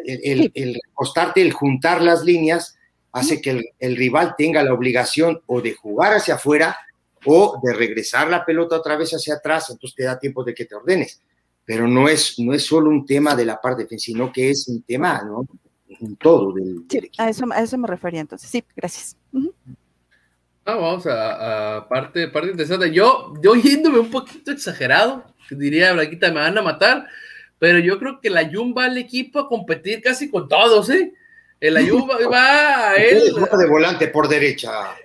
el, 0.05 0.51
el, 0.53 0.79
recostarte, 0.85 1.41
el 1.41 1.53
juntar 1.53 2.01
las 2.01 2.23
líneas, 2.23 2.77
hace 3.11 3.41
que 3.41 3.61
el, 3.79 3.95
rival 3.95 4.35
tenga 4.37 4.63
la 4.63 4.73
obligación 4.73 5.41
o 5.45 5.61
de 5.61 5.73
jugar 5.73 6.13
hacia 6.13 6.35
afuera 6.35 6.77
o 7.25 7.59
de 7.63 7.73
regresar 7.73 8.29
la 8.29 8.45
pelota 8.45 8.77
otra 8.77 8.97
vez 8.97 9.11
hacia 9.11 9.35
atrás, 9.35 9.69
entonces 9.69 9.95
te 9.95 10.03
da 10.03 10.19
tiempo 10.19 10.43
de 10.43 10.53
que 10.53 10.65
te 10.65 10.75
ordenes. 10.75 11.21
Pero 11.65 11.87
no 11.87 12.09
es, 12.09 12.37
no 12.39 12.53
es 12.53 12.63
solo 12.63 12.89
un 12.89 13.05
tema 13.05 13.35
de 13.35 13.45
la 13.45 13.59
parte 13.61 13.83
defensiva, 13.83 14.17
sino 14.17 14.33
que 14.33 14.49
es 14.49 14.67
un 14.67 14.81
tema, 14.83 15.23
¿no? 15.23 15.45
Un 15.99 16.15
todo. 16.17 16.53
Del, 16.53 16.85
a, 17.17 17.29
eso, 17.29 17.45
a 17.51 17.61
eso 17.61 17.77
me 17.77 17.87
refería 17.87 18.21
entonces. 18.21 18.49
Sí, 18.49 18.63
gracias. 18.75 19.15
Ah, 20.71 20.75
vamos 20.75 21.05
a, 21.05 21.85
parte, 21.89 22.29
parte 22.29 22.51
interesante. 22.51 22.91
Yo, 22.91 23.33
yo 23.41 23.55
yéndome 23.55 23.99
un 23.99 24.09
poquito 24.09 24.51
exagerado, 24.51 25.25
diría 25.49 25.91
Blanquita, 25.91 26.29
me 26.29 26.39
van 26.39 26.57
a 26.57 26.61
matar, 26.61 27.07
pero 27.59 27.79
yo 27.79 27.99
creo 27.99 28.21
que 28.21 28.29
la 28.29 28.49
Jun 28.49 28.73
va 28.77 28.85
al 28.85 28.97
equipo 28.97 29.39
a 29.39 29.49
competir 29.49 30.01
casi 30.01 30.29
con 30.29 30.47
todos, 30.47 30.89
¿eh? 30.89 31.11
El 31.59 31.75
Ayun 31.75 32.09
va 32.31 32.91
a 32.91 32.95
él. 32.95 33.33
de 33.35 33.67
volante 33.67 34.07
por 34.07 34.29
derecha. 34.29 34.95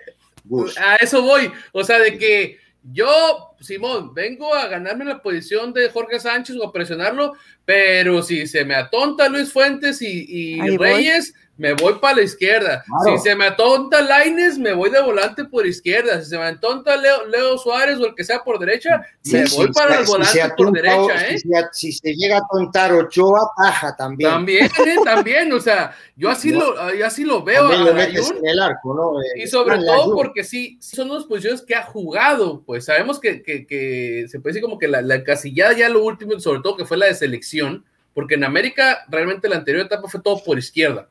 A 0.79 0.97
eso 0.97 1.23
voy. 1.23 1.51
O 1.73 1.83
sea, 1.83 1.99
de 1.99 2.17
que 2.17 2.59
yo, 2.93 3.51
Simón, 3.61 4.15
vengo 4.15 4.55
a 4.55 4.69
ganarme 4.69 5.05
la 5.05 5.21
posición 5.21 5.73
de 5.73 5.91
Jorge 5.91 6.21
Sánchez 6.21 6.57
o 6.57 6.69
a 6.69 6.73
presionarlo, 6.73 7.35
pero 7.65 8.23
si 8.23 8.47
se 8.47 8.65
me 8.65 8.77
atonta 8.77 9.29
Luis 9.29 9.53
Fuentes 9.53 10.01
y, 10.01 10.61
Reyes, 10.79 11.35
me 11.57 11.73
voy 11.73 11.95
para 11.95 12.16
la 12.16 12.23
izquierda. 12.23 12.85
Si 13.05 13.19
se 13.19 13.35
me 13.35 13.47
atonta 13.47 14.03
Laines, 14.03 14.59
me 14.59 14.73
voy 14.73 14.90
de 14.90 15.01
volante 15.01 15.45
por 15.45 15.66
izquierda. 15.66 16.23
Si 16.23 16.31
se 16.31 16.38
me 16.38 16.45
atonta 16.45 16.97
Leo, 16.97 17.57
Suárez 17.59 17.99
o 17.99 18.07
el 18.07 18.14
que 18.14 18.25
sea 18.25 18.45
por 18.45 18.59
derecha, 18.59 19.03
me 19.25 19.45
voy 19.47 19.73
para 19.73 20.01
el 20.01 20.07
volante 20.07 20.40
por 20.57 20.73
derecha. 20.73 21.29
¿eh? 21.29 21.38
Si, 21.73 21.92
se 21.92 22.14
llega 22.14 22.37
a 22.37 22.40
atontar 22.40 22.92
Ochoa, 22.92 23.51
baja 23.57 23.97
también. 23.97 24.31
También, 24.31 24.64
¿eh? 24.66 24.97
también. 25.05 25.53
O 25.53 25.61
sea, 25.61 25.97
yo 26.14 26.29
así, 26.29 26.53
lo, 26.53 26.79
así 27.05 27.25
lo 27.25 27.42
veo. 27.42 27.71
el 27.71 28.61
arco, 28.61 28.95
¿no? 28.95 29.12
y 29.35 29.47
sobre 29.47 29.79
todo 29.79 30.14
porque 30.14 30.45
sí, 30.45 30.79
son 30.81 31.09
dos 31.09 31.25
posiciones 31.25 31.62
que 31.62 31.75
ha 31.75 31.85
jugado. 31.85 32.62
Pues 32.66 32.85
sabemos 32.85 33.19
que, 33.19 33.42
que, 33.42 34.27
se 34.29 34.40
puede 34.40 34.55
decir 34.55 34.62
como 34.62 34.79
que 34.79 34.88
la, 34.88 35.01
la 35.01 35.25
casillada 35.25 35.73
ya 35.73 35.88
lo 35.88 36.05
último, 36.05 36.38
sobre 36.38 36.61
todo 36.61 36.77
que 36.77 36.85
fue 36.85 36.99
la 36.99 37.07
de 37.07 37.14
selección, 37.14 37.85
porque 38.12 38.35
en 38.35 38.45
América 38.45 39.05
realmente 39.09 39.49
la 39.49 39.57
anterior 39.57 39.87
etapa 39.87 40.09
fue 40.09 40.21
todo 40.21 40.42
por 40.45 40.59
izquierda 40.59 41.09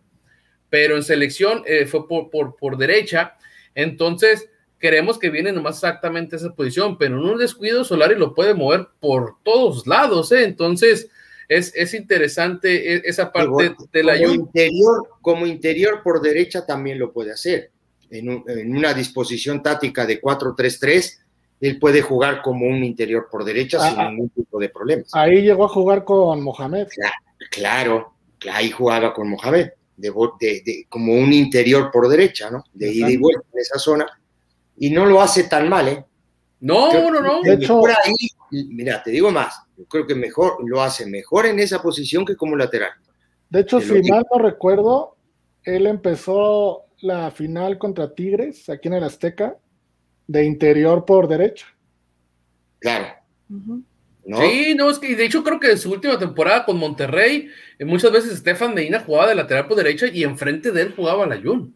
pero 0.69 0.95
en 0.95 1.03
selección 1.03 1.63
eh, 1.65 1.85
fue 1.85 2.07
por, 2.07 2.29
por, 2.29 2.55
por, 2.55 2.77
derecha. 2.77 3.37
Entonces, 3.73 4.49
queremos 4.79 5.17
que 5.17 5.29
viene 5.29 5.51
nomás 5.51 5.75
exactamente 5.75 6.35
esa 6.35 6.53
posición, 6.53 6.97
pero 6.97 7.17
en 7.17 7.25
un 7.25 7.37
descuido 7.37 7.83
Solari 7.83 8.15
lo 8.15 8.33
puede 8.33 8.53
mover 8.53 8.87
por 8.99 9.37
todos 9.43 9.87
lados, 9.87 10.31
¿eh? 10.31 10.43
Entonces, 10.43 11.09
es, 11.47 11.73
es 11.75 11.93
interesante 11.93 12.95
e, 12.95 13.01
esa 13.05 13.31
parte 13.31 13.75
de 13.91 14.03
la 14.03 14.17
como 14.17 14.33
interior, 14.33 15.09
como 15.21 15.45
interior 15.45 16.01
por 16.03 16.21
derecha 16.21 16.65
también 16.65 16.99
lo 16.99 17.11
puede 17.13 17.31
hacer. 17.31 17.71
En, 18.09 18.43
en 18.47 18.75
una 18.75 18.93
disposición 18.93 19.61
táctica 19.61 20.05
de 20.05 20.21
4-3-3, 20.21 21.19
él 21.61 21.79
puede 21.79 22.01
jugar 22.01 22.41
como 22.41 22.67
un 22.67 22.83
interior 22.83 23.27
por 23.31 23.43
derecha 23.43 23.79
sin 23.79 23.99
ah, 23.99 24.05
ah. 24.05 24.09
ningún 24.09 24.29
tipo 24.29 24.59
de 24.59 24.69
problemas. 24.69 25.09
Ahí 25.13 25.41
llegó 25.41 25.65
a 25.65 25.69
jugar 25.69 26.03
con 26.03 26.41
Mohamed. 26.41 26.87
Claro, 26.89 27.15
claro, 27.49 28.13
ahí 28.51 28.71
jugaba 28.71 29.13
con 29.13 29.29
Mohamed 29.29 29.69
de, 29.97 30.85
como 30.89 31.13
un 31.13 31.33
interior 31.33 31.89
por 31.91 32.07
derecha, 32.07 32.49
¿no? 32.49 32.63
De 32.73 32.91
ida 32.91 33.09
y 33.09 33.17
vuelta 33.17 33.45
en 33.53 33.59
esa 33.59 33.79
zona. 33.79 34.05
Y 34.77 34.89
no 34.89 35.05
lo 35.05 35.21
hace 35.21 35.45
tan 35.45 35.69
mal, 35.69 35.87
¿eh? 35.87 36.05
No, 36.59 36.91
no, 37.11 37.21
no. 37.21 37.41
De 37.41 37.53
hecho, 37.53 37.81
mira, 38.51 39.03
te 39.03 39.11
digo 39.11 39.31
más, 39.31 39.61
yo 39.77 39.85
creo 39.85 40.07
que 40.07 40.15
mejor, 40.15 40.57
lo 40.65 40.81
hace 40.81 41.05
mejor 41.05 41.45
en 41.45 41.59
esa 41.59 41.81
posición 41.81 42.25
que 42.25 42.35
como 42.35 42.55
lateral. 42.55 42.91
De 43.49 43.61
hecho, 43.61 43.79
si 43.79 44.01
mal 44.09 44.25
no 44.31 44.39
recuerdo, 44.39 45.15
él 45.63 45.85
empezó 45.87 46.85
la 47.01 47.31
final 47.31 47.77
contra 47.77 48.13
Tigres, 48.13 48.69
aquí 48.69 48.87
en 48.87 48.95
el 48.95 49.03
Azteca, 49.03 49.57
de 50.27 50.43
interior 50.43 51.05
por 51.05 51.27
derecha. 51.27 51.67
Claro. 52.79 53.07
Sí, 54.25 54.73
no, 54.75 54.89
es 54.89 54.97
que 54.97 55.15
de 55.15 55.25
hecho 55.25 55.43
creo 55.43 55.59
que 55.59 55.71
en 55.71 55.77
su 55.77 55.91
última 55.91 56.17
temporada 56.17 56.65
con 56.65 56.77
Monterrey, 56.77 57.47
eh, 57.77 57.85
muchas 57.85 58.11
veces 58.11 58.33
Estefan 58.33 58.73
Medina 58.73 59.03
jugaba 59.05 59.29
de 59.29 59.35
lateral 59.35 59.67
por 59.67 59.77
derecha 59.77 60.07
y 60.07 60.23
enfrente 60.23 60.71
de 60.71 60.81
él 60.81 60.93
jugaba 60.95 61.27
la 61.27 61.39
Jun. 61.39 61.75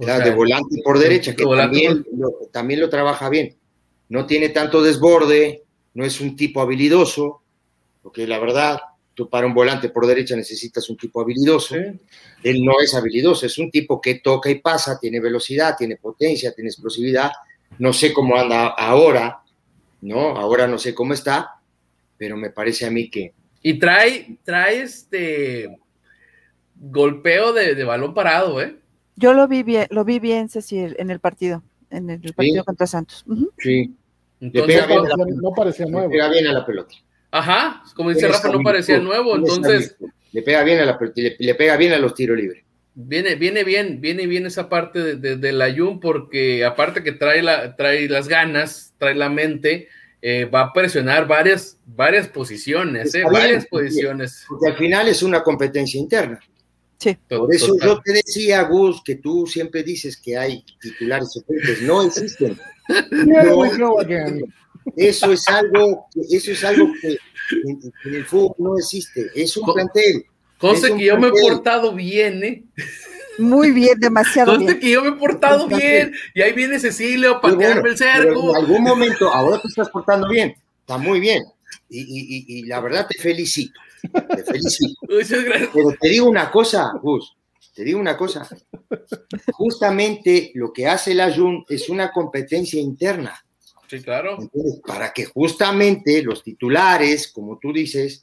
Era 0.00 0.20
de 0.20 0.30
volante 0.30 0.76
por 0.84 0.98
derecha, 0.98 1.34
que 1.34 1.44
también, 1.44 2.04
lo, 2.16 2.30
también 2.52 2.80
lo 2.80 2.88
trabaja 2.88 3.28
bien. 3.28 3.56
No 4.08 4.24
tiene 4.26 4.50
tanto 4.50 4.82
desborde, 4.82 5.64
no 5.94 6.04
es 6.04 6.20
un 6.20 6.36
tipo 6.36 6.60
habilidoso, 6.60 7.42
porque 8.02 8.26
la 8.26 8.38
verdad, 8.38 8.80
tú 9.14 9.28
para 9.28 9.46
un 9.46 9.54
volante 9.54 9.88
por 9.90 10.06
derecha 10.06 10.36
necesitas 10.36 10.88
un 10.88 10.96
tipo 10.96 11.20
habilidoso. 11.20 11.74
Él 11.74 12.64
no 12.64 12.80
es 12.80 12.94
habilidoso, 12.94 13.46
es 13.46 13.58
un 13.58 13.70
tipo 13.70 14.00
que 14.00 14.16
toca 14.16 14.48
y 14.48 14.60
pasa, 14.60 14.98
tiene 14.98 15.20
velocidad, 15.20 15.76
tiene 15.76 15.96
potencia, 15.96 16.52
tiene 16.54 16.70
explosividad. 16.70 17.32
No 17.78 17.92
sé 17.92 18.12
cómo 18.12 18.36
anda 18.36 18.68
ahora, 18.68 19.41
¿no? 20.02 20.36
Ahora 20.36 20.66
no 20.66 20.78
sé 20.78 20.94
cómo 20.94 21.14
está, 21.14 21.60
pero 22.18 22.36
me 22.36 22.50
parece 22.50 22.86
a 22.86 22.90
mí 22.90 23.08
que... 23.08 23.32
Y 23.62 23.78
trae, 23.78 24.38
trae 24.44 24.82
este 24.82 25.78
golpeo 26.74 27.52
de, 27.52 27.82
balón 27.84 28.12
parado, 28.12 28.60
¿eh? 28.60 28.76
Yo 29.16 29.32
lo 29.32 29.46
vi 29.46 29.62
bien, 29.62 29.86
lo 29.90 30.04
vi 30.04 30.18
bien, 30.18 30.48
Cecil, 30.48 30.96
en 30.98 31.10
el 31.10 31.20
partido, 31.20 31.62
en 31.90 32.10
el 32.10 32.20
partido 32.34 32.64
contra 32.64 32.86
Santos. 32.86 33.24
Sí. 33.58 33.94
Entonces, 34.40 34.82
no, 35.40 35.52
parecía, 35.52 35.86
nuevo. 35.86 36.08
Le 36.08 36.12
pega 36.12 36.28
bien 36.28 36.46
a 36.48 36.52
la 36.52 36.66
pelota. 36.66 36.94
Ajá, 37.30 37.82
como 37.94 38.10
dice 38.10 38.26
Rafa, 38.26 38.50
no 38.50 38.60
parecía 38.62 38.98
nuevo, 38.98 39.36
entonces. 39.36 39.96
Le 40.32 40.42
pega 40.42 40.64
bien 40.64 40.80
a 40.80 40.86
la 40.86 40.98
le, 41.14 41.36
le 41.38 41.54
pega 41.54 41.76
bien 41.76 41.92
a 41.92 41.98
los 41.98 42.14
tiros 42.14 42.36
libres. 42.36 42.64
Viene, 42.94 43.36
viene 43.36 43.64
bien, 43.64 44.00
viene 44.02 44.26
bien 44.26 44.44
esa 44.44 44.68
parte 44.68 45.16
de, 45.16 45.36
de, 45.36 45.52
la 45.52 45.74
Jun, 45.74 45.98
porque 45.98 46.64
aparte 46.64 47.02
que 47.02 47.12
trae, 47.12 47.42
la, 47.42 47.74
trae 47.74 48.06
las 48.06 48.28
ganas, 48.28 48.92
trae 48.98 49.14
la 49.14 49.30
mente, 49.30 49.88
eh, 50.24 50.44
va 50.44 50.60
a 50.60 50.72
presionar 50.72 51.26
varias, 51.26 51.78
varias 51.84 52.28
posiciones, 52.28 53.12
eh, 53.14 53.24
varias 53.24 53.66
posiciones. 53.66 54.44
Porque 54.48 54.68
al 54.68 54.76
final 54.76 55.08
es 55.08 55.22
una 55.22 55.42
competencia 55.42 55.98
interna. 55.98 56.38
Sí. 56.98 57.18
Por 57.28 57.52
eso 57.52 57.76
yo 57.82 58.00
te 58.00 58.12
decía, 58.12 58.62
Gus, 58.62 59.02
que 59.02 59.16
tú 59.16 59.48
siempre 59.48 59.82
dices 59.82 60.16
que 60.16 60.38
hay 60.38 60.64
titulares 60.80 61.32
suplentes. 61.32 61.82
No 61.82 62.02
existen. 62.02 62.56
eso 64.96 65.32
es 65.32 65.48
algo, 65.48 66.06
eso 66.30 66.52
es 66.52 66.62
algo 66.62 66.92
que 67.00 67.18
en, 67.64 68.14
el 68.14 68.24
fútbol 68.24 68.54
no 68.58 68.78
existe. 68.78 69.28
Es 69.34 69.56
un 69.56 69.72
plantel. 69.72 70.24
Conste 70.62 70.94
que 70.94 71.06
yo 71.06 71.18
me 71.18 71.26
he 71.26 71.30
portado 71.32 71.92
bien, 71.92 72.44
¿eh? 72.44 72.62
Muy 73.36 73.72
bien, 73.72 73.98
demasiado 73.98 74.54
Conste 74.54 74.78
que 74.78 74.90
yo 74.90 75.02
me 75.02 75.08
he 75.08 75.12
portado 75.12 75.66
bien. 75.66 76.14
Y 76.34 76.40
ahí 76.40 76.52
viene 76.52 76.78
Cecilio 76.78 77.40
para 77.40 77.54
patearme 77.54 77.88
el 77.88 77.98
cerco. 77.98 78.50
En 78.50 78.56
algún 78.56 78.82
momento, 78.84 79.28
ahora 79.28 79.60
te 79.60 79.66
estás 79.66 79.88
portando 79.88 80.28
bien. 80.28 80.54
Está 80.78 80.98
muy 80.98 81.18
bien. 81.18 81.42
Y, 81.88 82.00
y, 82.00 82.44
y, 82.46 82.66
la 82.66 82.78
verdad 82.78 83.08
te 83.08 83.18
felicito. 83.20 83.72
Te 84.02 84.44
felicito. 84.44 84.94
Muchas 85.08 85.44
gracias. 85.44 85.70
Pero 85.74 85.96
te 86.00 86.08
digo 86.08 86.28
una 86.28 86.48
cosa, 86.48 86.92
Gus. 87.02 87.36
Te 87.74 87.82
digo 87.82 87.98
una 87.98 88.16
cosa. 88.16 88.46
Justamente 89.54 90.52
lo 90.54 90.72
que 90.72 90.86
hace 90.86 91.12
la 91.12 91.34
Jun 91.34 91.64
es 91.68 91.88
una 91.88 92.12
competencia 92.12 92.80
interna. 92.80 93.34
Sí, 93.88 94.00
claro. 94.00 94.38
Para 94.86 95.12
que 95.12 95.24
justamente 95.24 96.22
los 96.22 96.44
titulares, 96.44 97.32
como 97.32 97.58
tú 97.58 97.72
dices, 97.72 98.22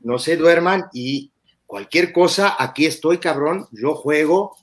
no 0.00 0.18
se 0.18 0.36
duerman 0.36 0.84
y 0.92 1.30
cualquier 1.68 2.12
cosa, 2.12 2.56
aquí 2.58 2.86
estoy, 2.86 3.18
cabrón, 3.18 3.68
yo 3.72 3.94
juego, 3.94 4.56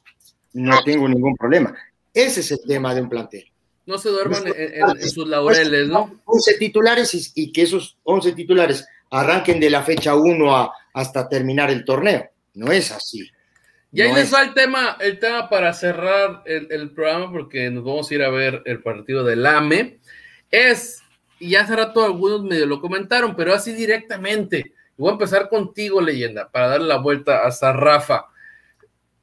no 0.54 0.84
tengo 0.84 1.08
ningún 1.08 1.36
problema. 1.36 1.74
Ese 2.12 2.40
es 2.40 2.52
el 2.52 2.60
tema 2.68 2.96
de 2.96 3.02
un 3.02 3.10
plantel. 3.10 3.46
No 3.86 4.00
se 4.00 4.10
duerman 4.10 4.44
en, 4.48 5.10
sus 5.10 5.28
laureles, 5.28 5.88
¿no? 5.88 6.20
11 6.26 6.58
titulares 6.58 7.32
y, 7.36 7.52
que 7.52 7.62
esos 7.62 7.98
11 8.04 8.32
titulares 8.32 8.88
arranquen 9.12 9.60
de 9.60 9.70
la 9.70 9.84
fecha 9.84 10.16
1 10.16 10.72
hasta 10.94 11.30
terminar 11.30 11.70
el 11.70 11.86
torneo. 11.86 12.28
No 12.56 12.72
es 12.72 12.92
así. 12.92 13.30
Y 13.92 14.02
ahí 14.02 14.12
les 14.12 14.34
va 14.34 14.42
el 14.42 14.56
tema, 14.56 14.98
el 15.00 15.20
tema 15.20 15.48
para 15.48 15.74
cerrar 15.74 16.42
el, 16.46 16.68
el, 16.72 16.90
programa, 16.90 17.32
porque 17.32 17.70
nos 17.70 17.84
vamos 17.84 18.10
a 18.10 18.16
ir 18.16 18.24
a 18.24 18.32
ver 18.32 18.64
el 18.66 18.82
partido 18.82 19.24
del 19.24 19.46
AME. 19.46 20.00
Es, 20.50 21.04
y 21.40 21.54
hace 21.54 21.76
rato 21.76 22.04
algunos 22.04 22.44
medio 22.44 22.66
lo 22.66 22.82
comentaron, 22.82 23.36
pero 23.36 23.54
así 23.54 23.74
directamente 23.74 24.75
Voy 24.98 25.10
a 25.10 25.14
empezar 25.14 25.50
contigo, 25.50 26.02
leyenda, 26.02 26.50
para 26.50 26.70
darle 26.70 26.88
la 26.88 26.98
vuelta 26.98 27.46
hasta 27.46 27.74
Rafa. 27.74 28.28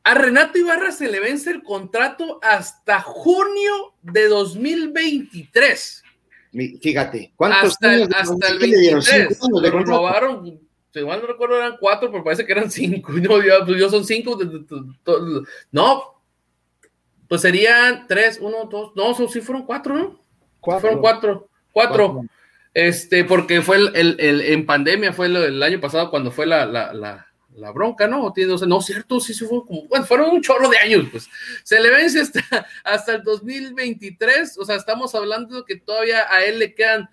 A 0.05 0.15
Renato 0.15 0.59
Ibarra 0.59 0.91
se 0.93 1.09
le 1.09 1.21
vence 1.21 1.51
el 1.51 1.63
contrato 1.63 2.41
hasta 2.43 3.01
junio 3.01 3.95
de 4.03 4.29
2023. 4.29 6.03
Fíjate, 6.83 7.33
¿cuántos 7.37 7.73
hasta, 7.73 7.91
años 7.91 8.09
hasta 8.15 8.49
el 8.49 8.59
23? 8.59 9.39
Lo 9.51 9.61
renovaron, 9.61 10.61
si 10.93 11.05
mal 11.05 11.21
no 11.21 11.27
recuerdo 11.27 11.57
eran 11.57 11.77
cuatro, 11.81 12.11
pero 12.11 12.23
parece 12.23 12.45
que 12.45 12.53
eran 12.53 12.71
cinco. 12.71 13.13
No, 13.23 13.43
yo, 13.43 13.65
pues, 13.65 13.79
yo 13.79 13.89
son 13.89 14.05
cinco. 14.05 14.39
No, 15.71 16.23
pues 17.29 17.41
serían 17.41 18.07
tres, 18.07 18.39
uno, 18.43 18.69
dos, 18.71 18.93
no, 18.95 19.15
sí 19.29 19.41
fueron 19.41 19.65
cuatro, 19.65 19.95
¿no? 19.95 20.23
Cuatro. 20.61 20.81
Fueron 20.81 21.01
cuatro, 21.01 21.49
cuatro. 21.73 22.13
cuatro. 22.13 22.31
Este, 22.75 23.25
porque 23.25 23.61
fue 23.61 23.77
el, 23.77 24.17
el, 24.19 24.41
en 24.41 24.65
pandemia, 24.65 25.13
fue 25.13 25.27
el, 25.27 25.63
año 25.63 25.81
pasado 25.81 26.11
cuando 26.11 26.31
fue 26.31 26.47
la, 26.47 26.65
la, 26.65 26.93
la, 26.95 27.27
la 27.55 27.71
bronca, 27.71 28.09
¿no? 28.09 28.33
Tiene, 28.33 28.55
no, 28.67 28.81
cierto, 28.81 29.21
sí, 29.21 29.35
sí 29.35 29.45
fue 29.45 29.65
como, 29.67 29.87
bueno, 29.89 30.07
fueron 30.07 30.31
un 30.31 30.43
chorro 30.43 30.69
de 30.69 30.79
años, 30.79 31.07
pues. 31.11 31.29
Se 31.65 31.79
le 31.81 31.91
vence 31.91 32.21
hasta, 32.21 32.41
hasta 32.85 33.15
el 33.17 33.23
2023, 33.23 34.57
o 34.59 34.65
sea, 34.65 34.77
estamos 34.77 35.15
hablando 35.15 35.59
de 35.59 35.65
que 35.67 35.77
todavía 35.77 36.27
a 36.31 36.45
él 36.45 36.59
le 36.59 36.75
quedan 36.75 37.11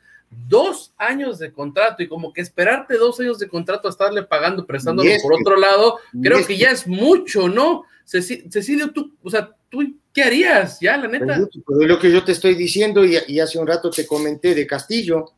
dos 0.47 0.93
años 0.97 1.39
de 1.39 1.51
contrato 1.51 2.03
y 2.03 2.07
como 2.07 2.32
que 2.32 2.41
esperarte 2.41 2.97
dos 2.97 3.20
años 3.20 3.39
de 3.39 3.49
contrato 3.49 3.88
a 3.88 3.91
estarle 3.91 4.24
pagando, 4.24 4.66
prestándolo 4.66 5.10
por 5.24 5.34
otro 5.34 5.57
lado, 5.57 5.97
creo 6.22 6.45
que 6.45 6.55
ya 6.55 6.72
es 6.72 6.88
mucho, 6.88 7.49
¿no? 7.49 7.84
Cecilio, 8.05 8.91
tú, 8.91 9.16
o 9.22 9.30
sea, 9.30 9.55
tú, 9.70 9.82
¿qué 10.14 10.24
harías? 10.24 10.80
Ya, 10.80 10.97
la 10.97 11.07
neta. 11.07 11.47
Pues, 11.66 11.88
lo 11.88 11.99
que 11.99 12.12
yo 12.12 12.24
te 12.24 12.32
estoy 12.32 12.55
diciendo 12.55 13.03
y, 13.03 13.18
y 13.28 13.39
hace 13.39 13.60
un 13.60 13.68
rato 13.68 13.89
te 13.89 14.07
comenté 14.07 14.55
de 14.55 14.66
Castillo, 14.66 15.34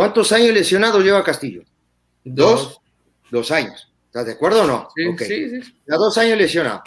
¿Cuántos 0.00 0.32
años 0.32 0.54
lesionado 0.54 1.02
lleva 1.02 1.22
Castillo? 1.22 1.62
Dos. 2.24 2.80
Dos 3.30 3.50
años. 3.50 3.92
¿Estás 4.06 4.24
de 4.24 4.32
acuerdo 4.32 4.62
o 4.62 4.66
no? 4.66 4.88
Sí, 4.96 5.26
sí, 5.26 5.60
sí. 5.60 5.74
Ya 5.86 5.96
dos 5.96 6.16
años 6.16 6.38
lesionado. 6.38 6.82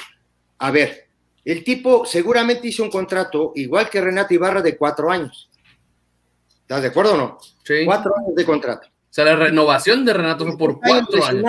A 0.58 0.72
ver, 0.72 1.10
el 1.46 1.64
tipo 1.64 2.08
seguramente 2.08 2.70
hizo 2.70 2.82
un 2.82 2.90
contrato 2.90 3.52
igual 3.54 3.88
que 3.88 4.02
Renato 4.02 4.34
Ibarra 4.34 4.64
de 4.64 4.76
cuatro 4.76 5.12
años. 5.12 5.48
¿Estás 6.62 6.82
de 6.82 6.88
acuerdo 6.88 7.14
o 7.14 7.18
no? 7.18 7.38
Sí. 7.64 7.86
Cuatro 7.86 8.18
años 8.18 8.34
de 8.34 8.46
contrato. 8.46 8.88
O 8.88 9.14
sea, 9.14 9.26
la 9.26 9.36
renovación 9.36 10.04
de 10.04 10.12
Renato 10.12 10.48
fue 10.48 10.58
por 10.58 10.80
cuatro 10.80 11.24
años. 11.24 11.46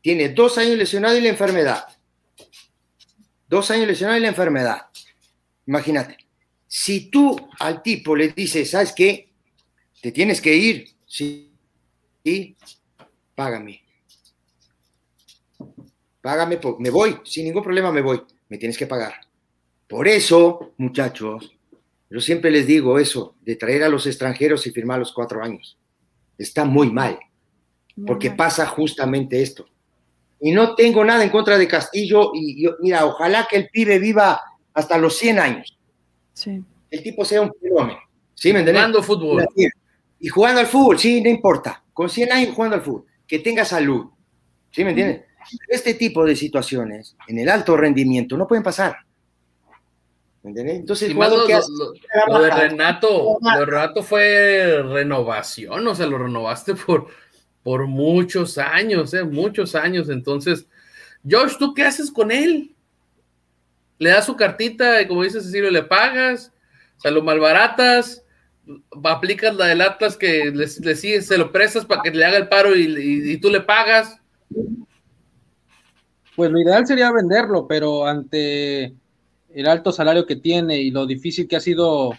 Tiene 0.00 0.28
dos 0.28 0.58
años 0.58 0.78
lesionado 0.78 1.16
y 1.16 1.22
la 1.22 1.28
enfermedad. 1.30 1.88
Dos 3.48 3.68
años 3.72 3.88
lesionado 3.88 4.16
y 4.16 4.22
la 4.22 4.28
enfermedad. 4.28 4.86
Imagínate. 5.66 6.18
Si 6.68 7.10
tú 7.10 7.36
al 7.58 7.82
tipo 7.82 8.14
le 8.14 8.28
dices, 8.28 8.70
¿sabes 8.70 8.92
qué? 8.92 9.33
Te 10.04 10.12
tienes 10.12 10.42
que 10.42 10.54
ir, 10.54 10.86
sí, 11.06 11.50
y 12.22 12.54
págame. 13.34 13.80
Págame, 16.20 16.60
me 16.78 16.90
voy, 16.90 17.16
sin 17.24 17.46
ningún 17.46 17.62
problema 17.62 17.90
me 17.90 18.02
voy, 18.02 18.20
me 18.50 18.58
tienes 18.58 18.76
que 18.76 18.86
pagar. 18.86 19.14
Por 19.88 20.06
eso, 20.06 20.74
muchachos, 20.76 21.56
yo 22.10 22.20
siempre 22.20 22.50
les 22.50 22.66
digo 22.66 22.98
eso, 22.98 23.34
de 23.40 23.56
traer 23.56 23.82
a 23.82 23.88
los 23.88 24.06
extranjeros 24.06 24.66
y 24.66 24.72
firmar 24.72 24.98
los 24.98 25.10
cuatro 25.10 25.42
años. 25.42 25.78
Está 26.36 26.66
muy 26.66 26.92
mal, 26.92 27.18
porque 28.06 28.30
pasa 28.30 28.66
justamente 28.66 29.40
esto. 29.40 29.66
Y 30.38 30.52
no 30.52 30.74
tengo 30.74 31.02
nada 31.02 31.24
en 31.24 31.30
contra 31.30 31.56
de 31.56 31.66
Castillo 31.66 32.32
y 32.34 32.66
mira, 32.80 33.06
ojalá 33.06 33.46
que 33.48 33.56
el 33.56 33.70
pibe 33.70 33.98
viva 33.98 34.38
hasta 34.74 34.98
los 34.98 35.16
100 35.16 35.38
años. 35.38 35.78
Sí. 36.34 36.62
El 36.90 37.02
tipo 37.02 37.24
sea 37.24 37.40
un 37.40 37.50
fenómeno. 37.58 38.00
¿Sí 38.34 38.52
me 38.52 38.58
entiendes? 38.58 39.06
fútbol. 39.06 39.46
Y 40.24 40.28
jugando 40.28 40.62
al 40.62 40.66
fútbol, 40.66 40.98
sí, 40.98 41.20
no 41.20 41.28
importa. 41.28 41.84
Con 41.92 42.08
100 42.08 42.32
años 42.32 42.54
jugando 42.54 42.76
al 42.76 42.82
fútbol. 42.82 43.04
Que 43.26 43.40
tenga 43.40 43.62
salud. 43.62 44.06
¿Sí 44.70 44.82
me 44.82 44.88
entiendes? 44.88 45.24
Este 45.68 45.92
tipo 45.92 46.24
de 46.24 46.34
situaciones, 46.34 47.14
en 47.28 47.40
el 47.40 47.50
alto 47.50 47.76
rendimiento, 47.76 48.34
no 48.38 48.46
pueden 48.46 48.64
pasar. 48.64 48.96
¿Me 50.42 50.48
entiendes? 50.48 50.76
Entonces, 50.76 51.10
el 51.10 51.16
lo, 51.18 51.46
que 51.46 51.60
lo, 52.26 52.38
de 52.38 52.50
Renato, 52.50 53.36
lo 53.38 53.58
de 53.60 53.66
Renato 53.66 54.02
fue 54.02 54.82
renovación, 54.82 55.86
o 55.86 55.94
sea, 55.94 56.06
lo 56.06 56.16
renovaste 56.16 56.74
por, 56.74 57.08
por 57.62 57.86
muchos 57.86 58.56
años, 58.56 59.12
¿eh? 59.12 59.24
muchos 59.24 59.74
años. 59.74 60.08
Entonces, 60.08 60.66
Josh, 61.30 61.58
¿tú 61.58 61.74
qué 61.74 61.82
haces 61.82 62.10
con 62.10 62.32
él? 62.32 62.74
Le 63.98 64.08
das 64.08 64.24
su 64.24 64.36
cartita 64.36 65.02
y 65.02 65.06
como 65.06 65.22
dice 65.22 65.42
Cecilio, 65.42 65.70
le 65.70 65.82
pagas, 65.82 66.50
o 66.96 67.00
sea, 67.02 67.10
lo 67.10 67.22
malbaratas, 67.22 68.23
aplicas 69.04 69.54
la 69.56 69.66
del 69.66 69.80
Atlas 69.80 70.16
que 70.16 70.50
le, 70.50 70.66
sigues, 70.68 71.26
se 71.26 71.38
lo 71.38 71.52
prestas 71.52 71.84
para 71.84 72.02
que 72.02 72.10
le 72.10 72.24
haga 72.24 72.38
el 72.38 72.48
paro 72.48 72.74
y, 72.74 73.38
tú 73.38 73.50
le 73.50 73.60
pagas. 73.60 74.18
Pues 76.36 76.50
lo 76.50 76.60
ideal 76.60 76.86
sería 76.86 77.12
venderlo, 77.12 77.66
pero 77.66 78.06
ante 78.06 78.94
el 79.54 79.66
alto 79.66 79.92
salario 79.92 80.26
que 80.26 80.36
tiene 80.36 80.80
y 80.80 80.90
lo 80.90 81.06
difícil 81.06 81.46
que 81.46 81.56
ha 81.56 81.60
sido 81.60 82.12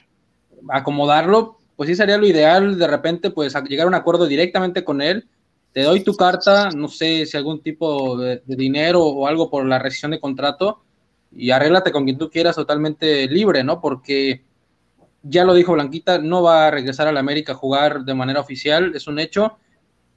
acomodarlo, 0.70 1.58
pues 1.76 1.90
sí 1.90 1.96
sería 1.96 2.18
lo 2.18 2.26
ideal 2.26 2.80
de 2.80 2.88
repente 2.88 3.30
pues 3.30 3.54
llegar 3.68 3.86
a 3.86 3.90
un 3.90 3.96
acuerdo 3.96 4.26
directamente 4.26 4.84
con 4.84 5.02
él. 5.02 5.28
Te 5.74 5.82
doy 5.82 6.06
tu 6.06 6.16
carta, 6.16 6.70
no 6.70 6.88
sé 6.88 7.26
si 7.26 7.36
algún 7.36 7.62
tipo 7.62 8.18
de, 8.18 8.42
de 8.46 8.56
dinero 8.56 9.04
o 9.04 9.28
algo 9.28 9.50
por 9.50 9.66
la 9.66 9.80
rescisión 9.80 10.12
de 10.12 10.22
contrato 10.22 10.82
y 11.36 11.52
arréglate 11.52 11.92
con 11.92 12.06
quien 12.06 12.18
tú 12.18 12.30
quieras 12.30 12.56
totalmente 12.56 13.28
libre, 13.28 13.62
¿no? 13.62 13.82
Porque 13.82 14.42
ya 15.28 15.44
lo 15.44 15.54
dijo 15.54 15.74
Blanquita, 15.74 16.20
no 16.20 16.44
va 16.44 16.68
a 16.68 16.72
regresar 16.72 17.08
a 17.08 17.12
la 17.12 17.20
América 17.20 17.54
a 17.54 17.56
jugar 17.56 18.06
de 18.06 18.14
manera 18.14 18.40
oficial, 18.40 18.96
es 18.96 19.08
un 19.08 19.20
hecho. 19.20 19.58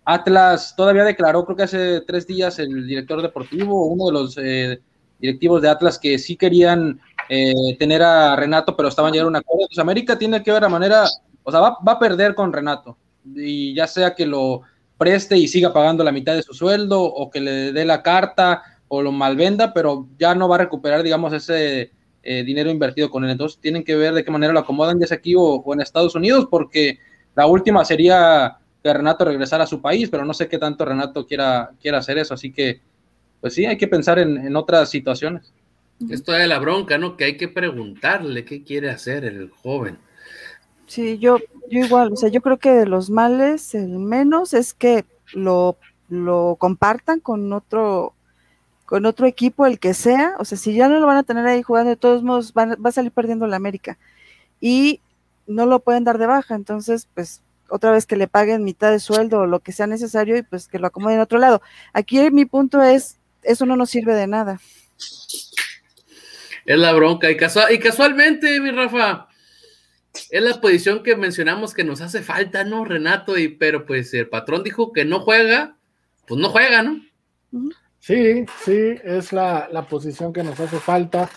Atlas 0.04 0.74
todavía 0.76 1.04
declaró, 1.04 1.44
creo 1.44 1.56
que 1.56 1.62
hace 1.62 2.00
tres 2.02 2.26
días, 2.26 2.58
el 2.58 2.86
director 2.86 3.22
deportivo, 3.22 3.86
uno 3.86 4.06
de 4.06 4.12
los 4.12 4.38
eh, 4.38 4.80
directivos 5.18 5.62
de 5.62 5.70
Atlas, 5.70 5.98
que 5.98 6.18
sí 6.18 6.36
querían 6.36 7.00
eh, 7.28 7.76
tener 7.78 8.02
a 8.02 8.36
Renato, 8.36 8.76
pero 8.76 8.88
estaban 8.88 9.12
llegando 9.12 9.28
a 9.28 9.30
un 9.30 9.36
acuerdo. 9.36 9.66
Pues 9.68 9.78
América 9.78 10.18
tiene 10.18 10.42
que 10.42 10.52
ver 10.52 10.62
la 10.62 10.68
manera, 10.68 11.04
o 11.42 11.50
sea, 11.50 11.60
va, 11.60 11.78
va, 11.86 11.92
a 11.92 11.98
perder 11.98 12.34
con 12.34 12.52
Renato, 12.52 12.98
y 13.24 13.74
ya 13.74 13.86
sea 13.86 14.14
que 14.14 14.26
lo 14.26 14.62
preste 14.98 15.38
y 15.38 15.48
siga 15.48 15.72
pagando 15.72 16.04
la 16.04 16.12
mitad 16.12 16.34
de 16.34 16.42
su 16.42 16.52
sueldo, 16.52 17.02
o 17.02 17.30
que 17.30 17.40
le 17.40 17.72
dé 17.72 17.84
la 17.86 18.02
carta, 18.02 18.62
o 18.88 19.00
lo 19.00 19.12
malvenda, 19.12 19.72
pero 19.72 20.06
ya 20.18 20.34
no 20.34 20.48
va 20.48 20.56
a 20.56 20.60
recuperar, 20.60 21.02
digamos, 21.02 21.32
ese 21.32 21.92
eh, 22.22 22.42
dinero 22.42 22.70
invertido 22.70 23.10
con 23.10 23.24
él. 23.24 23.30
Entonces 23.30 23.58
tienen 23.60 23.84
que 23.84 23.96
ver 23.96 24.14
de 24.14 24.24
qué 24.24 24.30
manera 24.30 24.52
lo 24.52 24.60
acomodan, 24.60 25.00
ya 25.00 25.06
sea 25.06 25.18
aquí 25.18 25.34
o, 25.36 25.62
en 25.72 25.80
Estados 25.80 26.14
Unidos, 26.14 26.46
porque 26.50 26.98
la 27.34 27.46
última 27.46 27.84
sería 27.84 28.58
que 28.82 28.92
Renato 28.92 29.24
regresara 29.24 29.64
a 29.64 29.68
su 29.68 29.80
país, 29.80 30.08
pero 30.10 30.24
no 30.24 30.34
sé 30.34 30.48
qué 30.48 30.58
tanto 30.58 30.84
Renato 30.84 31.26
quiera, 31.26 31.70
quiera 31.80 31.98
hacer 31.98 32.18
eso. 32.18 32.34
Así 32.34 32.52
que, 32.52 32.80
pues 33.40 33.54
sí, 33.54 33.66
hay 33.66 33.76
que 33.76 33.88
pensar 33.88 34.18
en, 34.18 34.54
otras 34.56 34.90
situaciones. 34.90 35.52
Esto 36.10 36.32
de 36.32 36.46
la 36.46 36.58
bronca, 36.58 36.96
¿no? 36.96 37.16
Que 37.16 37.24
hay 37.24 37.36
que 37.36 37.48
preguntarle 37.48 38.44
qué 38.44 38.62
quiere 38.62 38.90
hacer 38.90 39.24
el 39.24 39.50
joven. 39.50 39.98
Sí, 40.86 41.18
yo, 41.18 41.38
yo 41.70 41.84
igual, 41.84 42.12
o 42.12 42.16
sea, 42.16 42.30
yo 42.30 42.40
creo 42.40 42.58
que 42.58 42.70
de 42.70 42.86
los 42.86 43.10
males, 43.10 43.74
el 43.74 43.98
menos 43.98 44.54
es 44.54 44.74
que 44.74 45.04
lo, 45.32 45.76
lo 46.08 46.56
compartan 46.58 47.20
con 47.20 47.52
otro 47.52 48.14
con 48.88 49.04
otro 49.04 49.26
equipo, 49.26 49.66
el 49.66 49.78
que 49.78 49.92
sea, 49.92 50.34
o 50.38 50.46
sea, 50.46 50.56
si 50.56 50.72
ya 50.72 50.88
no 50.88 50.98
lo 50.98 51.06
van 51.06 51.18
a 51.18 51.22
tener 51.22 51.46
ahí 51.46 51.62
jugando, 51.62 51.90
de 51.90 51.96
todos 51.96 52.22
modos 52.22 52.54
va 52.56 52.74
a 52.82 52.90
salir 52.90 53.12
perdiendo 53.12 53.46
la 53.46 53.56
América 53.56 53.98
y 54.62 55.02
no 55.46 55.66
lo 55.66 55.80
pueden 55.80 56.04
dar 56.04 56.16
de 56.16 56.24
baja, 56.24 56.54
entonces, 56.54 57.06
pues 57.12 57.42
otra 57.68 57.92
vez 57.92 58.06
que 58.06 58.16
le 58.16 58.28
paguen 58.28 58.64
mitad 58.64 58.90
de 58.90 58.98
sueldo 58.98 59.40
o 59.40 59.46
lo 59.46 59.60
que 59.60 59.72
sea 59.72 59.86
necesario 59.86 60.38
y 60.38 60.42
pues 60.42 60.68
que 60.68 60.78
lo 60.78 60.86
acomoden 60.86 61.16
en 61.16 61.20
otro 61.20 61.38
lado. 61.38 61.60
Aquí 61.92 62.30
mi 62.30 62.46
punto 62.46 62.80
es, 62.80 63.18
eso 63.42 63.66
no 63.66 63.76
nos 63.76 63.90
sirve 63.90 64.14
de 64.14 64.26
nada. 64.26 64.58
Es 66.64 66.78
la 66.78 66.94
bronca 66.94 67.30
y, 67.30 67.34
y 67.34 67.78
casualmente, 67.78 68.58
mi 68.58 68.70
Rafa, 68.70 69.28
es 70.30 70.42
la 70.42 70.58
posición 70.62 71.02
que 71.02 71.14
mencionamos 71.14 71.74
que 71.74 71.84
nos 71.84 72.00
hace 72.00 72.22
falta, 72.22 72.64
¿no, 72.64 72.86
Renato? 72.86 73.36
Y 73.36 73.48
pero 73.48 73.84
pues 73.84 74.14
el 74.14 74.30
patrón 74.30 74.62
dijo 74.62 74.94
que 74.94 75.04
no 75.04 75.20
juega, 75.20 75.76
pues 76.26 76.40
no 76.40 76.48
juega, 76.48 76.82
¿no? 76.82 77.02
Sí, 78.08 78.46
sí, 78.64 78.94
es 79.04 79.34
la, 79.34 79.86
posición 79.86 80.32
que 80.32 80.42
nos 80.42 80.58
hace 80.58 80.78
falta. 80.78 81.28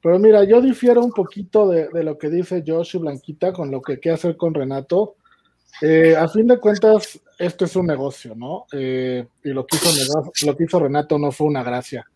Pero 0.00 0.20
mira, 0.20 0.44
yo 0.44 0.60
difiero 0.60 1.04
un 1.04 1.10
poquito 1.10 1.68
de, 1.68 1.88
lo 2.04 2.16
que 2.16 2.30
dice 2.30 2.62
Josh 2.64 2.94
y 2.94 2.98
Blanquita 3.00 3.52
con 3.52 3.72
lo 3.72 3.82
que 3.82 3.98
quiere 3.98 4.14
hacer 4.14 4.36
con 4.36 4.54
Renato. 4.54 5.16
Eh, 5.80 6.14
a 6.14 6.28
fin 6.28 6.46
de 6.46 6.60
cuentas, 6.60 7.20
esto 7.40 7.64
es 7.64 7.74
un 7.74 7.86
negocio, 7.88 8.36
¿no? 8.36 8.66
Eh, 8.72 9.26
y 9.42 9.48
lo 9.48 9.66
que, 9.66 9.78
hizo, 9.78 10.46
lo 10.46 10.56
que 10.56 10.62
hizo 10.62 10.78
Renato 10.78 11.18
no 11.18 11.32
fue 11.32 11.48
una 11.48 11.64
gracia. 11.64 12.06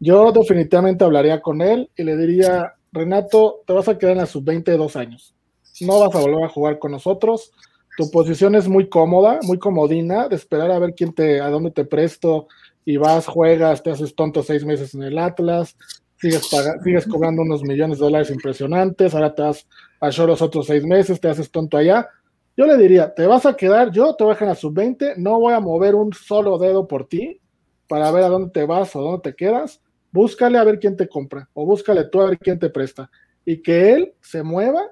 Yo 0.00 0.32
definitivamente 0.32 1.04
hablaría 1.04 1.40
con 1.40 1.62
él 1.62 1.88
y 1.96 2.02
le 2.02 2.14
diría, 2.18 2.74
Renato, 2.92 3.62
te 3.66 3.72
vas 3.72 3.88
a 3.88 3.96
quedar 3.96 4.12
en 4.12 4.18
la 4.18 4.26
sub-20 4.26 4.96
años. 4.96 5.34
No 5.80 6.00
vas 6.00 6.14
a 6.14 6.20
volver 6.20 6.44
a 6.44 6.50
jugar 6.50 6.78
con 6.78 6.92
nosotros. 6.92 7.52
Tu 7.96 8.10
posición 8.10 8.54
es 8.54 8.68
muy 8.68 8.88
cómoda, 8.88 9.40
muy 9.42 9.58
comodina, 9.58 10.28
de 10.28 10.36
esperar 10.36 10.70
a 10.70 10.78
ver 10.78 10.94
quién 10.94 11.12
te, 11.14 11.40
a 11.40 11.48
dónde 11.48 11.70
te 11.70 11.84
presto, 11.84 12.46
y 12.84 12.98
vas, 12.98 13.26
juegas, 13.26 13.82
te 13.82 13.90
haces 13.90 14.14
tonto 14.14 14.42
seis 14.42 14.64
meses 14.64 14.94
en 14.94 15.02
el 15.02 15.18
Atlas, 15.18 15.76
sigues, 16.20 16.48
sigues 16.84 17.06
cobrando 17.06 17.42
unos 17.42 17.62
millones 17.62 17.98
de 17.98 18.04
dólares 18.04 18.30
impresionantes, 18.30 19.14
ahora 19.14 19.34
te 19.34 19.42
vas 19.42 19.66
a 20.00 20.10
los 20.26 20.40
otros 20.42 20.66
seis 20.66 20.84
meses, 20.84 21.20
te 21.20 21.28
haces 21.28 21.50
tonto 21.50 21.76
allá. 21.76 22.08
Yo 22.56 22.64
le 22.66 22.76
diría, 22.76 23.12
te 23.12 23.26
vas 23.26 23.44
a 23.44 23.54
quedar, 23.54 23.90
yo 23.90 24.14
te 24.14 24.24
voy 24.24 24.30
a 24.30 24.34
dejar 24.34 24.48
a 24.48 24.54
sub-20, 24.54 25.16
no 25.16 25.40
voy 25.40 25.52
a 25.52 25.60
mover 25.60 25.94
un 25.94 26.12
solo 26.12 26.58
dedo 26.58 26.86
por 26.86 27.06
ti 27.06 27.40
para 27.88 28.10
ver 28.10 28.24
a 28.24 28.28
dónde 28.28 28.50
te 28.50 28.64
vas 28.64 28.94
o 28.96 29.02
dónde 29.02 29.30
te 29.30 29.36
quedas. 29.36 29.82
Búscale 30.12 30.56
a 30.56 30.64
ver 30.64 30.78
quién 30.78 30.96
te 30.96 31.08
compra 31.08 31.48
o 31.52 31.66
búscale 31.66 32.04
tú 32.04 32.20
a 32.20 32.26
ver 32.26 32.38
quién 32.38 32.58
te 32.58 32.70
presta. 32.70 33.10
Y 33.44 33.62
que 33.62 33.92
él 33.92 34.14
se 34.22 34.42
mueva 34.42 34.82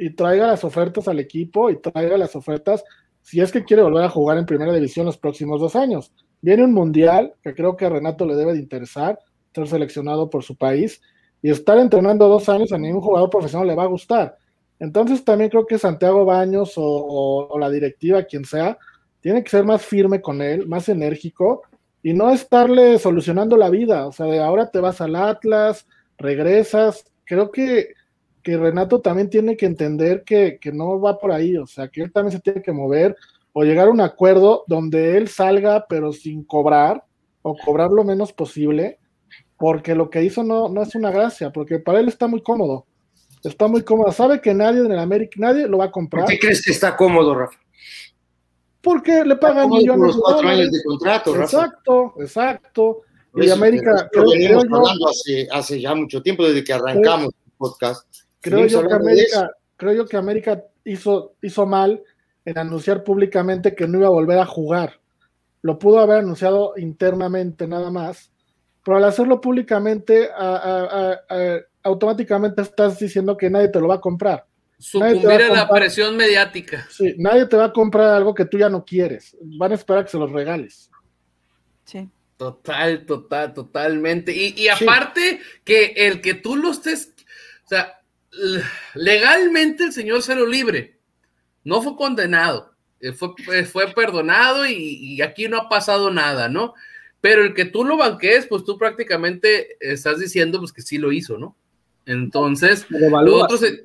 y 0.00 0.10
traiga 0.10 0.46
las 0.46 0.64
ofertas 0.64 1.08
al 1.08 1.20
equipo 1.20 1.68
y 1.68 1.76
traiga 1.76 2.16
las 2.16 2.34
ofertas 2.34 2.82
si 3.20 3.40
es 3.40 3.52
que 3.52 3.64
quiere 3.64 3.82
volver 3.82 4.04
a 4.04 4.08
jugar 4.08 4.38
en 4.38 4.46
primera 4.46 4.72
división 4.72 5.04
los 5.04 5.18
próximos 5.18 5.60
dos 5.60 5.76
años. 5.76 6.10
Viene 6.40 6.64
un 6.64 6.72
mundial 6.72 7.34
que 7.42 7.54
creo 7.54 7.76
que 7.76 7.84
a 7.84 7.90
Renato 7.90 8.24
le 8.24 8.34
debe 8.34 8.54
de 8.54 8.60
interesar, 8.60 9.18
ser 9.54 9.68
seleccionado 9.68 10.30
por 10.30 10.42
su 10.42 10.56
país, 10.56 11.02
y 11.42 11.50
estar 11.50 11.78
entrenando 11.78 12.28
dos 12.28 12.48
años 12.48 12.72
a 12.72 12.78
ningún 12.78 13.02
jugador 13.02 13.28
profesional 13.28 13.68
le 13.68 13.74
va 13.74 13.82
a 13.84 13.88
gustar. 13.88 14.38
Entonces 14.78 15.22
también 15.22 15.50
creo 15.50 15.66
que 15.66 15.78
Santiago 15.78 16.24
Baños 16.24 16.72
o, 16.76 17.54
la 17.58 17.68
directiva, 17.68 18.22
quien 18.22 18.46
sea, 18.46 18.78
tiene 19.20 19.44
que 19.44 19.50
ser 19.50 19.64
más 19.64 19.84
firme 19.84 20.22
con 20.22 20.40
él, 20.40 20.66
más 20.66 20.88
enérgico, 20.88 21.62
y 22.02 22.14
no 22.14 22.30
estarle 22.30 22.98
solucionando 22.98 23.58
la 23.58 23.68
vida. 23.68 24.06
O 24.06 24.12
sea, 24.12 24.24
de 24.26 24.40
ahora 24.40 24.70
te 24.70 24.80
vas 24.80 25.02
al 25.02 25.14
Atlas, 25.14 25.86
regresas. 26.16 27.04
Creo 27.26 27.50
que, 27.50 27.92
que 28.42 28.56
Renato 28.56 29.00
también 29.00 29.28
tiene 29.30 29.56
que 29.56 29.66
entender 29.66 30.24
que, 30.24 30.58
que 30.60 30.72
no 30.72 31.00
va 31.00 31.18
por 31.18 31.32
ahí, 31.32 31.56
o 31.56 31.66
sea, 31.66 31.88
que 31.88 32.02
él 32.02 32.12
también 32.12 32.32
se 32.32 32.40
tiene 32.40 32.62
que 32.62 32.72
mover 32.72 33.16
o 33.52 33.64
llegar 33.64 33.88
a 33.88 33.90
un 33.90 34.00
acuerdo 34.00 34.64
donde 34.66 35.16
él 35.16 35.28
salga 35.28 35.86
pero 35.88 36.12
sin 36.12 36.44
cobrar 36.44 37.04
o 37.42 37.56
cobrar 37.56 37.90
lo 37.90 38.04
menos 38.04 38.32
posible, 38.32 38.98
porque 39.56 39.94
lo 39.94 40.10
que 40.10 40.22
hizo 40.22 40.42
no, 40.42 40.68
no 40.68 40.82
es 40.82 40.94
una 40.94 41.10
gracia, 41.10 41.50
porque 41.50 41.78
para 41.78 42.00
él 42.00 42.08
está 42.08 42.26
muy 42.26 42.42
cómodo. 42.42 42.86
Está 43.42 43.66
muy 43.68 43.82
cómodo. 43.82 44.12
Sabe 44.12 44.40
que 44.40 44.52
nadie 44.52 44.80
en 44.80 44.92
el 44.92 44.98
América, 44.98 45.36
nadie 45.38 45.66
lo 45.66 45.78
va 45.78 45.86
a 45.86 45.90
comprar. 45.90 46.24
¿Por 46.24 46.32
qué 46.32 46.38
crees 46.38 46.62
que 46.62 46.72
está 46.72 46.96
cómodo, 46.96 47.34
Rafa? 47.34 47.58
Porque 48.82 49.24
le 49.24 49.36
pagan 49.36 49.68
millones 49.68 50.14
los 50.14 50.22
cuatro 50.22 50.48
años 50.48 50.70
de 50.70 50.82
contrato, 50.84 51.34
Rafa. 51.34 51.44
Exacto, 51.44 52.14
exacto. 52.18 53.00
y 53.36 53.50
América. 53.50 54.08
Creo, 54.10 54.60
hablando 54.60 55.08
hace, 55.08 55.48
hace 55.50 55.80
ya 55.80 55.94
mucho 55.94 56.22
tiempo, 56.22 56.46
desde 56.46 56.64
que 56.64 56.72
arrancamos 56.72 57.32
el 57.46 57.52
podcast. 57.56 58.06
Creo 58.40 58.66
yo, 58.66 58.86
que 58.86 58.94
América, 58.94 59.50
creo 59.76 59.92
yo 59.92 60.06
que 60.06 60.16
América 60.16 60.64
hizo, 60.84 61.34
hizo 61.42 61.66
mal 61.66 62.02
en 62.44 62.58
anunciar 62.58 63.04
públicamente 63.04 63.74
que 63.74 63.86
no 63.86 63.98
iba 63.98 64.06
a 64.06 64.10
volver 64.10 64.38
a 64.38 64.46
jugar. 64.46 65.00
Lo 65.62 65.78
pudo 65.78 66.00
haber 66.00 66.18
anunciado 66.18 66.74
internamente 66.78 67.66
nada 67.66 67.90
más, 67.90 68.32
pero 68.84 68.96
al 68.96 69.04
hacerlo 69.04 69.40
públicamente, 69.40 70.30
automáticamente 71.82 72.62
estás 72.62 72.98
diciendo 72.98 73.36
que 73.36 73.50
nadie 73.50 73.68
te 73.68 73.80
lo 73.80 73.88
va 73.88 73.96
a 73.96 74.00
comprar. 74.00 74.46
Sucumbir 74.78 75.42
a, 75.42 75.48
la 75.50 75.68
presión 75.68 76.16
mediática. 76.16 76.86
Sí, 76.90 77.14
nadie 77.18 77.44
te 77.44 77.56
va 77.56 77.66
a 77.66 77.72
comprar 77.72 78.14
algo 78.14 78.34
que 78.34 78.46
tú 78.46 78.56
ya 78.56 78.70
no 78.70 78.82
quieres. 78.82 79.36
Van 79.42 79.72
a 79.72 79.74
esperar 79.74 80.04
que 80.04 80.10
se 80.10 80.16
los 80.16 80.32
regales. 80.32 80.90
Sí. 81.84 82.08
Total, 82.38 83.04
total, 83.04 83.52
totalmente. 83.52 84.32
Y, 84.34 84.66
aparte 84.68 85.40
que 85.62 85.92
el 85.94 86.22
que 86.22 86.32
tú 86.32 86.56
lo 86.56 86.70
estés, 86.70 87.12
o 87.66 87.68
sea, 87.68 87.99
legalmente 88.94 89.84
el 89.84 89.92
señor 89.92 90.22
se 90.22 90.34
lo 90.34 90.46
libre 90.46 91.00
no 91.64 91.82
fue 91.82 91.96
condenado, 91.96 92.74
eh, 93.00 93.12
fue, 93.12 93.30
eh, 93.52 93.64
fue 93.64 93.88
perdonado 93.88 94.66
y, 94.66 95.20
aquí 95.22 95.48
no 95.48 95.58
ha 95.58 95.68
pasado 95.68 96.10
nada, 96.10 96.48
¿no? 96.48 96.74
Pero 97.20 97.42
el 97.42 97.54
que 97.54 97.66
tú 97.66 97.84
lo 97.84 97.96
banques, 97.96 98.46
pues 98.46 98.64
tú 98.64 98.78
prácticamente 98.78 99.76
estás 99.80 100.18
diciendo 100.18 100.58
pues 100.58 100.72
que 100.72 100.82
sí 100.82 100.98
lo 100.98 101.12
hizo, 101.12 101.36
¿no? 101.36 101.56
Entonces, 102.06 102.86
los 102.88 103.42
otros, 103.42 103.62
eh, 103.62 103.82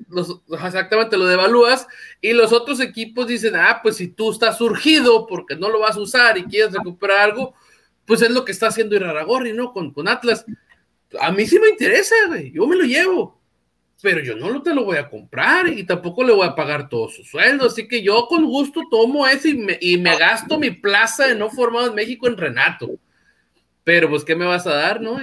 exactamente 0.50 1.18
lo 1.18 1.26
devalúas 1.26 1.86
y 2.20 2.32
los 2.32 2.52
otros 2.52 2.80
equipos 2.80 3.28
dicen, 3.28 3.54
ah, 3.54 3.80
pues 3.82 3.96
si 3.96 4.08
tú 4.08 4.32
estás 4.32 4.56
surgido 4.56 5.26
porque 5.26 5.54
no 5.54 5.68
lo 5.68 5.80
vas 5.80 5.96
a 5.96 6.00
usar 6.00 6.38
y 6.38 6.44
quieres 6.44 6.72
recuperar 6.72 7.18
algo, 7.18 7.54
pues 8.06 8.22
es 8.22 8.30
lo 8.30 8.44
que 8.44 8.52
está 8.52 8.68
haciendo 8.68 8.96
Iraragorri, 8.96 9.52
¿no? 9.52 9.72
Con, 9.72 9.92
con 9.92 10.08
Atlas. 10.08 10.46
A 11.20 11.30
mí 11.30 11.46
sí 11.46 11.58
me 11.58 11.68
interesa, 11.68 12.14
güey, 12.28 12.50
yo 12.52 12.66
me 12.66 12.76
lo 12.76 12.84
llevo 12.84 13.35
pero 14.06 14.22
yo 14.22 14.36
no 14.36 14.62
te 14.62 14.72
lo 14.72 14.84
voy 14.84 14.98
a 14.98 15.08
comprar 15.08 15.66
y 15.66 15.82
tampoco 15.82 16.22
le 16.22 16.32
voy 16.32 16.46
a 16.46 16.54
pagar 16.54 16.88
todo 16.88 17.08
su 17.08 17.24
sueldo, 17.24 17.66
así 17.66 17.88
que 17.88 18.04
yo 18.04 18.28
con 18.28 18.44
gusto 18.44 18.82
tomo 18.88 19.26
eso 19.26 19.48
y 19.48 19.54
me, 19.56 19.76
y 19.80 19.98
me 19.98 20.16
gasto 20.16 20.60
mi 20.60 20.70
plaza 20.70 21.26
de 21.26 21.34
no 21.34 21.50
formado 21.50 21.88
en 21.88 21.96
México 21.96 22.28
en 22.28 22.36
Renato. 22.36 22.88
Pero 23.82 24.08
pues, 24.08 24.22
¿qué 24.22 24.36
me 24.36 24.46
vas 24.46 24.64
a 24.68 24.76
dar, 24.76 25.00
no? 25.00 25.18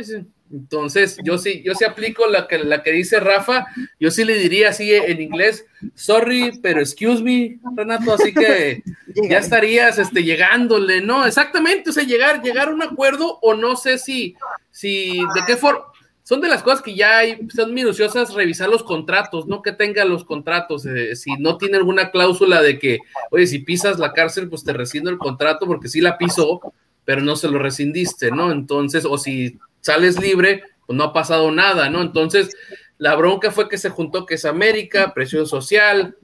Entonces, 0.51 1.17
yo 1.23 1.37
sí, 1.37 1.63
yo 1.63 1.75
sí 1.75 1.85
aplico 1.85 2.27
la 2.27 2.45
que, 2.45 2.57
la 2.57 2.83
que 2.83 2.91
dice 2.91 3.21
Rafa, 3.21 3.67
yo 4.01 4.11
sí 4.11 4.25
le 4.25 4.37
diría 4.37 4.71
así 4.71 4.93
en 4.93 5.21
inglés, 5.21 5.65
sorry, 5.95 6.59
pero 6.61 6.81
excuse 6.81 7.23
me, 7.23 7.59
Renato, 7.77 8.15
así 8.15 8.33
que 8.33 8.83
ya 9.29 9.37
estarías 9.37 9.97
este, 9.97 10.25
llegándole, 10.25 10.99
¿no? 10.99 11.25
Exactamente, 11.25 11.91
o 11.91 11.93
sea, 11.93 12.03
llegar, 12.03 12.41
llegar 12.41 12.67
a 12.67 12.73
un 12.73 12.83
acuerdo 12.83 13.39
o 13.41 13.53
no 13.53 13.77
sé 13.77 13.97
si, 13.97 14.35
si, 14.71 15.19
de 15.19 15.41
qué 15.47 15.55
forma, 15.55 15.85
son 16.23 16.39
de 16.39 16.47
las 16.47 16.63
cosas 16.63 16.81
que 16.81 16.95
ya 16.95 17.17
hay, 17.17 17.47
son 17.53 17.73
minuciosas 17.73 18.33
revisar 18.33 18.69
los 18.69 18.83
contratos, 18.83 19.45
no 19.45 19.61
que 19.61 19.73
tenga 19.73 20.05
los 20.05 20.23
contratos, 20.23 20.85
eh, 20.85 21.15
si 21.15 21.33
no 21.37 21.57
tiene 21.57 21.77
alguna 21.77 22.11
cláusula 22.11 22.61
de 22.61 22.79
que, 22.79 22.99
oye, 23.29 23.45
si 23.45 23.59
pisas 23.59 23.99
la 23.99 24.13
cárcel, 24.13 24.49
pues 24.49 24.63
te 24.63 24.71
rescindo 24.71 25.09
el 25.09 25.17
contrato 25.17 25.65
porque 25.67 25.89
sí 25.89 25.99
la 25.99 26.17
pisó, 26.17 26.61
pero 27.03 27.21
no 27.21 27.35
se 27.35 27.49
lo 27.49 27.59
rescindiste, 27.59 28.31
¿no? 28.31 28.51
Entonces, 28.51 29.05
o 29.05 29.17
si 29.17 29.59
sales 29.81 30.19
libre, 30.19 30.63
pues 30.85 30.95
no 30.97 31.03
ha 31.03 31.13
pasado 31.13 31.51
nada, 31.51 31.89
¿no? 31.89 32.01
Entonces, 32.01 32.55
la 32.97 33.15
bronca 33.15 33.51
fue 33.51 33.67
que 33.67 33.77
se 33.77 33.89
juntó 33.89 34.25
que 34.25 34.35
es 34.35 34.45
América, 34.45 35.13
presión 35.13 35.45
social, 35.45 36.15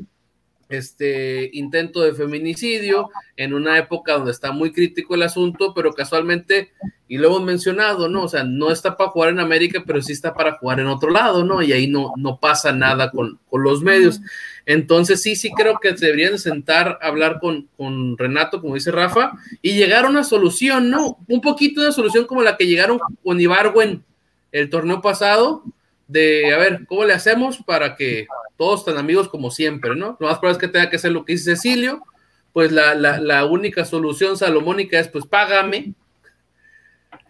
este 0.70 1.50
intento 1.54 2.02
de 2.02 2.14
feminicidio 2.14 3.10
en 3.36 3.54
una 3.56 3.78
época 3.78 4.14
donde 4.14 4.32
está 4.32 4.52
muy 4.52 4.72
crítico 4.72 5.16
el 5.16 5.24
asunto, 5.24 5.74
pero 5.74 5.94
casualmente, 5.94 6.72
y 7.08 7.18
lo 7.18 7.28
hemos 7.28 7.44
mencionado, 7.44 8.08
¿no? 8.08 8.24
O 8.24 8.28
sea, 8.28 8.44
no 8.44 8.72
está 8.72 8.96
para 8.96 9.10
jugar 9.10 9.30
en 9.32 9.40
América, 9.40 9.84
pero 9.86 10.02
sí 10.02 10.14
está 10.14 10.34
para 10.34 10.58
jugar 10.58 10.80
en 10.80 10.86
otro 10.88 11.10
lado, 11.10 11.44
¿no? 11.44 11.64
Y 11.64 11.74
ahí 11.74 11.88
no, 11.88 12.14
no 12.18 12.40
pasa 12.40 12.72
nada 12.72 13.10
con, 13.10 13.40
con 13.50 13.64
los 13.64 13.82
medios. 13.82 14.22
Entonces, 14.68 15.24
sí, 15.24 15.36
sí 15.36 15.50
creo 15.52 15.80
que 15.80 15.94
deberían 15.94 16.38
sentar 16.38 17.00
hablar 17.02 17.40
con, 17.40 17.68
con 17.76 18.16
Renato, 18.16 18.62
como 18.62 18.76
dice 18.76 18.92
Rafa, 18.92 19.34
y 19.64 19.74
llegar 19.74 20.06
a 20.06 20.10
una 20.10 20.24
solución, 20.24 20.92
¿no? 20.92 21.18
Un 21.28 21.42
poquito 21.42 21.82
de 21.82 21.92
solución 21.92 22.26
como 22.26 22.44
la 22.44 22.58
que 22.58 22.68
llegaron 22.68 23.00
con 23.24 23.42
Ibarwen 23.42 24.04
el 24.52 24.70
torneo 24.70 25.02
pasado, 25.02 25.64
de, 26.08 26.54
a 26.54 26.58
ver, 26.58 26.86
¿cómo 26.88 27.06
le 27.06 27.14
hacemos 27.14 27.58
para 27.66 27.96
que 27.96 28.28
todos 28.60 28.82
están 28.82 28.98
amigos 28.98 29.30
como 29.30 29.52
siempre, 29.52 29.96
¿no? 29.96 30.18
Lo 30.20 30.28
más 30.28 30.38
probable 30.38 30.52
es 30.52 30.58
que 30.58 30.68
tenga 30.68 30.90
que 30.90 30.98
hacer 30.98 31.14
lo 31.14 31.24
que 31.24 31.32
dice 31.32 31.56
Cecilio, 31.56 32.04
pues 32.52 32.74
la, 32.74 32.94
la, 32.94 33.46
única 33.46 33.86
solución 33.86 34.36
salomónica 34.36 35.00
es 35.00 35.08
pues 35.08 35.26
págame. 35.26 35.94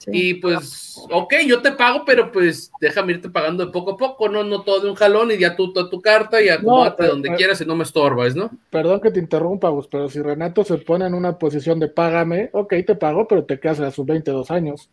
Y 0.08 0.36
pues, 0.36 0.98
ok, 1.12 1.36
yo 1.46 1.62
te 1.62 1.74
pago, 1.74 2.04
pero 2.04 2.32
pues 2.32 2.72
déjame 2.82 3.14
irte 3.14 3.30
pagando 3.30 3.64
de 3.64 3.72
poco 3.72 3.92
a 3.92 3.98
poco, 3.98 4.28
no, 4.28 4.44
no 4.44 4.64
todo 4.64 4.80
de 4.80 4.90
un 4.90 4.96
jalón 4.96 5.30
y 5.30 5.38
ya 5.38 5.56
tú 5.56 5.72
toda 5.72 5.88
tu 5.88 6.02
carta 6.02 6.42
y 6.42 6.50
acomódate 6.50 7.06
donde 7.06 7.36
quieras 7.36 7.62
y 7.62 7.66
no 7.66 7.76
me 7.76 7.84
estorbas, 7.84 8.36
¿no? 8.36 8.50
Perdón 8.72 9.00
que 9.00 9.12
te 9.12 9.20
interrumpa, 9.20 9.70
vos, 9.70 9.88
pero 9.88 10.10
si 10.10 10.20
Renato 10.22 10.64
se 10.64 10.78
pone 10.78 11.06
en 11.06 11.14
una 11.14 11.38
posición 11.38 11.80
de 11.80 11.90
págame, 11.90 12.50
ok, 12.54 12.74
te 12.88 12.96
pago, 12.96 13.28
pero 13.28 13.46
te 13.46 13.60
quedas 13.60 13.82
a 13.82 13.92
sus 13.92 14.06
22 14.08 14.50
años. 14.50 14.90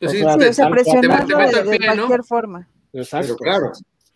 Pues 0.00 0.10
sí, 0.10 0.18
te, 0.18 0.44
de, 0.46 1.78
cualquier 1.78 2.24
forma. 2.24 2.66
Exacto. 2.92 3.36
Pero 3.38 3.50
claro, 3.50 3.72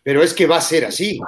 pero 0.07 0.23
es 0.23 0.33
que 0.33 0.47
va 0.47 0.55
a 0.55 0.61
ser 0.61 0.85
así. 0.85 1.19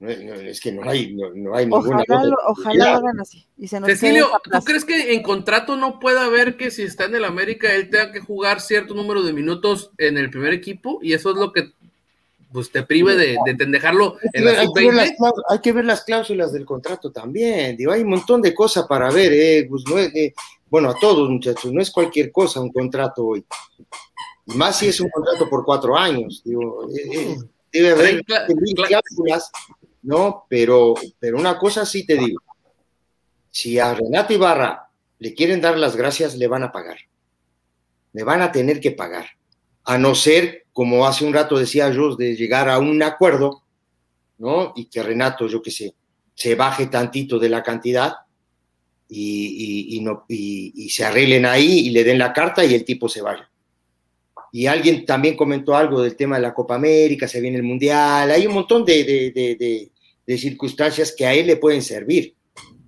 es 0.00 0.60
que 0.60 0.72
no 0.72 0.82
hay, 0.82 1.14
no, 1.14 1.54
hay 1.54 1.66
ninguna. 1.66 2.02
Ojalá, 2.02 2.36
ojalá 2.48 2.90
lo 2.90 2.96
hagan 2.96 3.20
así. 3.20 3.46
Cecilio, 3.86 4.26
¿tú 4.42 4.58
crees 4.64 4.84
que 4.84 5.14
en 5.14 5.22
contrato 5.22 5.76
no 5.76 6.00
puede 6.00 6.18
haber 6.18 6.56
que 6.56 6.72
si 6.72 6.82
está 6.82 7.04
en 7.04 7.14
el 7.14 7.24
América 7.24 7.72
él 7.72 7.88
tenga 7.88 8.10
que 8.10 8.18
jugar 8.18 8.60
cierto 8.60 8.94
número 8.94 9.22
de 9.22 9.32
minutos 9.32 9.92
en 9.96 10.18
el 10.18 10.28
primer 10.28 10.52
equipo? 10.52 10.98
Y 11.00 11.12
eso 11.12 11.30
es 11.30 11.36
lo 11.36 11.52
que 11.52 11.70
pues 12.52 12.72
te 12.72 12.82
prive 12.82 13.14
de, 13.14 13.36
de 13.46 13.66
dejarlo 13.66 14.16
en 14.32 14.44
la 14.44 14.50
hay, 14.62 14.66
que 14.74 14.90
las, 14.90 15.12
hay 15.48 15.58
que 15.60 15.72
ver 15.72 15.84
las 15.84 16.02
cláusulas 16.02 16.52
del 16.52 16.66
contrato 16.66 17.12
también. 17.12 17.76
Digo, 17.76 17.92
hay 17.92 18.02
un 18.02 18.10
montón 18.10 18.42
de 18.42 18.52
cosas 18.52 18.88
para 18.88 19.08
ver, 19.12 19.32
eh, 19.32 19.68
pues, 19.70 19.84
eh, 20.16 20.34
bueno, 20.68 20.90
a 20.90 20.94
todos 20.98 21.30
muchachos, 21.30 21.72
no 21.72 21.80
es 21.80 21.92
cualquier 21.92 22.32
cosa 22.32 22.60
un 22.60 22.72
contrato 22.72 23.24
hoy. 23.24 23.44
Más 24.46 24.80
si 24.80 24.88
es 24.88 25.00
un 25.00 25.10
contrato 25.10 25.48
por 25.48 25.64
cuatro 25.64 25.96
años. 25.96 26.42
Digo, 26.44 26.88
eh, 26.90 27.08
eh, 27.12 27.36
debe 27.72 27.90
haber 27.90 28.24
cláusulas, 28.24 29.50
¿no? 30.02 30.46
Pero, 30.48 30.94
pero 31.18 31.38
una 31.38 31.58
cosa 31.58 31.86
sí 31.86 32.06
te 32.06 32.16
digo. 32.16 32.40
Si 33.50 33.78
a 33.78 33.94
Renato 33.94 34.32
Ibarra 34.32 34.90
le 35.18 35.34
quieren 35.34 35.60
dar 35.60 35.76
las 35.76 35.96
gracias, 35.96 36.36
le 36.36 36.46
van 36.46 36.62
a 36.62 36.72
pagar. 36.72 36.98
Le 38.12 38.24
van 38.24 38.42
a 38.42 38.52
tener 38.52 38.80
que 38.80 38.92
pagar. 38.92 39.26
A 39.84 39.98
no 39.98 40.14
ser, 40.14 40.66
como 40.72 41.06
hace 41.06 41.24
un 41.24 41.34
rato 41.34 41.58
decía 41.58 41.90
yo, 41.90 42.16
de 42.16 42.36
llegar 42.36 42.68
a 42.68 42.78
un 42.78 43.02
acuerdo, 43.02 43.62
¿no? 44.38 44.72
Y 44.76 44.86
que 44.86 45.02
Renato, 45.02 45.46
yo 45.46 45.60
qué 45.62 45.70
sé, 45.70 45.94
se 46.34 46.54
baje 46.54 46.86
tantito 46.86 47.38
de 47.38 47.50
la 47.50 47.62
cantidad 47.62 48.14
y, 49.08 49.96
y, 49.96 50.00
no, 50.00 50.24
y, 50.28 50.88
se 50.88 51.04
arreglen 51.04 51.44
ahí 51.44 51.80
y 51.80 51.90
le 51.90 52.04
den 52.04 52.18
la 52.18 52.32
carta 52.32 52.64
y 52.64 52.74
el 52.74 52.84
tipo 52.84 53.08
se 53.08 53.20
vaya. 53.20 53.49
Y 54.52 54.66
alguien 54.66 55.04
también 55.04 55.36
comentó 55.36 55.76
algo 55.76 56.02
del 56.02 56.16
tema 56.16 56.36
de 56.36 56.42
la 56.42 56.54
Copa 56.54 56.74
América, 56.74 57.28
se 57.28 57.40
viene 57.40 57.58
el 57.58 57.62
Mundial, 57.62 58.30
hay 58.30 58.46
un 58.46 58.54
montón 58.54 58.84
de, 58.84 59.90
circunstancias 60.26 61.14
que 61.16 61.26
a 61.26 61.34
él 61.34 61.46
le 61.46 61.56
pueden 61.56 61.82
servir, 61.82 62.34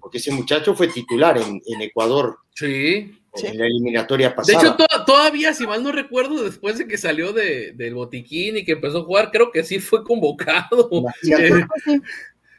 porque 0.00 0.18
ese 0.18 0.32
muchacho 0.32 0.74
fue 0.74 0.88
titular 0.88 1.38
en, 1.38 1.80
Ecuador. 1.80 2.38
Sí. 2.54 3.12
En 3.42 3.58
la 3.58 3.66
eliminatoria 3.66 4.34
pasada. 4.34 4.60
De 4.60 4.68
hecho, 4.68 5.04
todavía, 5.06 5.54
si 5.54 5.66
mal 5.66 5.82
no 5.82 5.90
recuerdo, 5.90 6.44
después 6.44 6.76
de 6.76 6.86
que 6.86 6.98
salió 6.98 7.32
del 7.32 7.94
botiquín 7.94 8.58
y 8.58 8.64
que 8.64 8.72
empezó 8.72 8.98
a 8.98 9.04
jugar, 9.04 9.30
creo 9.30 9.50
que 9.50 9.64
sí 9.64 9.78
fue 9.78 10.04
convocado. 10.04 10.90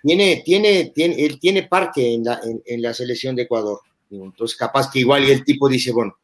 tiene, 0.01 0.41
tiene, 0.43 0.91
tiene, 0.95 1.23
él 1.23 1.39
tiene 1.39 1.63
parte 1.63 2.13
en 2.13 2.23
la, 2.23 2.41
en 2.65 2.81
la 2.81 2.93
selección 2.93 3.35
de 3.35 3.43
Ecuador. 3.43 3.79
Entonces, 4.21 4.57
capaz 4.57 4.91
que 4.91 4.99
igual 4.99 5.23
y 5.23 5.31
el 5.31 5.43
tipo 5.43 5.69
dice, 5.69 5.91
bueno, 5.91 6.17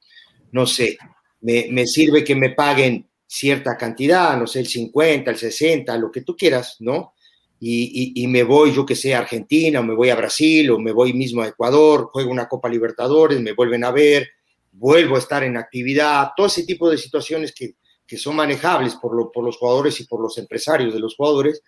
no 0.51 0.65
sé, 0.65 0.97
me, 1.41 1.87
sirve 1.87 2.23
que 2.23 2.35
me 2.35 2.51
paguen 2.51 3.07
cierta 3.25 3.77
cantidad, 3.77 4.37
no 4.37 4.47
sé, 4.47 4.59
el 4.59 4.67
50, 4.67 5.31
el 5.31 5.37
60, 5.37 5.97
lo 5.97 6.11
que 6.11 6.21
tú 6.21 6.35
quieras, 6.35 6.77
¿no? 6.79 7.13
Y, 7.61 8.25
me 8.27 8.43
voy, 8.43 8.73
yo 8.73 8.85
que 8.85 8.95
sé, 8.95 9.13
a 9.13 9.19
Argentina, 9.19 9.81
o 9.81 9.83
me 9.83 9.93
voy 9.93 10.09
a 10.09 10.15
Brasil, 10.15 10.71
o 10.71 10.79
me 10.79 10.93
voy 10.93 11.13
mismo 11.13 11.41
a 11.41 11.47
Ecuador, 11.47 12.09
juego 12.11 12.31
una 12.31 12.47
Copa 12.47 12.69
Libertadores, 12.69 13.41
me 13.41 13.51
vuelven 13.51 13.83
a 13.83 13.91
ver, 13.91 14.29
vuelvo 14.71 15.17
a 15.17 15.19
estar 15.19 15.43
en 15.43 15.57
actividad, 15.57 16.29
todo 16.37 16.47
ese 16.47 16.63
tipo 16.63 16.89
de 16.89 16.97
situaciones 16.97 17.53
que, 17.53 17.75
son 18.17 18.37
manejables 18.37 18.95
por, 18.95 19.31
por 19.31 19.43
los 19.43 19.57
jugadores 19.57 19.99
y 19.99 20.05
por 20.05 20.19
los 20.19 20.35
empresarios 20.39 20.93
de 20.93 20.99
los 20.99 21.15
jugadores, 21.15 21.61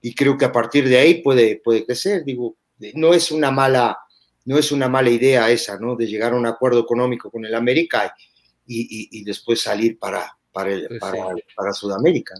y 0.00 0.14
creo 0.14 0.36
que 0.36 0.44
a 0.44 0.52
partir 0.52 0.88
de 0.88 0.98
ahí 0.98 1.22
puede, 1.22 1.56
puede 1.56 1.84
crecer, 1.84 2.24
digo, 2.24 2.56
no 2.94 3.14
es 3.14 3.30
una 3.30 3.50
mala, 3.50 3.98
no 4.44 4.58
es 4.58 4.72
una 4.72 4.88
mala 4.88 5.10
idea 5.10 5.50
esa, 5.50 5.78
¿no? 5.78 5.96
De 5.96 6.06
llegar 6.06 6.32
a 6.32 6.36
un 6.36 6.46
acuerdo 6.46 6.80
económico 6.80 7.30
con 7.30 7.44
el 7.44 7.54
América 7.54 8.14
después 9.24 9.60
salir 9.60 9.98
para, 9.98 10.36
para, 10.52 10.70
pues 10.88 11.00
para, 11.00 11.72
Sudamérica. 11.72 12.34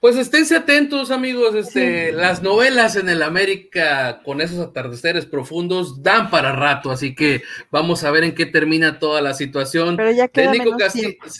Pues 0.00 0.16
esténse 0.16 0.54
atentos, 0.56 1.10
amigos. 1.10 1.54
Este, 1.54 2.12
Las 2.12 2.42
novelas 2.42 2.96
en 2.96 3.08
el 3.08 3.22
América 3.22 4.20
con 4.24 4.40
esos 4.40 4.58
atardeceres 4.58 5.26
profundos 5.26 6.02
dan 6.02 6.30
para 6.30 6.52
rato, 6.52 6.90
así 6.90 7.14
que 7.14 7.42
vamos 7.70 8.04
a 8.04 8.10
ver 8.10 8.24
en 8.24 8.34
qué 8.34 8.46
termina 8.46 8.98
toda 8.98 9.20
la 9.20 9.34
situación. 9.34 9.96
Pero 9.96 10.12
ya 10.12 10.28
queda 10.28 10.52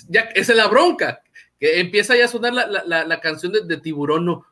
ya, 0.09 0.21
esa 0.35 0.53
es 0.53 0.57
la 0.57 0.69
bronca, 0.69 1.23
que 1.61 1.81
empieza 1.81 2.17
ya 2.17 2.25
a 2.25 2.29
sonar 2.29 2.53
la, 2.55 3.21
canción 3.21 3.53
de, 3.53 3.77
Tiburón, 3.77 4.25
¿no? 4.25 4.47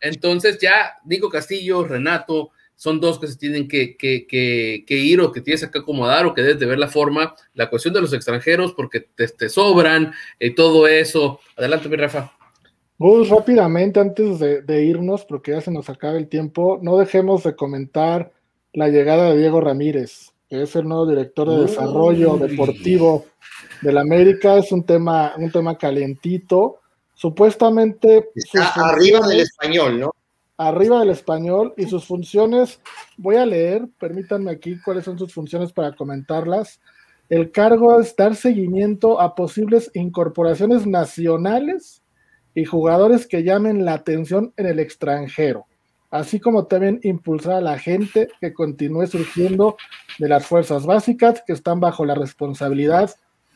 Entonces 0.00 0.58
ya 0.60 0.96
Nico 1.04 1.30
Castillo, 1.30 1.84
Renato, 1.84 2.50
son 2.76 3.00
dos 3.00 3.18
que 3.18 3.26
se 3.26 3.36
tienen 3.36 3.68
que, 3.68 3.96
ir 4.88 5.20
o 5.20 5.32
que 5.32 5.40
tienes 5.40 5.66
que 5.66 5.78
acomodar 5.78 6.26
o 6.26 6.34
que 6.34 6.42
debes 6.42 6.58
de 6.58 6.66
ver 6.66 6.78
la 6.78 6.88
forma. 6.88 7.34
La 7.54 7.70
cuestión 7.70 7.94
de 7.94 8.00
los 8.00 8.12
extranjeros, 8.12 8.72
porque 8.72 9.00
te, 9.00 9.48
sobran 9.48 10.12
y 10.38 10.48
eh, 10.48 10.54
todo 10.54 10.86
eso. 10.86 11.40
Adelante, 11.56 11.88
mi 11.88 11.96
Rafa. 11.96 12.32
Gus, 12.98 13.28
rápidamente, 13.28 14.00
antes 14.00 14.38
de, 14.38 14.84
irnos, 14.84 15.24
porque 15.24 15.52
ya 15.52 15.60
se 15.60 15.70
nos 15.70 15.88
acaba 15.88 16.16
el 16.16 16.28
tiempo, 16.28 16.78
no 16.80 16.96
dejemos 16.96 17.42
de 17.42 17.56
comentar 17.56 18.32
la 18.72 18.88
llegada 18.88 19.30
de 19.30 19.38
Diego 19.38 19.60
Ramírez, 19.60 20.32
que 20.48 20.62
es 20.62 20.76
el 20.76 20.88
nuevo 20.88 21.06
director 21.06 21.48
de 21.48 21.62
desarrollo 21.62 22.36
deportivo 22.36 23.26
del 23.82 23.98
América. 23.98 24.58
Es 24.58 24.70
un 24.72 24.84
tema, 24.84 25.32
un 25.36 25.50
tema 25.50 25.76
calientito. 25.76 26.80
Supuestamente. 27.14 28.30
Está 28.34 28.88
arriba 28.88 29.26
del 29.26 29.40
español, 29.40 30.00
¿no? 30.00 30.14
Arriba 30.68 31.00
del 31.00 31.10
español 31.10 31.74
y 31.76 31.86
sus 31.86 32.04
funciones, 32.04 32.80
voy 33.16 33.36
a 33.36 33.46
leer, 33.46 33.88
permítanme 33.98 34.50
aquí 34.50 34.78
cuáles 34.80 35.04
son 35.04 35.18
sus 35.18 35.32
funciones 35.32 35.72
para 35.72 35.94
comentarlas. 35.94 36.80
El 37.28 37.50
cargo 37.50 38.00
es 38.00 38.14
dar 38.16 38.36
seguimiento 38.36 39.20
a 39.20 39.34
posibles 39.34 39.90
incorporaciones 39.94 40.86
nacionales 40.86 42.02
y 42.54 42.64
jugadores 42.64 43.26
que 43.26 43.42
llamen 43.42 43.84
la 43.84 43.94
atención 43.94 44.52
en 44.56 44.66
el 44.66 44.78
extranjero, 44.78 45.66
así 46.10 46.38
como 46.38 46.66
también 46.66 47.00
impulsar 47.02 47.54
a 47.54 47.60
la 47.60 47.78
gente 47.78 48.28
que 48.40 48.52
continúe 48.52 49.06
surgiendo 49.06 49.76
de 50.18 50.28
las 50.28 50.46
fuerzas 50.46 50.86
básicas 50.86 51.42
que 51.46 51.52
están 51.52 51.80
bajo 51.80 52.04
la 52.04 52.14
responsabilidad 52.14 53.10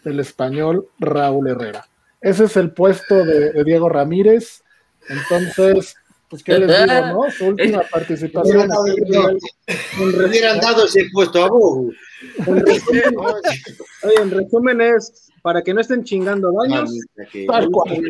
del 0.04 0.20
español 0.20 0.88
Raúl 0.98 1.48
Herrera. 1.48 1.86
Ese 2.20 2.44
es 2.44 2.56
el 2.56 2.72
puesto 2.72 3.24
de, 3.24 3.52
de 3.52 3.64
Diego 3.64 3.88
Ramírez. 3.88 4.64
Entonces, 5.08 5.96
pues 6.28 6.42
qué 6.42 6.58
les 6.58 6.68
digo, 6.68 7.06
¿no? 7.12 7.30
Su 7.30 7.46
última 7.46 7.82
participación. 7.90 8.68
Me 9.98 10.26
hubieran 10.26 10.60
dado 10.60 10.84
ese 10.84 11.06
puesto 11.12 11.44
a 11.44 11.48
vos. 11.48 11.94
Oye, 12.46 14.14
en 14.22 14.30
resumen 14.30 14.80
es 14.80 15.30
para 15.42 15.62
que 15.62 15.72
no 15.72 15.80
estén 15.80 16.04
chingando 16.04 16.52
baños. 16.52 16.90
Tal 17.46 17.70
cual. 17.70 18.02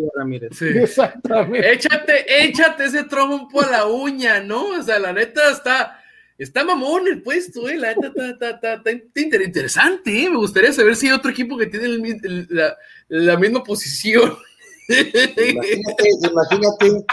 Sí. 0.53 0.67
Exactamente. 0.67 1.73
Échate, 1.73 2.45
échate 2.45 2.85
ese 2.87 3.05
trompo 3.05 3.61
a 3.61 3.71
la 3.71 3.87
uña, 3.87 4.41
¿no? 4.41 4.71
O 4.71 4.83
sea, 4.83 4.99
la 4.99 5.13
neta 5.13 5.51
está, 5.51 6.01
está 6.37 6.65
mamón 6.65 7.07
el 7.07 7.23
puesto, 7.23 7.69
¿eh? 7.69 7.77
La 7.77 7.95
neta 7.95 8.09
está, 8.09 8.31
está, 8.31 8.75
está, 8.75 8.91
está 8.91 9.21
interesante, 9.21 10.25
¿eh? 10.25 10.31
Me 10.31 10.39
gustaría 10.39 10.73
saber 10.73 10.97
si 10.97 11.07
hay 11.07 11.13
otro 11.13 11.31
equipo 11.31 11.57
que 11.57 11.67
tiene 11.67 11.87
el, 11.87 12.47
la, 12.51 12.77
la, 13.09 13.37
misma 13.37 13.63
posición. 13.63 14.37
Imagínate, 14.89 16.09
imagínate 16.31 17.05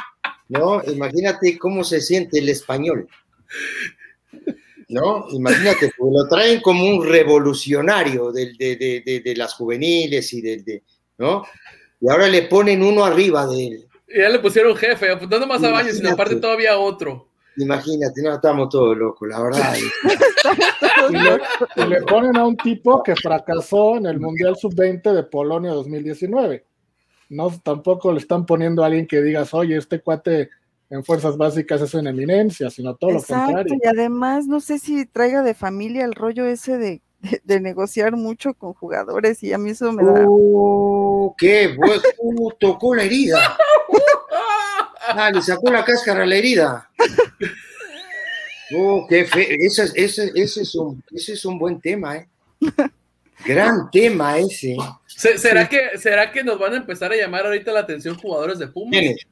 ¿no? 0.49 0.83
Imagínate 0.83 1.57
cómo 1.57 1.83
se 1.83 2.01
siente 2.01 2.39
el 2.39 2.49
español. 2.49 3.07
¿No? 4.87 5.25
Imagínate, 5.31 5.91
pues 5.97 6.13
lo 6.13 6.27
traen 6.27 6.61
como 6.61 6.85
un 6.85 7.05
revolucionario 7.05 8.31
de, 8.31 8.53
de, 8.57 9.33
las 9.35 9.55
juveniles 9.55 10.31
y 10.33 10.41
de, 10.41 10.83
¿no? 11.17 11.43
Y 11.99 12.09
ahora 12.09 12.27
le 12.27 12.43
ponen 12.43 12.83
uno 12.83 13.03
arriba 13.03 13.47
de 13.47 13.67
él. 13.67 13.87
Y 14.07 14.19
ya 14.19 14.29
le 14.29 14.39
pusieron 14.39 14.75
jefe, 14.75 15.11
apuntando 15.11 15.47
más 15.47 15.63
a 15.63 15.71
Baños, 15.71 15.97
sino 15.97 16.11
aparte 16.11 16.35
todavía 16.35 16.77
otro. 16.77 17.29
Imagínate, 17.57 18.21
no, 18.21 18.35
estamos 18.35 18.69
todos 18.69 18.95
locos, 18.97 19.27
la 19.27 19.41
verdad. 19.41 19.75
y, 21.09 21.13
le, 21.13 21.39
y, 21.77 21.89
le, 21.89 22.01
ponen 22.01 22.35
a 22.37 22.45
un 22.45 22.57
tipo 22.57 23.01
que 23.01 23.15
fracasó 23.15 23.95
en 23.95 24.07
el 24.07 24.19
Mundial 24.19 24.57
Sub-20 24.57 25.13
de 25.13 25.23
Polonia 25.23 25.71
2019. 25.71 26.65
No, 27.29 27.51
tampoco 27.63 28.11
le 28.11 28.19
están 28.19 28.45
poniendo 28.45 28.83
a 28.83 28.87
alguien 28.87 29.07
que 29.07 29.21
digas, 29.21 29.53
oye, 29.53 29.77
este 29.77 30.01
cuate 30.01 30.49
en 30.89 31.03
fuerzas 31.03 31.37
básicas 31.37 31.81
es 31.81 31.93
una 31.93 32.11
eminencia, 32.11 32.69
sino 32.69 32.95
todo 32.95 33.11
Exacto, 33.11 33.35
lo 33.35 33.45
contrario. 33.45 33.79
Y 33.83 33.87
además, 33.87 34.47
no 34.47 34.59
sé 34.59 34.77
si 34.79 35.05
traiga 35.05 35.41
de 35.41 35.53
familia 35.53 36.05
el 36.05 36.13
rollo 36.13 36.45
ese 36.45 36.77
de, 36.77 37.01
de, 37.21 37.41
de 37.43 37.59
negociar 37.59 38.15
mucho 38.15 38.53
con 38.53 38.73
jugadores 38.73 39.41
y 39.41 39.53
a 39.53 39.57
mí 39.57 39.71
eso 39.71 39.91
me 39.91 40.03
da. 40.03 40.25
¡Uh, 40.27 41.33
qué 41.37 41.73
bueno! 41.75 42.01
Uh, 42.19 42.51
tocó 42.59 42.93
la 42.93 43.03
herida. 43.03 43.57
Ah, 45.07 45.31
le 45.31 45.41
sacó 45.41 45.71
la 45.71 45.83
cáscara 45.83 46.23
a 46.23 46.25
la 46.25 46.35
herida. 46.35 46.89
Oh, 48.75 49.05
qué 49.07 49.25
fe. 49.25 49.55
Ese, 49.59 49.83
ese, 49.95 50.31
ese, 50.35 50.61
es 50.61 50.75
un, 50.75 51.03
ese 51.11 51.33
es 51.33 51.45
un 51.45 51.59
buen 51.59 51.79
tema, 51.79 52.17
¿eh? 52.17 52.27
Gran 53.43 53.89
tema 53.91 54.37
ese. 54.37 54.77
¿Será, 55.07 55.63
sí. 55.63 55.69
que, 55.69 55.97
¿Será 55.97 56.31
que 56.31 56.43
nos 56.43 56.57
van 56.59 56.73
a 56.73 56.77
empezar 56.77 57.11
a 57.11 57.15
llamar 57.15 57.45
ahorita 57.45 57.71
la 57.71 57.81
atención 57.81 58.15
jugadores 58.17 58.59
de 58.59 58.67
Pumas? 58.67 58.91
¿Quién 58.99 59.11
es? 59.13 59.27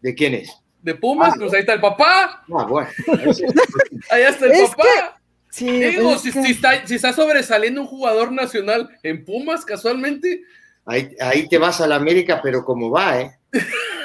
¿De 0.00 0.14
quién 0.14 0.34
es? 0.34 0.50
De 0.82 0.94
Pumas, 0.94 1.32
ah, 1.34 1.36
pues 1.38 1.52
ahí 1.54 1.60
está 1.60 1.72
el 1.74 1.80
papá. 1.80 2.44
Ah, 2.52 2.64
bueno. 2.68 2.88
Allá 4.10 4.28
está 4.28 4.46
el 4.46 4.52
Es 4.52 4.70
papá. 4.70 4.82
que- 4.82 5.16
Sí, 5.48 5.70
Digo, 5.70 6.12
es 6.14 6.20
si, 6.20 6.32
que- 6.32 6.42
si 6.42 6.50
está, 6.52 6.86
si 6.86 6.94
está 6.96 7.12
sobresaliendo 7.14 7.80
un 7.80 7.86
jugador 7.86 8.30
nacional 8.30 8.90
en 9.02 9.24
Pumas, 9.24 9.64
casualmente, 9.64 10.42
Ahí, 10.88 11.16
ahí 11.20 11.48
te 11.48 11.58
vas 11.58 11.80
a 11.80 11.86
la 11.88 11.96
América, 11.96 12.40
pero 12.42 12.64
como 12.64 12.90
va, 12.90 13.20
¿eh? 13.20 13.36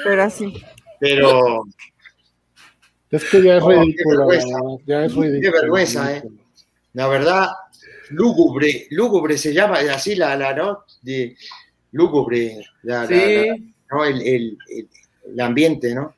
pero 0.03 0.23
así. 0.23 0.63
Pero 0.99 1.63
Es 3.11 3.23
que 3.25 3.43
ya 3.43 3.57
es 3.57 3.63
Oh, 3.63 3.67
qué 3.69 3.75
ridículo, 3.81 4.27
vergüenza. 4.27 4.47
la 4.47 4.53
verdad, 4.63 4.77
ya 4.87 5.05
es 5.05 5.13
ridículo. 5.15 5.41
Qué 5.41 5.49
vergüenza, 5.61 6.15
¿eh? 6.17 6.23
la 6.93 7.07
verdad, 7.07 7.47
lúgubre, 8.11 8.87
lúgubre 8.91 9.37
se 9.37 9.53
llama 9.53 9.79
así 9.93 10.15
la, 10.15 10.35
la 10.35 10.53
¿no? 10.53 10.85
De, 11.01 11.35
lúgubre, 11.91 12.63
la, 12.83 13.07
sí. 13.07 13.13
la- 13.15 13.57
¿no? 13.91 14.05
El, 14.05 14.21
el- 14.21 14.57
el- 14.69 14.89
el 15.33 15.39
ambiente, 15.39 15.93
¿no? 15.93 16.15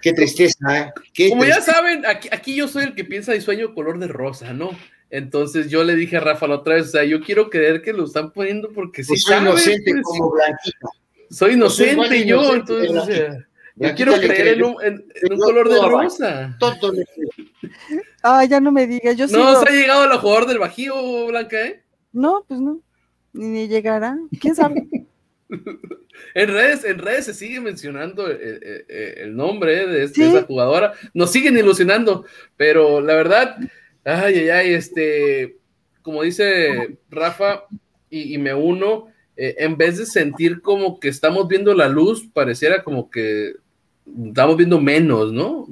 Qué 0.00 0.12
tristeza, 0.12 0.56
¿eh? 0.78 0.92
Qué 1.14 1.30
Como 1.30 1.44
ya 1.44 1.54
tristeza. 1.56 1.78
saben, 1.78 2.04
aquí, 2.06 2.28
aquí 2.30 2.54
yo 2.54 2.68
soy 2.68 2.84
el 2.84 2.94
que 2.94 3.04
piensa 3.04 3.34
y 3.34 3.40
sueño 3.40 3.74
color 3.74 3.98
de 3.98 4.08
rosa, 4.08 4.52
¿no? 4.52 4.70
Entonces 5.10 5.68
yo 5.68 5.84
le 5.84 5.94
dije 5.96 6.16
a 6.16 6.20
Rafa 6.20 6.46
la 6.46 6.56
otra 6.56 6.74
vez, 6.74 6.86
o 6.88 6.90
sea, 6.90 7.04
yo 7.04 7.20
quiero 7.22 7.50
creer 7.50 7.82
que 7.82 7.92
lo 7.92 8.04
están 8.04 8.30
poniendo 8.32 8.70
porque 8.72 9.02
sí 9.02 9.08
Pues 9.08 9.22
soy 9.22 9.38
inocente 9.38 9.90
pues. 9.92 10.02
como 10.04 10.30
Blanquita. 10.30 10.88
soy 10.88 11.20
pues 11.20 11.36
soy 11.36 11.52
inocente 11.54 12.26
yo, 12.26 12.36
inocente 12.42 12.72
entonces, 12.86 12.90
o 12.90 13.04
sea, 13.06 13.46
yo 13.76 13.94
quiero 13.94 14.12
creer 14.14 14.48
en 14.48 14.64
un, 14.64 14.76
en- 14.82 15.04
en 15.22 15.32
un 15.32 15.38
Yo 15.38 15.44
color 15.44 15.68
de 15.70 15.80
rosa. 15.88 16.56
Todo 16.60 16.92
Ah, 18.22 18.44
ya 18.44 18.60
no 18.60 18.70
me 18.72 18.86
digas, 18.86 19.16
yo. 19.16 19.26
No, 19.28 19.60
se 19.60 19.68
ha 19.68 19.72
llegado 19.72 20.04
el 20.04 20.18
jugador 20.18 20.46
del 20.46 20.58
Bajío, 20.58 21.26
Blanca, 21.26 21.66
¿eh? 21.66 21.82
No, 22.12 22.44
pues 22.46 22.60
no. 22.60 22.80
Ni, 23.32 23.48
ni 23.48 23.68
llegará. 23.68 24.16
¿Quién 24.40 24.54
sabe? 24.54 24.86
En 26.34 26.48
redes, 26.48 26.84
en 26.84 26.98
redes 26.98 27.26
se 27.26 27.34
sigue 27.34 27.60
mencionando 27.60 28.26
el, 28.26 28.40
el- 28.40 28.84
el- 28.88 29.18
el 29.18 29.36
nombre 29.36 29.86
de, 29.86 30.04
este- 30.04 30.26
esa 30.28 30.42
jugadora. 30.46 30.92
Nos 31.12 31.30
siguen 31.30 31.58
ilusionando, 31.58 32.24
pero 32.56 33.00
la 33.02 33.14
verdad, 33.14 33.56
ay, 34.04 34.34
ay, 34.38 34.48
ay, 34.50 34.72
este, 34.74 35.56
como 36.00 36.22
dice 36.22 36.96
Rafa, 37.10 37.64
y, 38.08 38.34
y 38.34 38.38
me 38.38 38.54
uno, 38.54 39.08
eh, 39.36 39.56
en 39.58 39.76
vez 39.76 39.98
de 39.98 40.06
sentir 40.06 40.62
como 40.62 41.00
que 41.00 41.08
estamos 41.08 41.48
viendo 41.48 41.74
la 41.74 41.88
luz, 41.88 42.26
pareciera 42.32 42.82
como 42.82 43.10
que 43.10 43.52
estamos 44.26 44.56
viendo 44.56 44.80
menos, 44.80 45.32
¿no? 45.32 45.66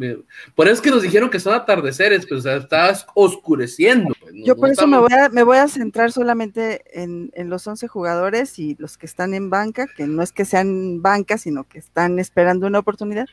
Por 0.55 0.67
eso 0.67 0.75
es 0.75 0.81
que 0.81 0.91
nos 0.91 1.03
dijeron 1.03 1.31
que 1.31 1.41
son 1.41 1.55
atardeceres, 1.55 2.25
pero 2.27 2.39
o 2.39 2.43
sea, 2.43 2.57
está 2.57 2.93
oscureciendo. 3.15 4.15
pues, 4.21 4.33
Yo 4.45 4.55
no 4.55 4.61
por 4.61 4.71
eso 4.71 4.87
me 4.87 4.99
voy 4.99 5.13
a, 5.13 5.29
me 5.29 5.43
voy 5.43 5.59
a 5.59 5.69
centrar 5.69 6.13
solamente 6.13 6.83
en, 6.93 7.31
en 7.35 7.51
los 7.51 7.67
11 7.67 7.89
jugadores 7.89 8.59
y 8.59 8.77
los 8.79 8.99
que 8.99 9.07
están 9.07 9.35
en 9.35 9.51
banca, 9.51 9.87
que 9.97 10.07
no 10.07 10.23
es 10.23 10.33
que 10.33 10.45
sean 10.45 11.03
banca, 11.03 11.39
sino 11.39 11.65
que 11.65 11.79
están 11.79 12.19
esperando 12.19 12.67
una 12.67 12.79
oportunidad. 12.79 13.27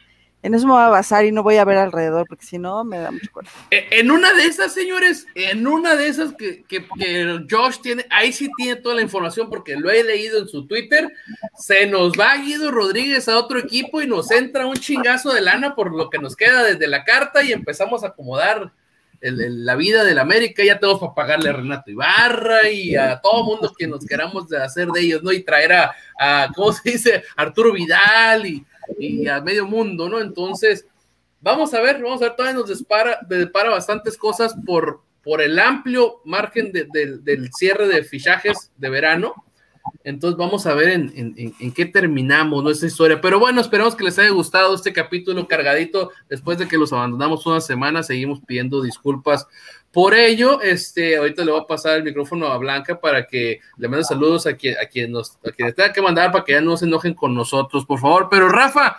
En 0.44 0.54
eso 0.54 0.68
me 0.68 0.74
voy 0.74 0.84
a 0.84 0.88
basar 0.90 1.26
y 1.26 1.32
no 1.32 1.42
voy 1.44 1.58
a 1.58 1.66
ver 1.66 1.78
alrededor, 1.78 2.26
porque 2.30 2.46
si 2.46 2.58
no 2.60 2.84
me 2.84 3.00
da 3.00 3.10
mucho 3.12 3.30
coraje. 3.32 3.54
Eh, 3.72 3.88
En 3.92 4.12
una 4.12 4.32
de 4.34 4.46
esas, 4.46 4.72
señores, 4.74 5.26
en 5.36 5.66
una 5.68 5.96
de 5.96 6.08
esas 6.08 6.34
que, 6.36 6.64
que- 6.64 6.86
que 6.98 7.46
Josh 7.50 7.80
tiene, 7.82 8.06
ahí 8.12 8.32
sí 8.32 8.48
tiene 8.56 8.76
toda 8.78 8.96
la 8.96 9.02
información 9.02 9.50
porque 9.50 9.76
lo 9.76 9.90
he 9.90 10.04
leído 10.04 10.40
en 10.40 10.48
su 10.48 10.68
Twitter, 10.68 11.12
se 11.58 11.88
nos 11.88 12.14
va 12.14 12.38
Guido 12.38 12.72
Rodríguez 12.72 13.28
a 13.28 13.38
otro 13.38 13.58
equipo 13.60 14.02
y 14.02 14.08
nos 14.08 14.30
entra 14.32 14.68
un 14.68 14.76
chingazo 14.78 15.34
de 15.34 15.42
lana 15.42 15.76
por 15.76 15.94
lo 15.94 16.10
que 16.10 16.20
nos 16.20 16.36
queda 16.36 16.64
desde 16.64 16.88
la 16.88 17.04
carta 17.04 17.44
y 17.44 17.52
empezamos 17.52 18.04
a 18.04 18.10
acomodar 18.10 18.72
el- 19.20 19.42
el- 19.42 19.66
la 19.66 19.76
vida 19.76 20.04
del 20.04 20.20
América, 20.20 20.64
ya 20.64 20.80
tenemos 20.80 21.00
para 21.02 21.16
pagarle 21.16 21.50
a 21.50 21.54
Renato 21.54 21.90
Ibarra 21.90 22.70
y 22.70 22.96
a 22.96 23.20
todo 23.20 23.44
mundo 23.44 23.74
que 23.78 23.88
nos 23.88 24.06
queramos 24.06 24.54
hacer 24.54 24.90
de 24.90 25.02
ellos, 25.02 25.24
¿no? 25.24 25.32
Y 25.32 25.42
traer 25.44 25.74
a, 25.74 25.96
a 26.20 26.50
¿cómo 26.56 26.72
se 26.72 26.92
dice? 26.92 27.24
Arturo 27.36 27.74
Vidal 27.74 28.46
y, 28.46 28.64
y 29.00 29.28
a 29.28 29.42
medio 29.42 29.66
mundo, 29.66 30.10
¿no? 30.10 30.20
Entonces, 30.20 30.86
vamos 31.42 31.74
a 31.74 31.82
ver, 31.82 32.02
vamos 32.02 32.22
a 32.22 32.26
ver, 32.26 32.36
todavía 32.36 32.60
nos 32.60 32.70
depara, 32.80 33.20
depara 33.28 33.70
bastantes 33.70 34.18
cosas 34.18 34.56
por, 34.66 35.02
por 35.24 35.42
el 35.42 35.60
amplio 35.60 36.22
margen 36.26 36.72
de- 36.72 36.88
de- 36.92 37.18
del 37.20 37.50
cierre 37.54 37.88
de 37.88 38.04
fichajes 38.04 38.72
de 38.78 38.90
verano. 38.90 39.34
Entonces 40.04 40.38
vamos 40.38 40.66
a 40.66 40.74
ver 40.74 40.90
en, 40.90 41.14
en- 41.16 41.56
en- 41.60 41.72
qué 41.72 41.86
terminamos 41.86 42.62
nuestra 42.64 42.88
historia. 42.90 43.22
Pero 43.22 43.40
bueno, 43.40 43.62
esperamos 43.62 43.96
que 43.96 44.04
les 44.04 44.20
haya 44.20 44.32
gustado 44.32 44.76
este 44.76 44.92
capítulo 44.92 45.48
cargadito. 45.48 46.12
Después 46.28 46.58
de 46.58 46.68
que 46.68 46.78
los 46.78 46.92
abandonamos 46.92 47.46
una 47.46 47.62
semana, 47.62 48.04
seguimos 48.04 48.42
pidiendo 48.46 48.82
disculpas 48.82 49.48
por 49.92 50.14
ello. 50.14 50.62
Este, 50.62 51.18
ahorita 51.18 51.44
le 51.44 51.52
voy 51.52 51.62
a 51.62 51.68
pasar 51.68 51.98
el 51.98 52.04
micrófono 52.04 52.48
a 52.48 52.58
Blanca 52.58 53.00
para 53.00 53.26
que 53.26 53.60
le 53.78 53.88
mande 53.88 54.04
saludos 54.04 54.48
a 54.48 54.56
quien, 54.56 54.76
a 54.82 54.86
quien 54.86 55.12
nos 55.12 55.38
a 55.46 55.52
quienes 55.52 55.76
tenga 55.76 55.94
que 55.94 56.02
mandar 56.02 56.32
para 56.32 56.44
que 56.44 56.54
ya 56.54 56.62
no 56.62 56.78
se 56.78 56.86
enojen 56.86 57.14
con 57.14 57.34
nosotros, 57.34 57.86
por 57.86 58.00
favor. 58.00 58.28
Pero 58.30 58.50
Rafa, 58.50 58.98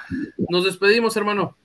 nos 0.49 0.65
despedimos, 0.65 1.17
hermano. 1.17 1.57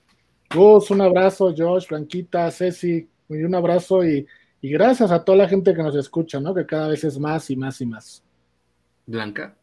Gus, 0.53 0.91
un 0.91 1.01
abrazo, 1.01 1.53
Josh, 1.57 1.87
Blanquita, 1.87 2.51
Ceci, 2.51 3.07
un 3.27 3.55
abrazo 3.55 4.05
y, 4.05 4.27
y 4.61 4.69
gracias 4.69 5.09
a 5.11 5.23
toda 5.23 5.39
la 5.39 5.49
gente 5.49 5.73
que 5.73 5.81
nos 5.81 5.95
escucha, 5.95 6.39
¿no? 6.39 6.53
Que 6.53 6.65
cada 6.65 6.89
vez 6.89 7.03
es 7.03 7.17
más 7.17 7.49
y 7.49 7.55
más 7.55 7.81
y 7.81 7.85
más. 7.85 8.23
Blanca. 9.05 9.55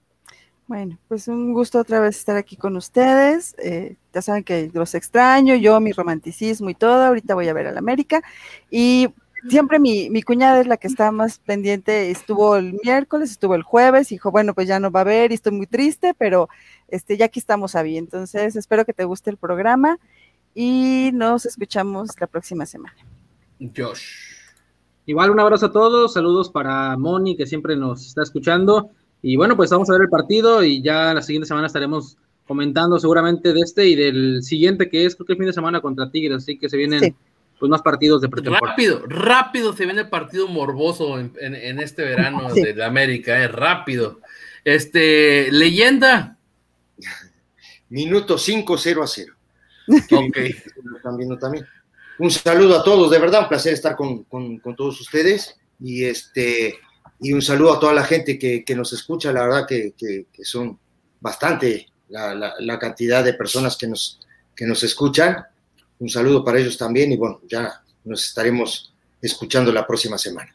Bueno, 0.70 0.98
pues 1.08 1.26
un 1.26 1.52
gusto 1.52 1.80
otra 1.80 1.98
vez 1.98 2.16
estar 2.16 2.36
aquí 2.36 2.56
con 2.56 2.76
ustedes. 2.76 3.56
Eh, 3.58 3.96
ya 4.14 4.22
saben 4.22 4.44
que 4.44 4.70
los 4.72 4.94
extraño, 4.94 5.56
yo, 5.56 5.80
mi 5.80 5.90
romanticismo 5.90 6.70
y 6.70 6.74
todo. 6.74 7.06
Ahorita 7.06 7.34
voy 7.34 7.48
a 7.48 7.52
ver 7.52 7.66
al 7.66 7.76
América. 7.76 8.22
Y 8.70 9.08
siempre 9.48 9.78
mi, 9.78 10.10
mi 10.10 10.22
cuñada 10.22 10.60
es 10.60 10.66
la 10.66 10.76
que 10.76 10.86
está 10.86 11.10
más 11.12 11.38
pendiente. 11.38 12.10
Estuvo 12.10 12.56
el 12.56 12.78
miércoles, 12.84 13.30
estuvo 13.30 13.54
el 13.54 13.62
jueves, 13.62 14.10
y 14.12 14.16
dijo, 14.16 14.30
bueno, 14.30 14.54
pues 14.54 14.68
ya 14.68 14.80
no 14.80 14.90
va 14.90 15.00
a 15.00 15.02
haber 15.02 15.30
y 15.30 15.34
estoy 15.34 15.52
muy 15.52 15.66
triste, 15.66 16.14
pero 16.18 16.48
este, 16.88 17.16
ya 17.16 17.26
aquí 17.26 17.38
estamos, 17.38 17.74
Avi. 17.74 17.96
Entonces, 17.96 18.56
espero 18.56 18.84
que 18.84 18.92
te 18.92 19.04
guste 19.04 19.30
el 19.30 19.36
programa 19.36 19.98
y 20.54 21.10
nos 21.14 21.46
escuchamos 21.46 22.10
la 22.20 22.26
próxima 22.26 22.66
semana. 22.66 22.96
Josh. 23.76 24.02
Igual 25.06 25.30
un 25.30 25.40
abrazo 25.40 25.66
a 25.66 25.72
todos, 25.72 26.12
saludos 26.12 26.50
para 26.50 26.96
Moni 26.96 27.36
que 27.36 27.46
siempre 27.46 27.76
nos 27.76 28.06
está 28.06 28.22
escuchando. 28.22 28.90
Y 29.22 29.36
bueno, 29.36 29.56
pues 29.56 29.70
vamos 29.70 29.90
a 29.90 29.94
ver 29.94 30.02
el 30.02 30.08
partido 30.08 30.62
y 30.62 30.82
ya 30.82 31.12
la 31.14 31.22
siguiente 31.22 31.48
semana 31.48 31.66
estaremos 31.66 32.16
comentando 32.46 32.98
seguramente 32.98 33.52
de 33.52 33.60
este 33.60 33.86
y 33.86 33.94
del 33.94 34.42
siguiente 34.42 34.88
que 34.88 35.04
es 35.04 35.14
creo 35.14 35.26
que 35.26 35.32
el 35.34 35.38
fin 35.38 35.46
de 35.46 35.52
semana 35.52 35.80
contra 35.80 36.10
Tigres, 36.10 36.38
así 36.38 36.58
que 36.58 36.68
se 36.68 36.76
vienen 36.76 37.00
Sí. 37.00 37.14
Pues 37.60 37.70
más 37.70 37.82
partidos 37.82 38.20
de 38.22 38.28
pretemporada. 38.28 38.70
Rápido, 38.72 39.02
rápido 39.06 39.72
se 39.74 39.84
viene 39.84 40.00
el 40.00 40.08
partido 40.08 40.48
morboso 40.48 41.20
en, 41.20 41.32
en- 41.40 41.54
en 41.54 41.78
este 41.78 42.02
verano 42.02 42.50
Sí. 42.54 42.62
de 42.62 42.74
la 42.74 42.86
América, 42.86 43.38
eh, 43.38 43.46
rápido. 43.48 44.20
Este, 44.64 45.52
leyenda. 45.52 46.36
Minuto 47.88 48.38
5, 48.38 48.78
0 48.78 49.02
a 49.02 49.06
0. 49.06 49.34
Ok. 50.12 50.38
También, 51.02 51.38
también. 51.38 51.66
Un 52.18 52.30
saludo 52.30 52.78
a 52.78 52.84
todos, 52.84 53.10
de 53.10 53.18
verdad, 53.18 53.42
un 53.42 53.48
placer 53.48 53.72
estar 53.72 53.96
con, 53.96 54.24
con- 54.24 54.58
con 54.58 54.76
todos 54.76 55.00
ustedes 55.00 55.56
y 55.80 56.04
este 56.04 56.78
y 57.22 57.32
un 57.34 57.42
saludo 57.42 57.74
a 57.74 57.80
toda 57.80 57.92
la 57.92 58.04
gente 58.04 58.38
que, 58.38 58.64
que 58.64 58.74
nos 58.74 58.92
escucha, 58.94 59.30
la 59.32 59.42
verdad 59.42 59.66
que, 59.68 59.92
que- 59.96 60.26
que 60.32 60.44
son 60.44 60.78
bastante 61.20 61.86
la, 62.08 62.34
la- 62.34 62.54
la 62.58 62.78
cantidad 62.78 63.22
de 63.24 63.34
personas 63.34 63.76
que 63.76 63.86
nos, 63.88 64.20
que 64.56 64.64
nos 64.66 64.82
escuchan. 64.82 65.44
Un 66.00 66.08
saludo 66.08 66.44
para 66.44 66.58
ellos 66.58 66.76
también 66.76 67.12
y 67.12 67.16
bueno, 67.16 67.40
ya 67.48 67.82
nos 68.04 68.24
estaremos 68.26 68.92
escuchando 69.22 69.72
la 69.72 69.86
próxima 69.86 70.18
semana. 70.18 70.54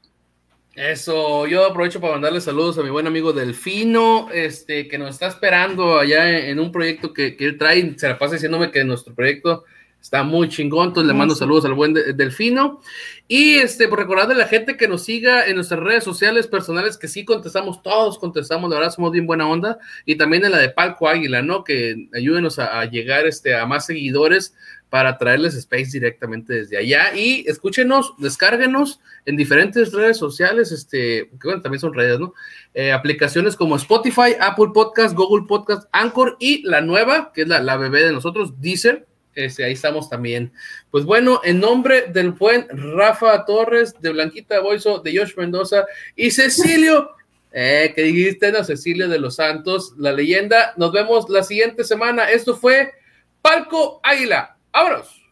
Eso, 0.75 1.47
yo 1.47 1.65
aprovecho 1.65 2.01
para 2.01 2.13
mandarle 2.13 2.41
saludos 2.41 2.77
a 2.77 2.83
mi 2.83 2.89
buen 2.89 3.07
amigo 3.07 3.31
Delfino, 3.31 4.27
este, 4.33 4.89
que 4.89 4.97
nos 4.97 5.11
está 5.11 5.27
esperando 5.27 5.97
allá 5.97 6.29
en, 6.29 6.49
en 6.49 6.59
un 6.59 6.69
proyecto 6.71 7.13
que, 7.13 7.37
que 7.37 7.45
él 7.45 7.57
trae, 7.57 7.97
se 7.97 8.09
la 8.09 8.17
pasa 8.19 8.33
diciéndome 8.33 8.71
que 8.71 8.83
nuestro 8.83 9.13
proyecto 9.15 9.63
está 10.01 10.23
muy 10.23 10.49
chingón, 10.49 10.89
entonces 10.89 11.07
le 11.07 11.17
mando 11.17 11.33
Sí. 11.33 11.39
saludos 11.39 11.63
al 11.65 11.73
buen 11.75 11.93
de- 11.93 12.11
Delfino. 12.13 12.81
Y 13.27 13.55
este, 13.55 13.87
por 13.87 13.99
recordarle 13.99 14.33
a 14.35 14.37
la 14.37 14.47
gente 14.47 14.75
que 14.75 14.87
nos 14.89 15.03
siga 15.03 15.47
en 15.47 15.55
nuestras 15.55 15.79
redes 15.79 16.03
sociales 16.03 16.45
personales, 16.45 16.97
que 16.97 17.07
sí 17.07 17.23
contestamos, 17.23 17.81
todos 17.81 18.19
contestamos, 18.19 18.69
la 18.69 18.75
verdad 18.77 18.93
somos 18.93 19.11
bien 19.13 19.25
buena 19.25 19.47
onda, 19.47 19.79
y 20.05 20.15
también 20.15 20.43
en 20.45 20.51
la 20.51 20.59
de 20.59 20.69
Palco 20.69 21.07
Águila, 21.07 21.41
¿no? 21.41 21.63
Que 21.63 22.09
ayúdenos 22.13 22.59
a, 22.59 22.81
a 22.81 22.85
llegar 22.85 23.25
este, 23.25 23.55
a 23.55 23.65
más 23.65 23.85
seguidores 23.85 24.53
para 24.89 25.17
traerles 25.17 25.55
Space 25.55 25.89
directamente 25.91 26.53
desde 26.53 26.77
allá. 26.77 27.15
Y 27.15 27.45
escúchenos, 27.47 28.13
descárguenos 28.17 28.99
en 29.25 29.35
diferentes 29.35 29.91
redes 29.91 30.17
sociales, 30.17 30.71
este, 30.71 31.29
que 31.29 31.47
bueno, 31.47 31.61
también 31.61 31.79
son 31.79 31.93
redes, 31.93 32.19
¿no? 32.19 32.33
Eh, 32.73 32.91
aplicaciones 32.91 33.55
como 33.55 33.75
Spotify, 33.75 34.35
Apple 34.39 34.69
Podcast, 34.73 35.15
Google 35.15 35.45
Podcast, 35.47 35.87
Anchor 35.91 36.37
y 36.39 36.61
la 36.63 36.81
nueva, 36.81 37.31
que 37.33 37.41
es 37.41 37.47
la, 37.47 37.61
la 37.61 37.77
bebé 37.77 38.03
de 38.03 38.13
nosotros, 38.13 38.61
Deezer. 38.61 39.05
Este, 39.35 39.65
ahí 39.65 39.73
estamos 39.73 40.09
también. 40.09 40.53
Pues 40.91 41.03
bueno, 41.03 41.41
en 41.43 41.59
nombre 41.59 42.07
del 42.07 42.31
buen 42.31 42.67
Rafa 42.69 43.43
Torres, 43.45 43.93
de 43.99 44.11
Blanquita 44.11 44.61
Boiso, 44.61 44.99
de 44.99 45.17
Josh 45.17 45.35
Mendoza 45.35 45.85
y 46.15 46.31
Cecilio, 46.31 47.11
eh, 47.51 47.91
que 47.93 48.03
dijiste, 48.03 48.51
no, 48.51 48.63
Cecilio 48.63 49.09
de 49.09 49.19
los 49.19 49.35
Santos, 49.35 49.93
la 49.97 50.13
leyenda. 50.13 50.73
Nos 50.77 50.93
vemos 50.93 51.29
la 51.29 51.43
siguiente 51.43 51.83
semana. 51.83 52.31
Esto 52.31 52.55
fue 52.55 52.93
Palco 53.41 53.99
Águila. 54.03 54.54
¡Vámonos! 54.75 55.24